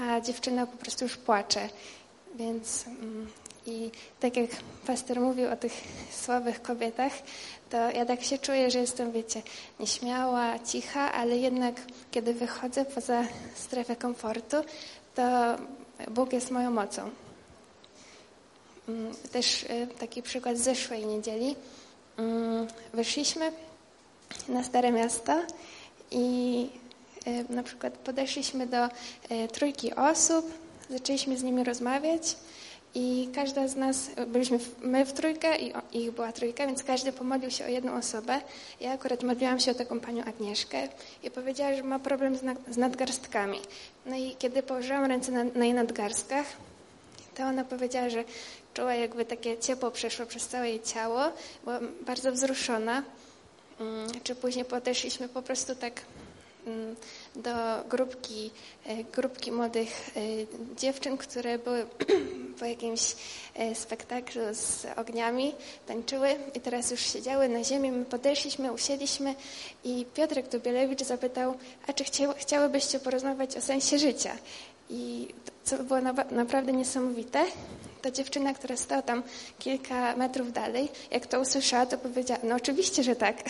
a 0.00 0.20
dziewczyna 0.20 0.66
po 0.66 0.76
prostu 0.76 1.04
już 1.04 1.16
płacze. 1.16 1.68
Więc 2.34 2.84
mm, 2.86 3.30
i 3.66 3.90
tak 4.20 4.36
jak 4.36 4.50
pastor 4.86 5.20
mówił 5.20 5.50
o 5.50 5.56
tych 5.56 5.72
słabych 6.24 6.62
kobietach, 6.62 7.12
to 7.70 7.90
ja 7.90 8.06
tak 8.06 8.22
się 8.22 8.38
czuję, 8.38 8.70
że 8.70 8.78
jestem, 8.78 9.12
wiecie, 9.12 9.42
nieśmiała, 9.80 10.58
cicha, 10.58 11.12
ale 11.12 11.36
jednak 11.36 11.74
kiedy 12.10 12.34
wychodzę 12.34 12.84
poza 12.84 13.24
strefę 13.54 13.96
komfortu, 13.96 14.56
to 15.14 15.22
Bóg 16.10 16.32
jest 16.32 16.50
moją 16.50 16.70
mocą. 16.70 17.10
Mm, 18.88 19.14
Też 19.32 19.62
y, 19.62 19.88
taki 19.98 20.22
przykład 20.22 20.56
z 20.58 20.60
zeszłej 20.60 21.06
niedzieli. 21.06 21.56
Mm, 22.16 22.66
Wyszliśmy 22.94 23.52
na 24.48 24.64
Stare 24.64 24.92
Miasto 24.92 25.42
i 26.10 26.68
y, 27.26 27.54
na 27.54 27.62
przykład 27.62 27.92
podeszliśmy 27.92 28.66
do 28.66 28.86
y, 28.86 28.88
trójki 29.52 29.94
osób, 29.94 30.52
zaczęliśmy 30.90 31.36
z 31.38 31.42
nimi 31.42 31.64
rozmawiać 31.64 32.36
i 32.94 33.28
każda 33.34 33.68
z 33.68 33.76
nas, 33.76 34.10
byliśmy 34.26 34.58
w, 34.58 34.82
my 34.82 35.04
w 35.04 35.12
trójkę 35.12 35.58
i 35.58 35.72
ich 35.92 36.10
była 36.10 36.32
trójka, 36.32 36.66
więc 36.66 36.82
każdy 36.82 37.12
pomodlił 37.12 37.50
się 37.50 37.64
o 37.64 37.68
jedną 37.68 37.94
osobę. 37.94 38.40
Ja 38.80 38.92
akurat 38.92 39.22
modliłam 39.22 39.60
się 39.60 39.70
o 39.70 39.74
taką 39.74 40.00
panią 40.00 40.24
Agnieszkę 40.24 40.88
i 41.22 41.30
powiedziała, 41.30 41.74
że 41.74 41.82
ma 41.82 41.98
problem 41.98 42.36
z, 42.36 42.42
nad, 42.42 42.58
z 42.70 42.76
nadgarstkami. 42.76 43.60
No 44.06 44.16
i 44.16 44.36
kiedy 44.38 44.62
położyłam 44.62 45.04
ręce 45.04 45.32
na, 45.32 45.44
na 45.44 45.64
jej 45.64 45.74
nadgarstkach, 45.74 46.46
to 47.34 47.42
ona 47.42 47.64
powiedziała, 47.64 48.10
że 48.10 48.24
czuła 48.74 48.94
jakby 48.94 49.24
takie 49.24 49.58
ciepło 49.58 49.90
przeszło 49.90 50.26
przez 50.26 50.48
całe 50.48 50.68
jej 50.68 50.82
ciało, 50.82 51.22
była 51.64 51.80
bardzo 52.06 52.32
wzruszona. 52.32 53.02
Mm, 53.80 54.08
Czy 54.22 54.34
później 54.34 54.64
podeszliśmy 54.64 55.28
po 55.28 55.42
prostu 55.42 55.74
tak 55.74 56.00
mm, 56.66 56.96
do 57.36 57.50
grupki, 57.88 58.50
e, 58.86 59.04
grupki 59.04 59.52
młodych 59.52 60.10
e, 60.16 60.20
dziewczyn, 60.76 61.16
które 61.16 61.58
były 61.58 61.86
po 62.58 62.64
jakimś 62.64 63.16
e, 63.54 63.74
spektaklu 63.74 64.42
z 64.52 64.86
ogniami, 64.96 65.54
tańczyły 65.86 66.28
i 66.54 66.60
teraz 66.60 66.90
już 66.90 67.00
siedziały 67.00 67.48
na 67.48 67.64
ziemi. 67.64 67.92
My 67.92 68.04
podeszliśmy, 68.04 68.72
usiedliśmy 68.72 69.34
i 69.84 70.06
Piotrek 70.14 70.48
Dubielewicz 70.48 71.02
zapytał, 71.02 71.54
a 71.86 71.92
czy 71.92 72.04
chcia, 72.04 72.34
chciałybyście 72.36 73.00
porozmawiać 73.00 73.56
o 73.56 73.60
sensie 73.60 73.98
życia? 73.98 74.36
I 74.92 75.28
co 75.64 75.84
było 75.84 76.00
na, 76.00 76.14
naprawdę 76.30 76.72
niesamowite, 76.72 77.44
ta 78.02 78.10
dziewczyna, 78.10 78.54
która 78.54 78.76
stała 78.76 79.02
tam 79.02 79.22
kilka 79.58 80.16
metrów 80.16 80.52
dalej, 80.52 80.88
jak 81.10 81.26
to 81.26 81.40
usłyszała, 81.40 81.86
to 81.86 81.98
powiedziała, 81.98 82.40
no 82.42 82.56
oczywiście, 82.56 83.02
że 83.02 83.16
tak. 83.16 83.42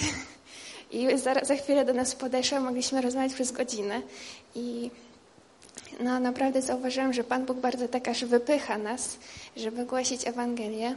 I 0.93 1.18
za, 1.18 1.34
za 1.34 1.55
chwilę 1.57 1.84
do 1.84 1.95
nas 1.95 2.14
podeszła, 2.14 2.61
mogliśmy 2.61 3.01
rozmawiać 3.01 3.34
przez 3.34 3.53
godzinę. 3.53 4.03
I 4.55 4.90
no, 6.01 6.20
naprawdę 6.20 6.62
zauważyłam, 6.62 7.12
że 7.12 7.24
Pan 7.24 7.47
Bóg 7.47 7.59
bardzo 7.59 7.88
tak 7.88 8.09
aż 8.09 8.24
wypycha 8.24 8.78
nas, 8.78 9.18
żeby 9.57 9.86
głosić 9.86 10.26
Ewangelię. 10.26 10.97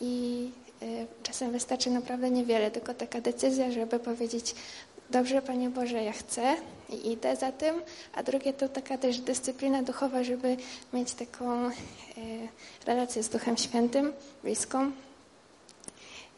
I 0.00 0.50
y, 0.82 1.06
czasem 1.22 1.52
wystarczy 1.52 1.90
naprawdę 1.90 2.30
niewiele, 2.30 2.70
tylko 2.70 2.94
taka 2.94 3.20
decyzja, 3.20 3.70
żeby 3.70 3.98
powiedzieć, 3.98 4.54
dobrze 5.10 5.42
Panie 5.42 5.70
Boże, 5.70 6.02
ja 6.02 6.12
chcę 6.12 6.56
i 6.88 7.12
idę 7.12 7.36
za 7.36 7.52
tym, 7.52 7.82
a 8.14 8.22
drugie 8.22 8.52
to 8.52 8.68
taka 8.68 8.98
też 8.98 9.18
dyscyplina 9.18 9.82
duchowa, 9.82 10.24
żeby 10.24 10.56
mieć 10.92 11.12
taką 11.12 11.68
y, 11.68 11.72
relację 12.86 13.22
z 13.22 13.28
Duchem 13.28 13.56
Świętym, 13.56 14.12
bliską. 14.42 14.90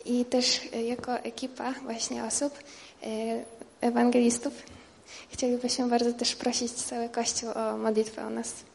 I 0.04 0.24
też 0.24 0.60
y, 0.74 0.82
jako 0.82 1.18
ekipa 1.18 1.72
właśnie 1.72 2.24
osób, 2.24 2.58
y, 2.58 3.06
ewangelistów, 3.80 4.52
chcielibyśmy 5.30 5.88
bardzo 5.88 6.12
też 6.12 6.36
prosić 6.36 6.72
cały 6.72 7.08
Kościół 7.08 7.50
o 7.54 7.76
modlitwę 7.76 8.26
o 8.26 8.30
nas. 8.30 8.69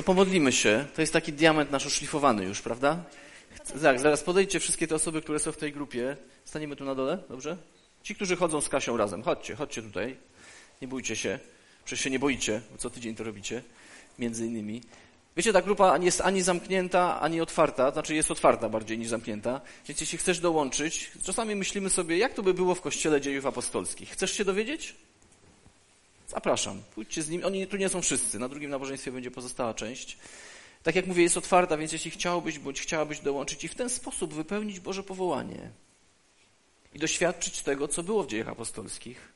To 0.00 0.04
pomodlimy 0.04 0.52
się. 0.52 0.86
To 0.94 1.00
jest 1.00 1.12
taki 1.12 1.32
diament 1.32 1.70
nasz 1.70 1.86
oszlifowany 1.86 2.44
już, 2.44 2.62
prawda? 2.62 3.04
Tak, 3.82 4.00
zaraz 4.00 4.22
podejdźcie 4.22 4.60
wszystkie 4.60 4.86
te 4.86 4.94
osoby, 4.94 5.22
które 5.22 5.38
są 5.38 5.52
w 5.52 5.56
tej 5.56 5.72
grupie. 5.72 6.16
Staniemy 6.44 6.76
tu 6.76 6.84
na 6.84 6.94
dole, 6.94 7.18
dobrze? 7.28 7.56
Ci, 8.02 8.14
którzy 8.14 8.36
chodzą 8.36 8.60
z 8.60 8.68
Kasią 8.68 8.96
razem, 8.96 9.22
chodźcie, 9.22 9.54
chodźcie 9.54 9.82
tutaj. 9.82 10.16
Nie 10.82 10.88
bójcie 10.88 11.16
się. 11.16 11.38
Przecież 11.84 12.04
się 12.04 12.10
nie 12.10 12.18
boicie, 12.18 12.60
bo 12.72 12.78
co 12.78 12.90
tydzień 12.90 13.14
to 13.14 13.24
robicie, 13.24 13.62
między 14.18 14.46
innymi. 14.46 14.82
Wiecie, 15.36 15.52
ta 15.52 15.62
grupa 15.62 15.98
jest 15.98 16.20
ani 16.20 16.42
zamknięta, 16.42 17.20
ani 17.20 17.40
otwarta, 17.40 17.90
znaczy 17.90 18.14
jest 18.14 18.30
otwarta 18.30 18.68
bardziej 18.68 18.98
niż 18.98 19.08
zamknięta. 19.08 19.60
Więc 19.88 20.00
jeśli 20.00 20.18
chcesz 20.18 20.40
dołączyć, 20.40 21.10
czasami 21.22 21.54
myślimy 21.54 21.90
sobie, 21.90 22.18
jak 22.18 22.34
to 22.34 22.42
by 22.42 22.54
było 22.54 22.74
w 22.74 22.80
Kościele 22.80 23.20
Dziejów 23.20 23.46
Apostolskich. 23.46 24.10
Chcesz 24.10 24.32
się 24.32 24.44
dowiedzieć? 24.44 24.96
Zapraszam, 26.30 26.82
pójdźcie 26.94 27.22
z 27.22 27.28
nimi. 27.28 27.44
Oni 27.44 27.66
tu 27.66 27.76
nie 27.76 27.88
są 27.88 28.02
wszyscy, 28.02 28.38
na 28.38 28.48
drugim 28.48 28.70
nabożeństwie 28.70 29.12
będzie 29.12 29.30
pozostała 29.30 29.74
część. 29.74 30.18
Tak 30.82 30.94
jak 30.94 31.06
mówię, 31.06 31.22
jest 31.22 31.36
otwarta, 31.36 31.76
więc 31.76 31.92
jeśli 31.92 32.10
chciałbyś 32.10 32.58
bądź 32.58 32.80
chciałabyś 32.80 33.20
dołączyć 33.20 33.64
i 33.64 33.68
w 33.68 33.74
ten 33.74 33.90
sposób 33.90 34.34
wypełnić 34.34 34.80
Boże 34.80 35.02
powołanie 35.02 35.70
i 36.94 36.98
doświadczyć 36.98 37.62
tego, 37.62 37.88
co 37.88 38.02
było 38.02 38.22
w 38.24 38.26
dziejach 38.26 38.48
apostolskich, 38.48 39.32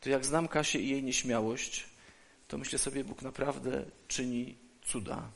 to 0.00 0.10
jak 0.10 0.24
znam 0.24 0.48
Kasię 0.48 0.78
i 0.78 0.88
jej 0.88 1.02
nieśmiałość, 1.02 1.84
to 2.48 2.58
myślę 2.58 2.78
sobie, 2.78 3.04
Bóg 3.04 3.22
naprawdę 3.22 3.84
czyni 4.08 4.56
cuda. 4.82 5.30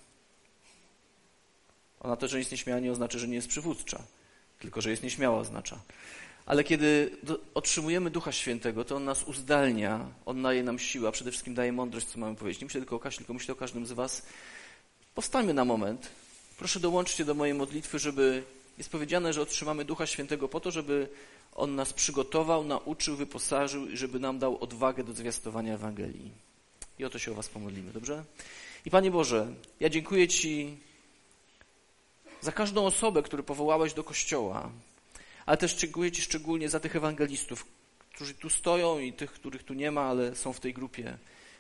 Ona 2.01 2.17
to, 2.17 2.29
że 2.29 2.39
jest 2.39 2.51
nieśmiała, 2.51 2.81
nie 2.81 2.93
oznacza, 2.93 3.19
że 3.19 3.29
nie 3.29 3.35
jest 3.35 3.49
przywódcza, 3.49 4.03
tylko 4.59 4.81
że 4.81 4.91
jest 4.91 5.03
nieśmiała 5.03 5.39
oznacza. 5.39 5.81
Ale 6.47 6.65
kiedy 6.65 7.17
otrzymujemy 7.55 8.11
Ducha 8.11 8.33
Świętego, 8.33 8.85
to 8.85 8.97
On 8.97 9.05
nas 9.05 9.23
uzdalnia, 9.23 10.07
On 10.27 10.43
daje 10.43 10.63
nam 10.63 10.79
siłę, 10.79 11.09
a 11.09 11.13
przede 11.13 11.31
wszystkim 11.31 11.55
daje 11.55 11.73
mądrość, 11.73 12.07
co 12.07 12.19
mamy 12.19 12.37
powiedzieć. 12.37 12.61
Nie 12.61 12.65
myślę 12.65 12.81
tylko 12.81 12.97
o 12.97 12.99
Kasi, 12.99 13.19
tylko 13.19 13.35
myślę 13.35 13.53
o 13.53 13.57
każdym 13.57 13.87
z 13.87 13.93
Was. 13.93 14.23
Powstańmy 15.15 15.55
na 15.55 15.65
moment. 15.65 16.09
Proszę 16.59 16.81
dołączcie 16.81 17.25
do 17.25 17.35
mojej 17.35 17.55
modlitwy, 17.55 17.99
żeby 17.99 18.43
jest 18.79 18.91
powiedziane, 18.91 19.33
że 19.33 19.43
otrzymamy 19.43 19.85
Ducha 19.85 20.07
Świętego 20.07 20.49
po 20.49 20.61
to, 20.61 20.71
żeby 20.71 21.09
On 21.55 21.75
nas 21.75 21.93
przygotował, 21.93 22.65
nauczył, 22.65 23.17
wyposażył 23.17 23.89
i 23.89 23.97
żeby 23.97 24.21
nam 24.21 24.39
dał 24.39 24.63
odwagę 24.63 25.05
do 25.05 25.13
zwiastowania 25.13 25.75
Ewangelii. 25.75 26.31
I 26.99 27.05
o 27.05 27.11
to 27.11 27.19
się 27.19 27.33
o 27.33 27.35
Was 27.35 27.49
pomodlimy, 27.49 27.93
dobrze? 27.93 28.25
I 28.87 28.91
Panie 28.91 29.11
Boże, 29.11 29.47
ja 29.81 29.89
dziękuję 29.89 30.29
Ci 30.29 30.77
za 32.41 32.53
każdą 32.53 32.87
osobę, 32.87 33.23
którą 33.23 33.43
powołałeś 33.43 33.95
do 33.95 34.05
Kościoła, 34.05 34.71
ale 35.47 35.57
też 35.57 35.75
dziękuję 35.75 36.13
Ci 36.13 36.23
szczególnie 36.23 36.69
za 36.69 36.81
tych 36.81 36.97
ewangelistów, 36.97 37.67
którzy 38.15 38.35
tu 38.35 38.51
stoją 38.51 38.99
i 38.99 39.13
tych, 39.13 39.33
których 39.33 39.63
tu 39.63 39.75
nie 39.75 39.91
ma, 39.91 40.03
ale 40.03 40.37
są 40.37 40.53
w 40.53 40.61
tej 40.61 40.75
grupie. 40.75 41.19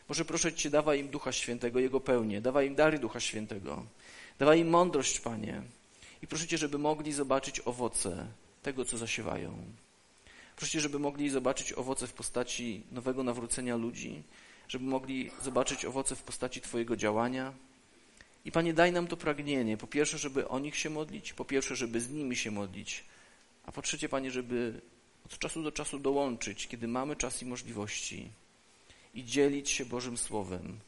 Może 0.09 0.24
proszę 0.24 0.53
Cię, 0.53 0.70
dawaj 0.70 1.01
im 1.01 1.09
Ducha 1.09 1.32
Świętego, 1.32 1.80
Jego 1.80 2.01
pełnię, 2.01 2.41
dawaj 2.41 2.66
im 2.66 2.74
dary 2.74 2.99
Ducha 2.99 3.20
Świętego, 3.20 3.85
dawaj 4.39 4.61
im 4.61 4.68
mądrość, 4.68 5.20
Panie. 5.20 5.62
I 6.22 6.26
proszę 6.26 6.47
Cię, 6.47 6.59
żeby 6.59 6.78
mogli 6.78 7.12
zobaczyć 7.12 7.61
owoce 7.64 8.26
tego, 8.62 8.85
co 8.85 8.99
zasiewają. 8.99 9.64
Proszę 10.57 10.72
Cię, 10.72 10.80
żeby 10.80 10.99
mogli 10.99 11.30
zobaczyć 11.30 11.72
owoce 11.72 12.07
w 12.07 12.12
postaci 12.12 12.82
nowego 12.93 13.22
nawrócenia 13.22 13.76
ludzi, 13.76 14.22
żeby 14.68 14.85
mogli 14.85 15.30
zobaczyć 15.43 15.85
owoce 15.85 16.16
w 16.16 16.22
postaci 16.22 16.61
Twojego 16.61 16.97
działania. 16.97 17.53
I 18.45 18.53
Panie, 18.53 18.74
daj 18.74 18.93
nam 18.93 19.07
to 19.07 19.16
pragnienie. 19.16 19.76
Po 19.76 19.87
pierwsze, 19.87 20.18
żeby 20.18 20.49
o 20.49 20.59
nich 20.59 20.76
się 20.76 20.91
modlić, 20.91 21.32
po 21.32 21.45
pierwsze, 21.45 21.76
żeby 21.76 22.01
z 22.01 22.11
nimi 22.11 22.37
się 22.37 22.51
modlić, 22.51 23.05
a 23.65 23.73
po 23.73 23.83
trzecie, 23.83 24.09
Panie, 24.09 24.31
żeby 24.31 24.81
od 25.25 25.39
czasu 25.39 25.62
do 25.62 25.73
czasu 25.73 25.99
dołączyć, 25.99 26.67
kiedy 26.69 26.89
mamy 26.89 27.17
czas 27.17 27.43
i 27.43 27.47
możliwości 27.47 28.31
i 29.15 29.25
dzielić 29.25 29.71
się 29.71 29.85
Bożym 29.85 30.17
Słowem 30.17 30.81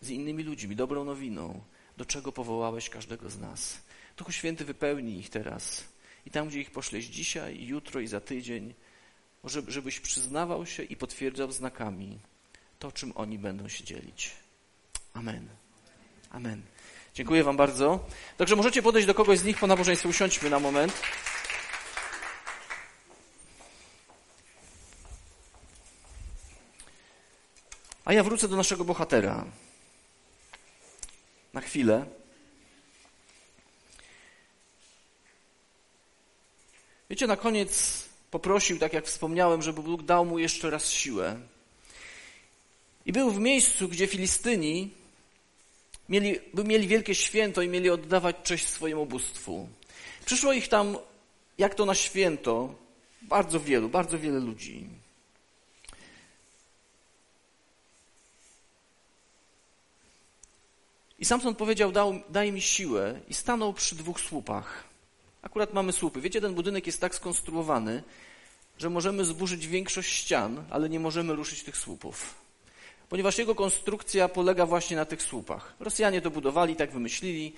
z 0.00 0.10
innymi 0.10 0.42
ludźmi, 0.42 0.76
dobrą 0.76 1.04
nowiną, 1.04 1.60
do 1.96 2.04
czego 2.04 2.32
powołałeś 2.32 2.90
każdego 2.90 3.30
z 3.30 3.38
nas. 3.38 3.82
Duchu 4.16 4.32
Święty 4.32 4.64
wypełni 4.64 5.18
ich 5.18 5.30
teraz. 5.30 5.84
I 6.26 6.30
tam, 6.30 6.48
gdzie 6.48 6.60
ich 6.60 6.70
poszleś 6.70 7.04
dzisiaj, 7.04 7.56
i 7.56 7.66
jutro, 7.66 8.00
i 8.00 8.06
za 8.06 8.20
tydzień, 8.20 8.74
żebyś 9.68 10.00
przyznawał 10.00 10.66
się 10.66 10.82
i 10.82 10.96
potwierdzał 10.96 11.52
znakami 11.52 12.18
to, 12.78 12.92
czym 12.92 13.12
oni 13.14 13.38
będą 13.38 13.68
się 13.68 13.84
dzielić. 13.84 14.30
Amen. 15.14 15.48
Amen. 16.30 16.62
Dziękuję 17.14 17.44
Wam 17.44 17.56
bardzo. 17.56 18.04
Także 18.36 18.56
możecie 18.56 18.82
podejść 18.82 19.06
do 19.06 19.14
kogoś 19.14 19.38
z 19.38 19.44
nich 19.44 19.58
po 19.58 19.66
nabożeństwie. 19.66 20.08
Usiądźmy 20.08 20.50
na 20.50 20.58
moment. 20.58 20.92
A 28.04 28.12
ja 28.12 28.22
wrócę 28.22 28.48
do 28.48 28.56
naszego 28.56 28.84
bohatera. 28.84 29.44
Na 31.52 31.60
chwilę. 31.60 32.06
Wiecie, 37.10 37.26
na 37.26 37.36
koniec 37.36 38.02
poprosił, 38.30 38.78
tak 38.78 38.92
jak 38.92 39.06
wspomniałem, 39.06 39.62
żeby 39.62 39.82
Bóg 39.82 40.02
dał 40.02 40.24
mu 40.24 40.38
jeszcze 40.38 40.70
raz 40.70 40.90
siłę. 40.90 41.40
I 43.06 43.12
był 43.12 43.30
w 43.30 43.38
miejscu, 43.38 43.88
gdzie 43.88 44.06
Filistyni 44.06 44.90
mieli, 46.08 46.40
mieli 46.64 46.88
wielkie 46.88 47.14
święto 47.14 47.62
i 47.62 47.68
mieli 47.68 47.90
oddawać 47.90 48.36
cześć 48.42 48.66
swojemu 48.66 49.06
bóstwu. 49.06 49.68
Przyszło 50.24 50.52
ich 50.52 50.68
tam, 50.68 50.96
jak 51.58 51.74
to 51.74 51.86
na 51.86 51.94
święto, 51.94 52.74
bardzo 53.22 53.60
wielu, 53.60 53.88
bardzo 53.88 54.18
wiele 54.18 54.40
ludzi. 54.40 55.01
I 61.22 61.24
Samson 61.24 61.54
powiedział, 61.54 61.92
dał, 61.92 62.20
daj 62.28 62.52
mi 62.52 62.62
siłę 62.62 63.20
i 63.28 63.34
stanął 63.34 63.72
przy 63.72 63.94
dwóch 63.94 64.20
słupach. 64.20 64.84
Akurat 65.42 65.74
mamy 65.74 65.92
słupy. 65.92 66.20
Wiecie, 66.20 66.40
ten 66.40 66.54
budynek 66.54 66.86
jest 66.86 67.00
tak 67.00 67.14
skonstruowany, 67.14 68.02
że 68.78 68.90
możemy 68.90 69.24
zburzyć 69.24 69.66
większość 69.66 70.12
ścian, 70.12 70.64
ale 70.70 70.88
nie 70.88 71.00
możemy 71.00 71.34
ruszyć 71.34 71.62
tych 71.62 71.76
słupów. 71.76 72.34
Ponieważ 73.08 73.38
jego 73.38 73.54
konstrukcja 73.54 74.28
polega 74.28 74.66
właśnie 74.66 74.96
na 74.96 75.04
tych 75.04 75.22
słupach. 75.22 75.74
Rosjanie 75.80 76.20
to 76.20 76.30
budowali, 76.30 76.76
tak 76.76 76.92
wymyślili. 76.92 77.52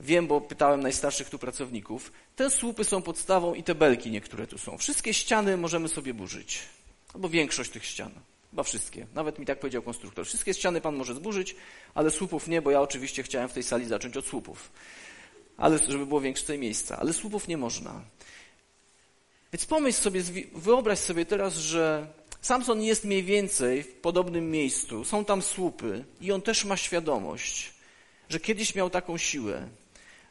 Wiem, 0.00 0.26
bo 0.26 0.40
pytałem 0.40 0.80
najstarszych 0.80 1.30
tu 1.30 1.38
pracowników. 1.38 2.12
Te 2.36 2.50
słupy 2.50 2.84
są 2.84 3.02
podstawą 3.02 3.54
i 3.54 3.62
te 3.62 3.74
belki 3.74 4.10
niektóre 4.10 4.46
tu 4.46 4.58
są. 4.58 4.78
Wszystkie 4.78 5.14
ściany 5.14 5.56
możemy 5.56 5.88
sobie 5.88 6.14
burzyć. 6.14 6.58
Albo 7.14 7.28
większość 7.28 7.70
tych 7.70 7.84
ścian. 7.84 8.10
Chyba 8.54 8.62
wszystkie. 8.62 9.06
Nawet 9.14 9.38
mi 9.38 9.46
tak 9.46 9.60
powiedział 9.60 9.82
konstruktor. 9.82 10.26
Wszystkie 10.26 10.54
ściany 10.54 10.80
pan 10.80 10.96
może 10.96 11.14
zburzyć, 11.14 11.56
ale 11.94 12.10
słupów 12.10 12.48
nie, 12.48 12.62
bo 12.62 12.70
ja 12.70 12.80
oczywiście 12.80 13.22
chciałem 13.22 13.48
w 13.48 13.52
tej 13.52 13.62
sali 13.62 13.86
zacząć 13.86 14.16
od 14.16 14.26
słupów. 14.26 14.72
Ale 15.56 15.78
żeby 15.88 16.06
było 16.06 16.20
większe 16.20 16.58
miejsca. 16.58 16.98
Ale 16.98 17.12
słupów 17.12 17.48
nie 17.48 17.56
można. 17.56 18.02
Więc 19.52 19.66
pomyśl 19.66 19.98
sobie, 19.98 20.22
wyobraź 20.54 20.98
sobie 20.98 21.26
teraz, 21.26 21.56
że 21.56 22.06
Samson 22.40 22.82
jest 22.82 23.04
mniej 23.04 23.22
więcej 23.22 23.82
w 23.82 23.94
podobnym 23.94 24.50
miejscu. 24.50 25.04
Są 25.04 25.24
tam 25.24 25.42
słupy 25.42 26.04
i 26.20 26.32
on 26.32 26.42
też 26.42 26.64
ma 26.64 26.76
świadomość, 26.76 27.72
że 28.28 28.40
kiedyś 28.40 28.74
miał 28.74 28.90
taką 28.90 29.18
siłę, 29.18 29.68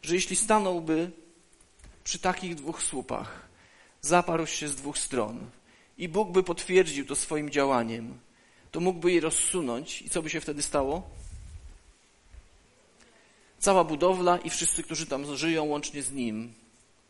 że 0.02 0.16
jeśli 0.16 0.36
stanąłby 0.36 1.12
przy 2.04 2.20
takich 2.20 2.56
dwóch 2.56 2.84
słupach, 2.84 3.48
zaparł 4.02 4.46
się 4.46 4.68
z 4.68 4.76
dwóch 4.76 4.98
stron, 4.98 5.50
i 5.98 6.10
Bóg 6.10 6.32
by 6.32 6.44
potwierdził 6.44 7.06
to 7.06 7.16
swoim 7.16 7.50
działaniem, 7.50 8.20
to 8.72 8.80
mógłby 8.80 9.12
je 9.12 9.22
rozsunąć 9.22 10.02
i 10.02 10.10
co 10.10 10.22
by 10.22 10.30
się 10.30 10.42
wtedy 10.42 10.62
stało? 10.62 11.10
Cała 13.60 13.84
budowla 13.84 14.38
i 14.38 14.50
wszyscy, 14.50 14.84
którzy 14.84 15.06
tam 15.06 15.36
żyją 15.36 15.64
łącznie 15.64 16.02
z 16.04 16.12
Nim, 16.12 16.54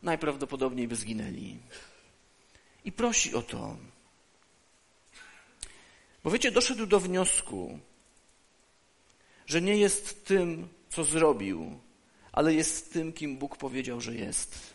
najprawdopodobniej 0.03 0.87
by 0.87 0.95
zginęli. 0.95 1.57
I 2.85 2.91
prosi 2.91 3.35
o 3.35 3.41
to. 3.41 3.77
Bo 6.23 6.31
wiecie, 6.31 6.51
doszedł 6.51 6.85
do 6.85 6.99
wniosku, 6.99 7.79
że 9.45 9.61
nie 9.61 9.77
jest 9.77 10.25
tym, 10.25 10.67
co 10.89 11.03
zrobił, 11.03 11.79
ale 12.31 12.53
jest 12.53 12.93
tym, 12.93 13.13
kim 13.13 13.37
Bóg 13.37 13.57
powiedział, 13.57 14.01
że 14.01 14.15
jest. 14.15 14.72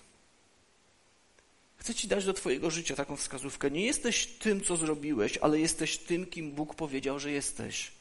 Chcę 1.88 1.94
Ci 1.94 2.08
dać 2.08 2.24
do 2.24 2.32
Twojego 2.32 2.70
życia 2.70 2.94
taką 2.94 3.16
wskazówkę. 3.16 3.70
Nie 3.70 3.86
jesteś 3.86 4.26
tym, 4.26 4.60
co 4.60 4.76
zrobiłeś, 4.76 5.38
ale 5.38 5.60
jesteś 5.60 5.98
tym, 5.98 6.26
kim 6.26 6.52
Bóg 6.52 6.74
powiedział, 6.74 7.18
że 7.18 7.30
jesteś. 7.30 7.92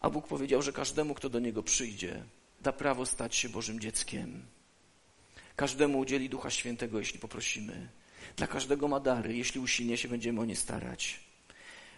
A 0.00 0.10
Bóg 0.10 0.26
powiedział, 0.26 0.62
że 0.62 0.72
każdemu, 0.72 1.14
kto 1.14 1.28
do 1.28 1.38
Niego 1.38 1.62
przyjdzie, 1.62 2.24
da 2.60 2.72
prawo 2.72 3.06
stać 3.06 3.36
się 3.36 3.48
Bożym 3.48 3.80
dzieckiem. 3.80 4.42
Każdemu 5.56 5.98
udzieli 5.98 6.28
Ducha 6.28 6.50
Świętego, 6.50 6.98
jeśli 6.98 7.18
poprosimy. 7.18 7.88
Dla 8.36 8.46
każdego 8.46 8.88
ma 8.88 9.00
dary, 9.00 9.36
jeśli 9.36 9.60
usilnie 9.60 9.96
się 9.96 10.08
będziemy 10.08 10.40
o 10.40 10.44
nie 10.44 10.56
starać. 10.56 11.20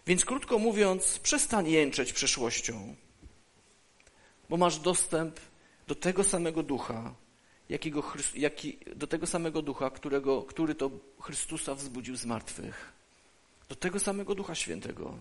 Więc 0.07 0.25
krótko 0.25 0.59
mówiąc, 0.59 1.19
przestań 1.19 1.69
jęczeć 1.69 2.13
przeszłością, 2.13 2.97
bo 4.49 4.57
masz 4.57 4.79
dostęp 4.79 5.41
do 5.87 5.95
tego 5.95 6.25
samego 6.25 6.63
ducha, 6.63 7.15
jakiego, 7.69 8.13
jaki, 8.35 8.79
do 8.97 9.07
tego 9.07 9.27
samego 9.27 9.63
ducha, 9.63 9.91
którego, 9.91 10.43
który 10.43 10.75
to 10.75 10.91
Chrystusa 11.21 11.75
wzbudził 11.75 12.17
z 12.17 12.25
martwych. 12.25 12.93
Do 13.69 13.77
tego 13.77 14.01
samego 14.01 14.35
Ducha 14.35 14.55
Świętego. 14.55 15.15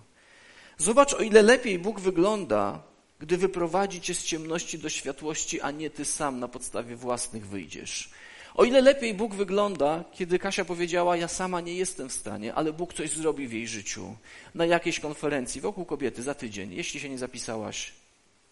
Zobacz, 0.77 1.13
o 1.13 1.19
ile 1.19 1.41
lepiej 1.41 1.79
Bóg 1.79 1.99
wygląda, 1.99 2.83
gdy 3.19 3.37
wyprowadzi 3.37 4.01
cię 4.01 4.15
z 4.15 4.23
ciemności 4.23 4.79
do 4.79 4.89
światłości, 4.89 5.61
a 5.61 5.71
nie 5.71 5.89
ty 5.89 6.05
sam 6.05 6.39
na 6.39 6.47
podstawie 6.47 6.95
własnych 6.95 7.47
wyjdziesz. 7.47 8.09
O 8.55 8.63
ile 8.63 8.81
lepiej 8.81 9.13
Bóg 9.13 9.35
wygląda, 9.35 10.03
kiedy 10.13 10.39
Kasia 10.39 10.65
powiedziała: 10.65 11.17
Ja 11.17 11.27
sama 11.27 11.61
nie 11.61 11.73
jestem 11.73 12.09
w 12.09 12.13
stanie, 12.13 12.53
ale 12.53 12.73
Bóg 12.73 12.93
coś 12.93 13.09
zrobi 13.09 13.47
w 13.47 13.53
jej 13.53 13.67
życiu. 13.67 14.15
Na 14.55 14.65
jakiejś 14.65 14.99
konferencji 14.99 15.61
wokół 15.61 15.85
kobiety 15.85 16.23
za 16.23 16.33
tydzień, 16.33 16.73
jeśli 16.73 16.99
się 16.99 17.09
nie 17.09 17.17
zapisałaś, 17.17 17.93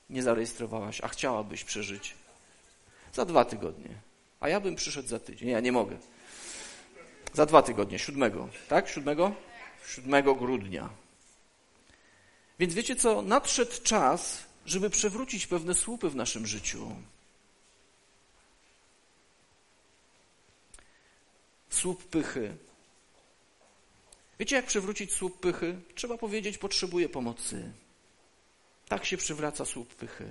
nie 0.10 0.24
zarejestrowałaś, 0.24 1.02
a 1.02 1.08
chciałabyś 1.08 1.64
przeżyć. 1.64 2.16
Za 3.14 3.26
dwa 3.26 3.46
tygodnie. 3.46 3.90
A 4.40 4.50
ja 4.50 4.60
bym 4.60 4.76
przyszedł 4.76 5.08
za 5.08 5.20
tydzień. 5.20 5.50
Ja 5.50 5.60
nie 5.60 5.72
mogę. 5.72 5.98
Za 7.34 7.46
dwa 7.46 7.62
tygodnie, 7.62 8.00
siódmego. 8.00 8.50
Tak? 8.68 8.90
Siódmego? 8.90 9.32
Siódmego 9.88 10.36
grudnia. 10.36 10.90
Więc 12.60 12.74
wiecie 12.74 12.96
co? 12.96 13.22
Nadszedł 13.22 13.72
czas, 13.84 14.44
żeby 14.66 14.90
przewrócić 14.90 15.48
pewne 15.48 15.74
słupy 15.74 16.10
w 16.10 16.16
naszym 16.16 16.48
życiu. 16.48 16.96
Słup 21.70 22.04
pychy. 22.04 22.58
Wiecie, 24.40 24.56
jak 24.56 24.66
przewrócić 24.66 25.14
słup 25.14 25.40
pychy? 25.40 25.80
Trzeba 25.96 26.18
powiedzieć, 26.18 26.58
potrzebuję 26.58 27.10
pomocy. 27.10 27.72
Tak 28.88 29.06
się 29.06 29.18
przywraca 29.18 29.66
słup 29.66 29.96
pychy. 29.96 30.26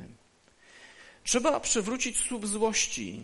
Trzeba 1.29 1.61
przywrócić 1.61 2.19
słup 2.19 2.47
złości 2.47 3.21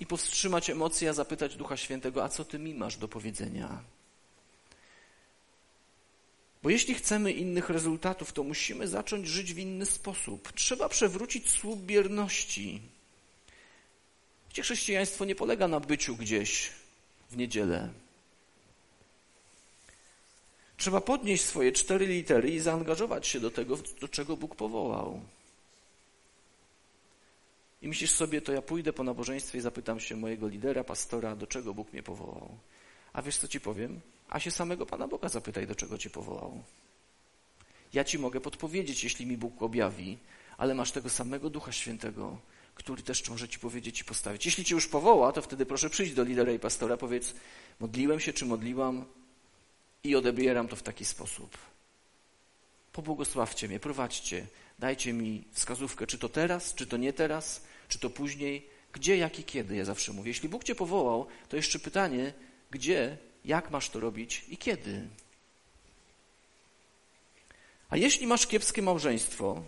i 0.00 0.06
powstrzymać 0.06 0.70
emocje, 0.70 1.10
a 1.10 1.12
zapytać 1.12 1.56
Ducha 1.56 1.76
Świętego, 1.76 2.24
a 2.24 2.28
co 2.28 2.44
ty 2.44 2.58
mi 2.58 2.74
masz 2.74 2.96
do 2.96 3.08
powiedzenia? 3.08 3.82
Bo 6.62 6.70
jeśli 6.70 6.94
chcemy 6.94 7.32
innych 7.32 7.70
rezultatów, 7.70 8.32
to 8.32 8.42
musimy 8.42 8.88
zacząć 8.88 9.28
żyć 9.28 9.54
w 9.54 9.58
inny 9.58 9.86
sposób. 9.86 10.52
Trzeba 10.52 10.88
przewrócić 10.88 11.50
słup 11.50 11.80
bierności. 11.80 12.82
Wiecie, 14.48 14.62
chrześcijaństwo 14.62 15.24
nie 15.24 15.34
polega 15.34 15.68
na 15.68 15.80
byciu 15.80 16.16
gdzieś 16.16 16.70
w 17.30 17.36
niedzielę. 17.36 17.88
Trzeba 20.76 21.00
podnieść 21.00 21.44
swoje 21.44 21.72
cztery 21.72 22.06
litery 22.06 22.50
i 22.50 22.60
zaangażować 22.60 23.26
się 23.26 23.40
do 23.40 23.50
tego, 23.50 23.78
do 24.00 24.08
czego 24.08 24.36
Bóg 24.36 24.56
powołał. 24.56 25.20
I 27.82 27.88
myślisz 27.88 28.10
sobie, 28.10 28.40
to 28.40 28.52
ja 28.52 28.62
pójdę 28.62 28.92
po 28.92 29.04
nabożeństwie 29.04 29.58
i 29.58 29.60
zapytam 29.60 30.00
się 30.00 30.16
mojego 30.16 30.48
lidera, 30.48 30.84
pastora, 30.84 31.36
do 31.36 31.46
czego 31.46 31.74
Bóg 31.74 31.92
mnie 31.92 32.02
powołał. 32.02 32.58
A 33.12 33.22
wiesz, 33.22 33.36
co 33.36 33.48
ci 33.48 33.60
powiem? 33.60 34.00
A 34.28 34.40
się 34.40 34.50
samego 34.50 34.86
Pana 34.86 35.08
Boga 35.08 35.28
zapytaj, 35.28 35.66
do 35.66 35.74
czego 35.74 35.98
cię 35.98 36.10
powołał. 36.10 36.62
Ja 37.92 38.04
ci 38.04 38.18
mogę 38.18 38.40
podpowiedzieć, 38.40 39.04
jeśli 39.04 39.26
mi 39.26 39.36
Bóg 39.36 39.62
objawi, 39.62 40.18
ale 40.58 40.74
masz 40.74 40.92
tego 40.92 41.08
samego 41.10 41.50
Ducha 41.50 41.72
Świętego, 41.72 42.38
który 42.74 43.02
też 43.02 43.28
może 43.28 43.48
ci 43.48 43.58
powiedzieć 43.58 44.00
i 44.00 44.04
postawić. 44.04 44.46
Jeśli 44.46 44.64
cię 44.64 44.74
już 44.74 44.88
powoła, 44.88 45.32
to 45.32 45.42
wtedy 45.42 45.66
proszę 45.66 45.90
przyjść 45.90 46.14
do 46.14 46.24
lidera 46.24 46.52
i 46.52 46.58
pastora, 46.58 46.96
powiedz, 46.96 47.34
modliłem 47.80 48.20
się 48.20 48.32
czy 48.32 48.46
modliłam 48.46 49.04
i 50.04 50.16
odebieram 50.16 50.68
to 50.68 50.76
w 50.76 50.82
taki 50.82 51.04
sposób. 51.04 51.58
Pobłogosławcie 52.92 53.68
mnie, 53.68 53.80
prowadźcie, 53.80 54.46
dajcie 54.78 55.12
mi 55.12 55.44
wskazówkę, 55.52 56.06
czy 56.06 56.18
to 56.18 56.28
teraz, 56.28 56.74
czy 56.74 56.86
to 56.86 56.96
nie 56.96 57.12
teraz, 57.12 57.62
czy 57.88 57.98
to 57.98 58.10
później, 58.10 58.66
gdzie, 58.92 59.16
jak 59.16 59.38
i 59.38 59.44
kiedy, 59.44 59.76
ja 59.76 59.84
zawsze 59.84 60.12
mówię. 60.12 60.30
Jeśli 60.30 60.48
Bóg 60.48 60.64
cię 60.64 60.74
powołał, 60.74 61.26
to 61.48 61.56
jeszcze 61.56 61.78
pytanie, 61.78 62.32
gdzie, 62.70 63.18
jak 63.44 63.70
masz 63.70 63.90
to 63.90 64.00
robić 64.00 64.44
i 64.48 64.56
kiedy. 64.56 65.08
A 67.88 67.96
jeśli 67.96 68.26
masz 68.26 68.46
kiepskie 68.46 68.82
małżeństwo, 68.82 69.62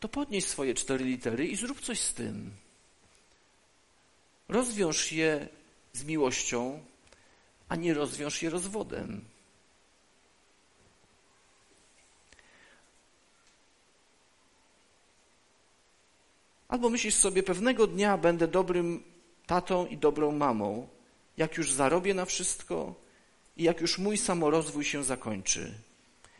to 0.00 0.08
podnieś 0.08 0.44
swoje 0.44 0.74
cztery 0.74 1.04
litery 1.04 1.46
i 1.46 1.56
zrób 1.56 1.80
coś 1.80 2.00
z 2.00 2.14
tym. 2.14 2.50
Rozwiąż 4.48 5.12
je 5.12 5.48
z 5.92 6.04
miłością, 6.04 6.84
a 7.68 7.76
nie 7.76 7.94
rozwiąż 7.94 8.42
je 8.42 8.50
rozwodem. 8.50 9.24
Albo 16.68 16.90
myślisz 16.90 17.14
sobie, 17.14 17.42
pewnego 17.42 17.86
dnia 17.86 18.18
będę 18.18 18.48
dobrym 18.48 19.02
tatą 19.46 19.86
i 19.86 19.96
dobrą 19.96 20.32
mamą, 20.32 20.88
jak 21.36 21.56
już 21.56 21.72
zarobię 21.72 22.14
na 22.14 22.24
wszystko 22.24 22.94
i 23.56 23.62
jak 23.62 23.80
już 23.80 23.98
mój 23.98 24.18
samorozwój 24.18 24.84
się 24.84 25.04
zakończy. 25.04 25.74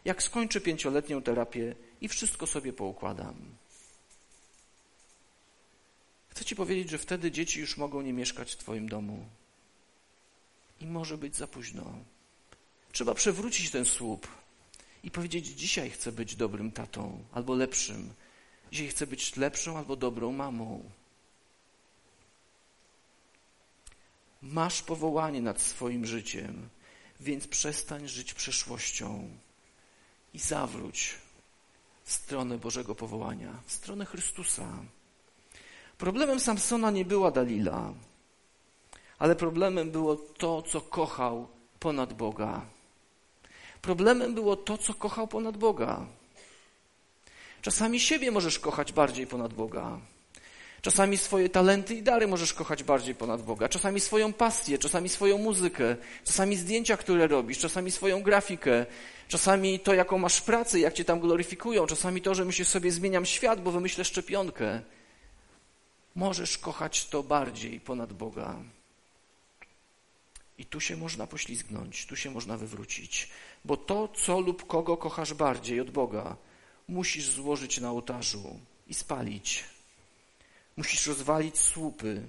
Jak 0.05 0.23
skończę 0.23 0.61
pięcioletnią 0.61 1.23
terapię 1.23 1.75
i 2.01 2.09
wszystko 2.09 2.47
sobie 2.47 2.73
poukładam. 2.73 3.35
Chcę 6.29 6.45
Ci 6.45 6.57
powiedzieć, 6.57 6.91
że 6.91 6.99
wtedy 6.99 7.31
dzieci 7.31 7.61
już 7.61 7.77
mogą 7.77 8.03
nie 8.03 8.13
mieszkać 8.13 8.53
w 8.53 8.57
Twoim 8.57 8.89
domu. 8.89 9.27
I 10.81 10.87
może 10.87 11.19
być 11.19 11.37
za 11.37 11.47
późno. 11.47 11.85
Trzeba 12.93 13.15
przewrócić 13.15 13.71
ten 13.71 13.85
słup 13.85 14.29
i 15.03 15.11
powiedzieć: 15.11 15.47
Dzisiaj 15.47 15.91
chcę 15.91 16.13
być 16.13 16.37
dobrym 16.37 16.73
tatą 16.73 17.25
albo 17.33 17.55
lepszym. 17.55 18.15
Dzisiaj 18.75 18.89
chcę 18.89 19.07
być 19.07 19.37
lepszą 19.37 19.79
albo 19.79 19.97
dobrą 19.97 20.33
mamą. 20.33 20.91
Masz 24.43 24.83
powołanie 24.83 25.43
nad 25.43 25.61
swoim 25.61 26.07
życiem, 26.07 26.69
więc 27.21 27.47
przestań 27.47 28.09
żyć 28.09 28.35
przeszłością 28.35 29.29
i 30.35 30.39
zawróć 30.39 31.15
w 32.05 32.13
stronę 32.13 32.59
Bożego 32.59 32.95
powołania, 32.95 33.63
w 33.67 33.73
stronę 33.73 34.07
Chrystusa. 34.07 34.69
Problemem 35.99 36.41
Samsona 36.41 36.91
nie 36.91 37.05
była 37.05 37.31
Dalila, 37.31 37.93
ale 39.19 39.37
problemem 39.37 39.91
było 39.91 40.17
to, 40.17 40.63
co 40.63 40.81
kochał 40.81 41.49
ponad 41.81 42.13
Boga. 42.13 42.67
Problemem 43.83 44.35
było 44.35 44.57
to, 44.57 44.79
co 44.79 44.95
kochał 44.95 45.29
ponad 45.29 45.57
Boga. 45.57 46.07
Czasami 47.65 48.01
siebie 48.01 48.31
możesz 48.31 48.59
kochać 48.59 48.93
bardziej 48.93 49.27
ponad 49.27 49.55
Boga. 49.55 49.99
Czasami 50.83 51.19
swoje 51.19 51.49
talenty 51.49 51.95
i 51.95 52.03
dary 52.03 52.27
możesz 52.27 52.53
kochać 52.53 52.83
bardziej 52.83 53.15
ponad 53.15 53.43
Boga. 53.43 53.69
Czasami 53.69 54.01
swoją 54.01 54.33
pasję, 54.33 54.79
czasami 54.79 55.09
swoją 55.09 55.39
muzykę, 55.39 55.97
czasami 56.25 56.57
zdjęcia, 56.57 56.97
które 56.97 57.27
robisz, 57.27 57.59
czasami 57.59 57.91
swoją 57.91 58.23
grafikę, 58.23 58.87
czasami 59.29 59.81
to, 59.81 59.95
jaką 59.95 60.19
masz 60.19 60.41
pracę, 60.41 60.81
jak 60.81 60.95
cię 60.95 61.05
tam 61.05 61.21
gloryfikują, 61.21 61.87
czasami 61.87 62.21
to, 62.23 62.35
że 62.35 62.45
myślisz 62.45 62.69
sobie, 62.69 62.93
zmieniam 62.93 63.27
świat, 63.27 63.63
bo 63.63 63.71
wymyślę 63.71 64.05
szczepionkę. 64.05 64.83
Możesz 66.15 66.59
kochać 66.59 67.07
to 67.07 67.23
bardziej 67.23 67.81
ponad 67.81 68.13
Boga. 68.13 68.57
I 70.59 70.65
tu 70.65 70.81
się 70.81 70.97
można 70.97 71.27
poślizgnąć, 71.27 72.07
tu 72.07 72.17
się 72.17 72.31
można 72.31 72.57
wywrócić, 72.57 73.31
bo 73.65 73.77
to, 73.77 74.09
co 74.09 74.41
lub 74.41 74.67
kogo 74.67 74.97
kochasz 74.97 75.35
bardziej 75.35 75.81
od 75.81 75.91
Boga, 75.91 76.37
musisz 76.89 77.31
złożyć 77.31 77.81
na 77.81 77.91
ołtarzu 77.91 78.61
i 78.87 78.95
spalić. 78.95 79.65
Musisz 80.77 81.07
rozwalić 81.07 81.59
słupy 81.59 82.27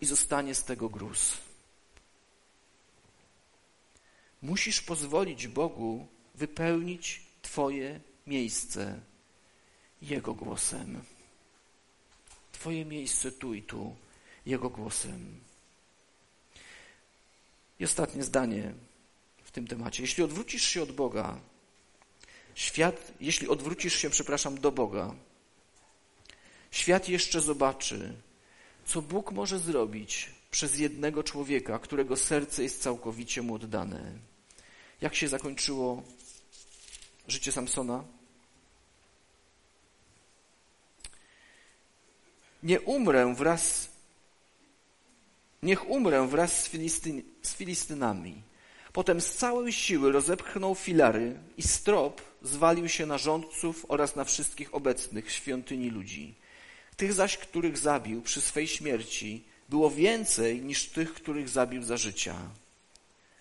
i 0.00 0.06
zostanie 0.06 0.54
z 0.54 0.64
tego 0.64 0.88
gruz. 0.88 1.38
Musisz 4.42 4.82
pozwolić 4.82 5.48
Bogu 5.48 6.06
wypełnić 6.34 7.22
Twoje 7.42 8.00
miejsce 8.26 9.00
Jego 10.02 10.34
głosem. 10.34 11.02
Twoje 12.52 12.84
miejsce 12.84 13.32
tu 13.32 13.54
i 13.54 13.62
tu 13.62 13.96
Jego 14.46 14.70
głosem. 14.70 15.40
I 17.80 17.84
ostatnie 17.84 18.22
zdanie 18.22 18.74
w 19.44 19.50
tym 19.50 19.66
temacie. 19.66 20.02
Jeśli 20.02 20.22
odwrócisz 20.24 20.64
się 20.64 20.82
od 20.82 20.92
Boga, 20.92 21.40
świat, 22.58 23.12
jeśli 23.20 23.48
odwrócisz 23.48 23.96
się, 23.96 24.10
przepraszam, 24.10 24.60
do 24.60 24.72
Boga, 24.72 25.14
świat 26.70 27.08
jeszcze 27.08 27.40
zobaczy, 27.40 28.14
co 28.86 29.02
Bóg 29.02 29.32
może 29.32 29.58
zrobić 29.58 30.30
przez 30.50 30.78
jednego 30.78 31.22
człowieka, 31.22 31.78
którego 31.78 32.16
serce 32.16 32.62
jest 32.62 32.82
całkowicie 32.82 33.42
mu 33.42 33.54
oddane. 33.54 34.12
Jak 35.00 35.14
się 35.14 35.28
zakończyło 35.28 36.02
życie 37.28 37.52
Samsona? 37.52 38.04
Nie 42.62 42.80
umrę 42.80 43.34
wraz, 43.34 43.88
niech 45.62 45.90
umrę 45.90 46.26
wraz 46.28 46.62
z, 46.62 46.70
z 47.42 47.54
Filistynami. 47.54 48.42
Potem 48.92 49.20
z 49.20 49.34
całej 49.34 49.72
siły 49.72 50.12
rozepchnął 50.12 50.74
filary 50.74 51.38
i 51.56 51.62
strop 51.62 52.27
zwalił 52.42 52.88
się 52.88 53.06
na 53.06 53.18
rządców 53.18 53.86
oraz 53.88 54.16
na 54.16 54.24
wszystkich 54.24 54.74
obecnych 54.74 55.26
w 55.26 55.32
świątyni 55.32 55.90
ludzi. 55.90 56.34
Tych 56.96 57.12
zaś, 57.12 57.36
których 57.36 57.78
zabił 57.78 58.22
przy 58.22 58.40
swej 58.40 58.68
śmierci, 58.68 59.44
było 59.68 59.90
więcej 59.90 60.62
niż 60.62 60.86
tych, 60.86 61.14
których 61.14 61.48
zabił 61.48 61.82
za 61.82 61.96
życia. 61.96 62.36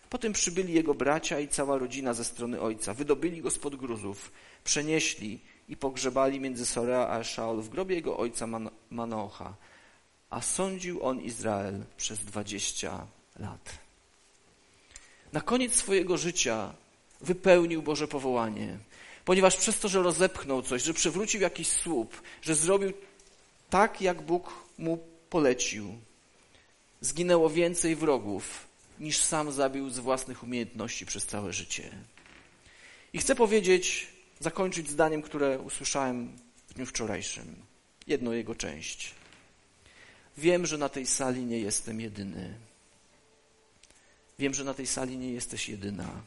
Potem 0.09 0.33
przybyli 0.33 0.73
jego 0.73 0.93
bracia 0.93 1.39
i 1.39 1.47
cała 1.47 1.77
rodzina 1.77 2.13
ze 2.13 2.25
strony 2.25 2.61
ojca. 2.61 2.93
Wydobyli 2.93 3.41
go 3.41 3.51
spod 3.51 3.75
gruzów, 3.75 4.31
przenieśli 4.63 5.39
i 5.69 5.77
pogrzebali 5.77 6.39
między 6.39 6.65
Sorea 6.65 7.07
a 7.07 7.19
Eszaol 7.19 7.61
w 7.61 7.69
grobie 7.69 7.95
jego 7.95 8.17
ojca 8.17 8.47
Man 8.47 8.69
Manocha. 8.89 9.55
A 10.29 10.41
sądził 10.41 11.03
on 11.03 11.21
Izrael 11.21 11.83
przez 11.97 12.19
dwadzieścia 12.19 13.07
lat. 13.39 13.79
Na 15.33 15.41
koniec 15.41 15.75
swojego 15.75 16.17
życia 16.17 16.73
wypełnił 17.21 17.81
Boże 17.81 18.07
powołanie, 18.07 18.77
ponieważ 19.25 19.57
przez 19.57 19.79
to, 19.79 19.87
że 19.87 20.01
rozepchnął 20.03 20.61
coś, 20.61 20.83
że 20.83 20.93
przewrócił 20.93 21.41
jakiś 21.41 21.67
słup, 21.67 22.21
że 22.41 22.55
zrobił 22.55 22.93
tak, 23.69 24.01
jak 24.01 24.21
Bóg 24.21 24.53
mu 24.77 24.97
polecił, 25.29 25.95
zginęło 27.01 27.49
więcej 27.49 27.95
wrogów, 27.95 28.67
niż 28.99 29.19
sam 29.19 29.51
zabił 29.51 29.89
z 29.89 29.99
własnych 29.99 30.43
umiejętności 30.43 31.05
przez 31.05 31.25
całe 31.25 31.53
życie. 31.53 31.89
I 33.13 33.19
chcę 33.19 33.35
powiedzieć, 33.35 34.07
zakończyć 34.39 34.89
zdaniem, 34.89 35.21
które 35.21 35.59
usłyszałem 35.59 36.37
w 36.67 36.73
dniu 36.73 36.85
wczorajszym. 36.85 37.55
Jedną 38.07 38.31
jego 38.31 38.55
część. 38.55 39.13
Wiem, 40.37 40.65
że 40.65 40.77
na 40.77 40.89
tej 40.89 41.05
sali 41.05 41.45
nie 41.45 41.59
jestem 41.59 42.01
jedyny. 42.01 42.53
Wiem, 44.39 44.53
że 44.53 44.63
na 44.63 44.73
tej 44.73 44.87
sali 44.87 45.17
nie 45.17 45.31
jesteś 45.31 45.69
jedyna. 45.69 46.21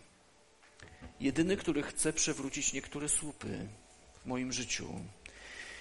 Jedyny, 1.21 1.57
który 1.57 1.83
chce 1.83 2.13
przewrócić 2.13 2.73
niektóre 2.73 3.09
słupy 3.09 3.69
w 4.23 4.27
moim 4.27 4.53
życiu. 4.53 4.87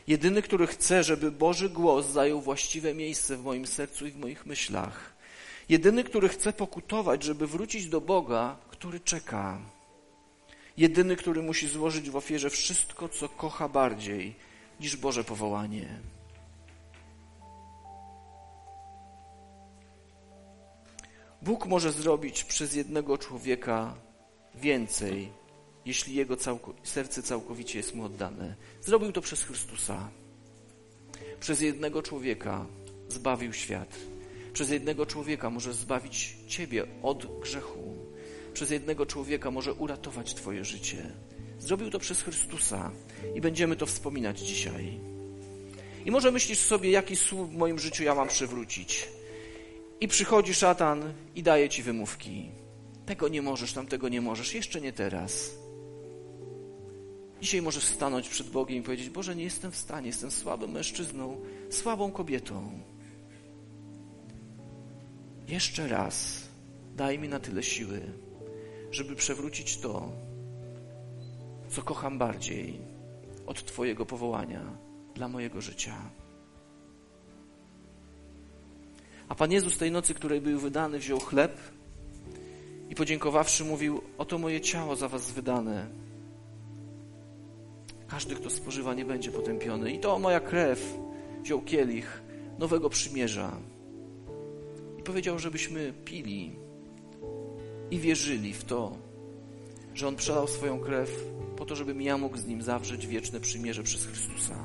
Jedyny, 0.08 0.42
który 0.42 0.68
chce, 0.68 1.04
żeby 1.04 1.32
Boży 1.32 1.70
głos 1.70 2.06
zajął 2.06 2.42
właściwe 2.42 2.94
miejsce 2.94 3.38
w 3.38 3.44
moim 3.44 3.68
sercu 3.68 4.08
i 4.08 4.12
w 4.12 4.18
moich 4.18 4.46
myślach. 4.46 5.14
Jedyny, 5.70 6.04
który 6.04 6.30
chce 6.30 6.54
pokutować, 6.54 7.24
żeby 7.24 7.48
wrócić 7.48 7.88
do 7.88 8.02
Boga, 8.02 8.58
który 8.70 9.00
czeka. 9.00 9.60
Jedyny, 10.78 11.16
który 11.16 11.42
musi 11.42 11.68
złożyć 11.68 12.10
w 12.10 12.16
ofierze 12.16 12.50
wszystko, 12.50 13.10
co 13.10 13.30
kocha 13.30 13.70
bardziej 13.70 14.36
niż 14.80 14.98
Boże 14.98 15.24
powołanie. 15.24 16.00
Bóg 21.42 21.66
może 21.66 21.92
zrobić 21.92 22.44
przez 22.44 22.76
jednego 22.76 23.18
człowieka 23.18 23.96
więcej, 24.62 25.32
jeśli 25.86 26.16
jego 26.16 26.38
serce 26.84 27.24
całkowicie 27.24 27.78
jest 27.78 27.96
mu 27.96 28.04
oddane. 28.06 28.56
Zrobił 28.82 29.12
to 29.12 29.22
przez 29.22 29.44
Chrystusa. 29.44 30.10
Przez 31.40 31.62
jednego 31.62 32.02
człowieka 32.02 32.66
zbawił 33.10 33.54
świat. 33.54 33.96
Przez 34.54 34.70
jednego 34.70 35.06
człowieka 35.06 35.50
może 35.50 35.74
zbawić 35.74 36.38
Ciebie 36.48 36.86
od 37.04 37.40
grzechu. 37.40 37.96
Przez 38.54 38.70
jednego 38.70 39.06
człowieka 39.06 39.52
może 39.52 39.74
uratować 39.74 40.34
Twoje 40.34 40.66
życie. 40.66 41.12
Zrobił 41.60 41.90
to 41.90 42.00
przez 42.00 42.22
Chrystusa 42.22 42.92
i 43.36 43.42
będziemy 43.42 43.76
to 43.76 43.86
wspominać 43.86 44.40
dzisiaj. 44.40 45.00
I 46.06 46.12
może 46.12 46.32
myślisz 46.32 46.60
sobie, 46.60 46.92
jaki 46.92 47.16
słup 47.16 47.52
w 47.52 47.58
moim 47.58 47.80
życiu 47.80 48.04
ja 48.04 48.16
mam 48.16 48.28
przywrócić. 48.28 49.08
I 50.02 50.08
przychodzi 50.08 50.54
szatan 50.54 51.14
i 51.36 51.44
daje 51.44 51.70
ci 51.70 51.84
wymówki. 51.84 52.50
Tego 53.10 53.28
nie 53.28 53.42
możesz, 53.42 53.74
tamtego 53.74 54.10
nie 54.10 54.22
możesz, 54.22 54.54
jeszcze 54.54 54.82
nie 54.82 54.94
teraz. 54.94 55.52
Dzisiaj 57.42 57.62
możesz 57.62 57.84
stanąć 57.84 58.30
przed 58.30 58.50
Bogiem 58.50 58.78
i 58.78 58.82
powiedzieć: 58.82 59.10
Boże, 59.10 59.36
nie 59.36 59.44
jestem 59.44 59.72
w 59.72 59.76
stanie, 59.76 60.08
jestem 60.08 60.32
słabym 60.32 60.72
mężczyzną, 60.72 61.42
słabą 61.70 62.12
kobietą. 62.12 62.80
Jeszcze 65.48 65.88
raz 65.88 66.48
daj 66.96 67.20
mi 67.20 67.30
na 67.30 67.40
tyle 67.40 67.64
siły, 67.64 68.02
żeby 68.92 69.16
przewrócić 69.16 69.78
to, 69.78 70.12
co 71.70 71.82
kocham 71.82 72.18
bardziej 72.18 72.82
od 73.46 73.66
Twojego 73.66 74.06
powołania 74.06 74.78
dla 75.16 75.28
mojego 75.28 75.62
życia. 75.62 75.96
A 79.30 79.36
Pan 79.36 79.52
Jezus 79.52 79.78
tej 79.78 79.92
nocy, 79.92 80.14
której 80.14 80.42
był 80.42 80.60
wydany, 80.60 81.00
wziął 81.00 81.20
chleb 81.20 81.79
i 82.90 82.96
podziękowawszy 82.96 83.66
mówił: 83.66 84.02
Oto 84.18 84.38
moje 84.38 84.62
ciało 84.62 84.96
za 84.96 85.08
Was 85.08 85.32
wydane. 85.32 85.88
Każdy, 88.08 88.36
kto 88.36 88.50
spożywa, 88.50 88.94
nie 88.94 89.06
będzie 89.06 89.32
potępiony. 89.32 89.92
I 89.92 90.00
to 90.00 90.20
moja 90.20 90.40
krew 90.40 90.98
wziął 91.44 91.62
kielich 91.62 92.22
nowego 92.60 92.90
przymierza 92.90 93.52
i 95.00 95.04
powiedział, 95.04 95.40
żebyśmy 95.40 95.94
pili 96.06 96.52
i 97.92 98.00
wierzyli 98.00 98.54
w 98.54 98.64
to, 98.64 98.98
że 99.94 100.08
On 100.08 100.16
przelał 100.16 100.48
swoją 100.48 100.80
krew 100.80 101.24
po 101.58 101.66
to, 101.66 101.76
żebym 101.76 102.02
ja 102.02 102.18
mógł 102.18 102.38
z 102.38 102.46
Nim 102.46 102.62
zawrzeć 102.62 103.08
wieczne 103.08 103.40
przymierze 103.40 103.84
przez 103.84 104.06
Chrystusa. 104.06 104.56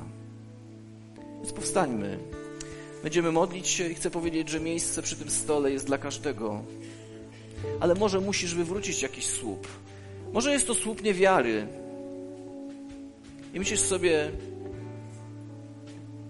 Więc 1.35 1.53
powstańmy. 1.53 2.19
Będziemy 3.03 3.31
modlić 3.31 3.67
się 3.67 3.89
i 3.89 3.95
chcę 3.95 4.09
powiedzieć, 4.09 4.49
że 4.49 4.59
miejsce 4.59 5.01
przy 5.01 5.15
tym 5.15 5.29
stole 5.29 5.71
jest 5.71 5.85
dla 5.85 5.97
każdego. 5.97 6.63
Ale 7.79 7.95
może 7.95 8.19
musisz 8.19 8.55
wywrócić 8.55 9.01
jakiś 9.01 9.25
słup. 9.25 9.67
Może 10.33 10.51
jest 10.51 10.67
to 10.67 10.75
słup 10.75 11.03
niewiary. 11.03 11.67
I 13.53 13.59
myślisz 13.59 13.79
sobie, 13.79 14.31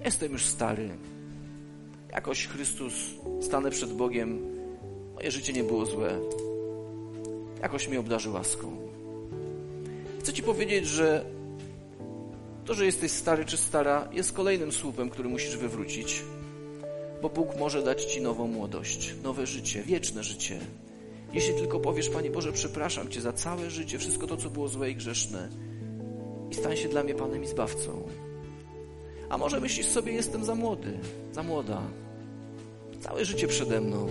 jestem 0.06 0.32
już 0.32 0.46
stary. 0.46 0.90
Jakoś 2.12 2.48
Chrystus 2.48 2.94
stanę 3.42 3.72
przed 3.72 3.94
Bogiem. 3.94 4.40
Moje 5.16 5.32
życie 5.32 5.54
nie 5.54 5.64
było 5.64 5.86
złe. 5.86 6.20
Jakoś 7.62 7.88
mnie 7.88 8.00
obdarzy 8.00 8.30
łaską. 8.30 8.78
Chcę 10.20 10.34
Ci 10.34 10.44
powiedzieć, 10.44 10.88
że 10.88 11.26
to, 12.66 12.74
że 12.74 12.86
jesteś 12.86 13.12
stary 13.12 13.46
czy 13.46 13.58
stara, 13.58 14.08
jest 14.12 14.34
kolejnym 14.34 14.72
słupem, 14.72 15.10
który 15.10 15.30
musisz 15.30 15.58
wywrócić, 15.58 16.24
bo 17.22 17.30
Bóg 17.30 17.60
może 17.60 17.84
dać 17.84 18.06
Ci 18.06 18.22
nową 18.22 18.48
młodość, 18.48 19.16
nowe 19.24 19.48
życie, 19.48 19.84
wieczne 19.84 20.24
życie. 20.24 20.60
Jeśli 21.34 21.54
tylko 21.54 21.80
powiesz, 21.80 22.10
Panie 22.10 22.32
Boże, 22.32 22.52
przepraszam 22.52 23.10
Cię 23.10 23.22
za 23.22 23.34
całe 23.34 23.70
życie, 23.70 24.00
wszystko 24.00 24.28
to, 24.28 24.38
co 24.38 24.50
było 24.50 24.68
złe 24.68 24.90
i 24.90 24.96
grzeszne, 24.96 25.50
i 26.52 26.56
stań 26.56 26.78
się 26.78 26.90
dla 26.90 27.04
mnie 27.04 27.16
Panem 27.16 27.44
i 27.44 27.48
Zbawcą. 27.48 28.08
A 29.30 29.38
może 29.38 29.60
myślisz 29.60 29.88
sobie, 29.88 30.12
jestem 30.12 30.46
za 30.46 30.56
młody, 30.56 31.00
za 31.32 31.44
młoda, 31.44 31.82
całe 33.02 33.26
życie 33.26 33.48
przede 33.48 33.82
mną. 33.82 34.08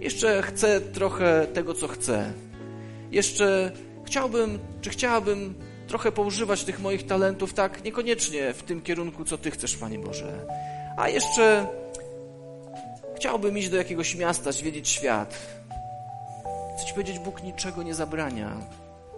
Jeszcze 0.00 0.42
chcę 0.42 0.80
trochę 0.80 1.46
tego, 1.52 1.74
co 1.74 1.88
chcę. 1.88 2.32
Jeszcze 3.10 3.72
chciałbym, 4.04 4.58
czy 4.80 4.90
chciałabym 4.90 5.54
trochę 5.88 6.12
poużywać 6.12 6.64
tych 6.64 6.80
moich 6.80 7.06
talentów, 7.06 7.54
tak 7.54 7.84
niekoniecznie 7.84 8.52
w 8.52 8.62
tym 8.62 8.80
kierunku, 8.80 9.24
co 9.24 9.38
Ty 9.38 9.50
chcesz, 9.50 9.76
Panie 9.76 9.98
Boże. 9.98 10.46
A 10.96 11.08
jeszcze 11.08 11.66
chciałbym 13.16 13.58
iść 13.58 13.68
do 13.68 13.76
jakiegoś 13.76 14.14
miasta, 14.14 14.52
zwiedzić 14.52 14.88
świat. 14.88 15.59
Chcę 16.80 16.86
Ci 16.88 16.94
powiedzieć, 16.94 17.18
Bóg 17.18 17.42
niczego 17.42 17.82
nie 17.82 17.94
zabrania. 17.94 18.56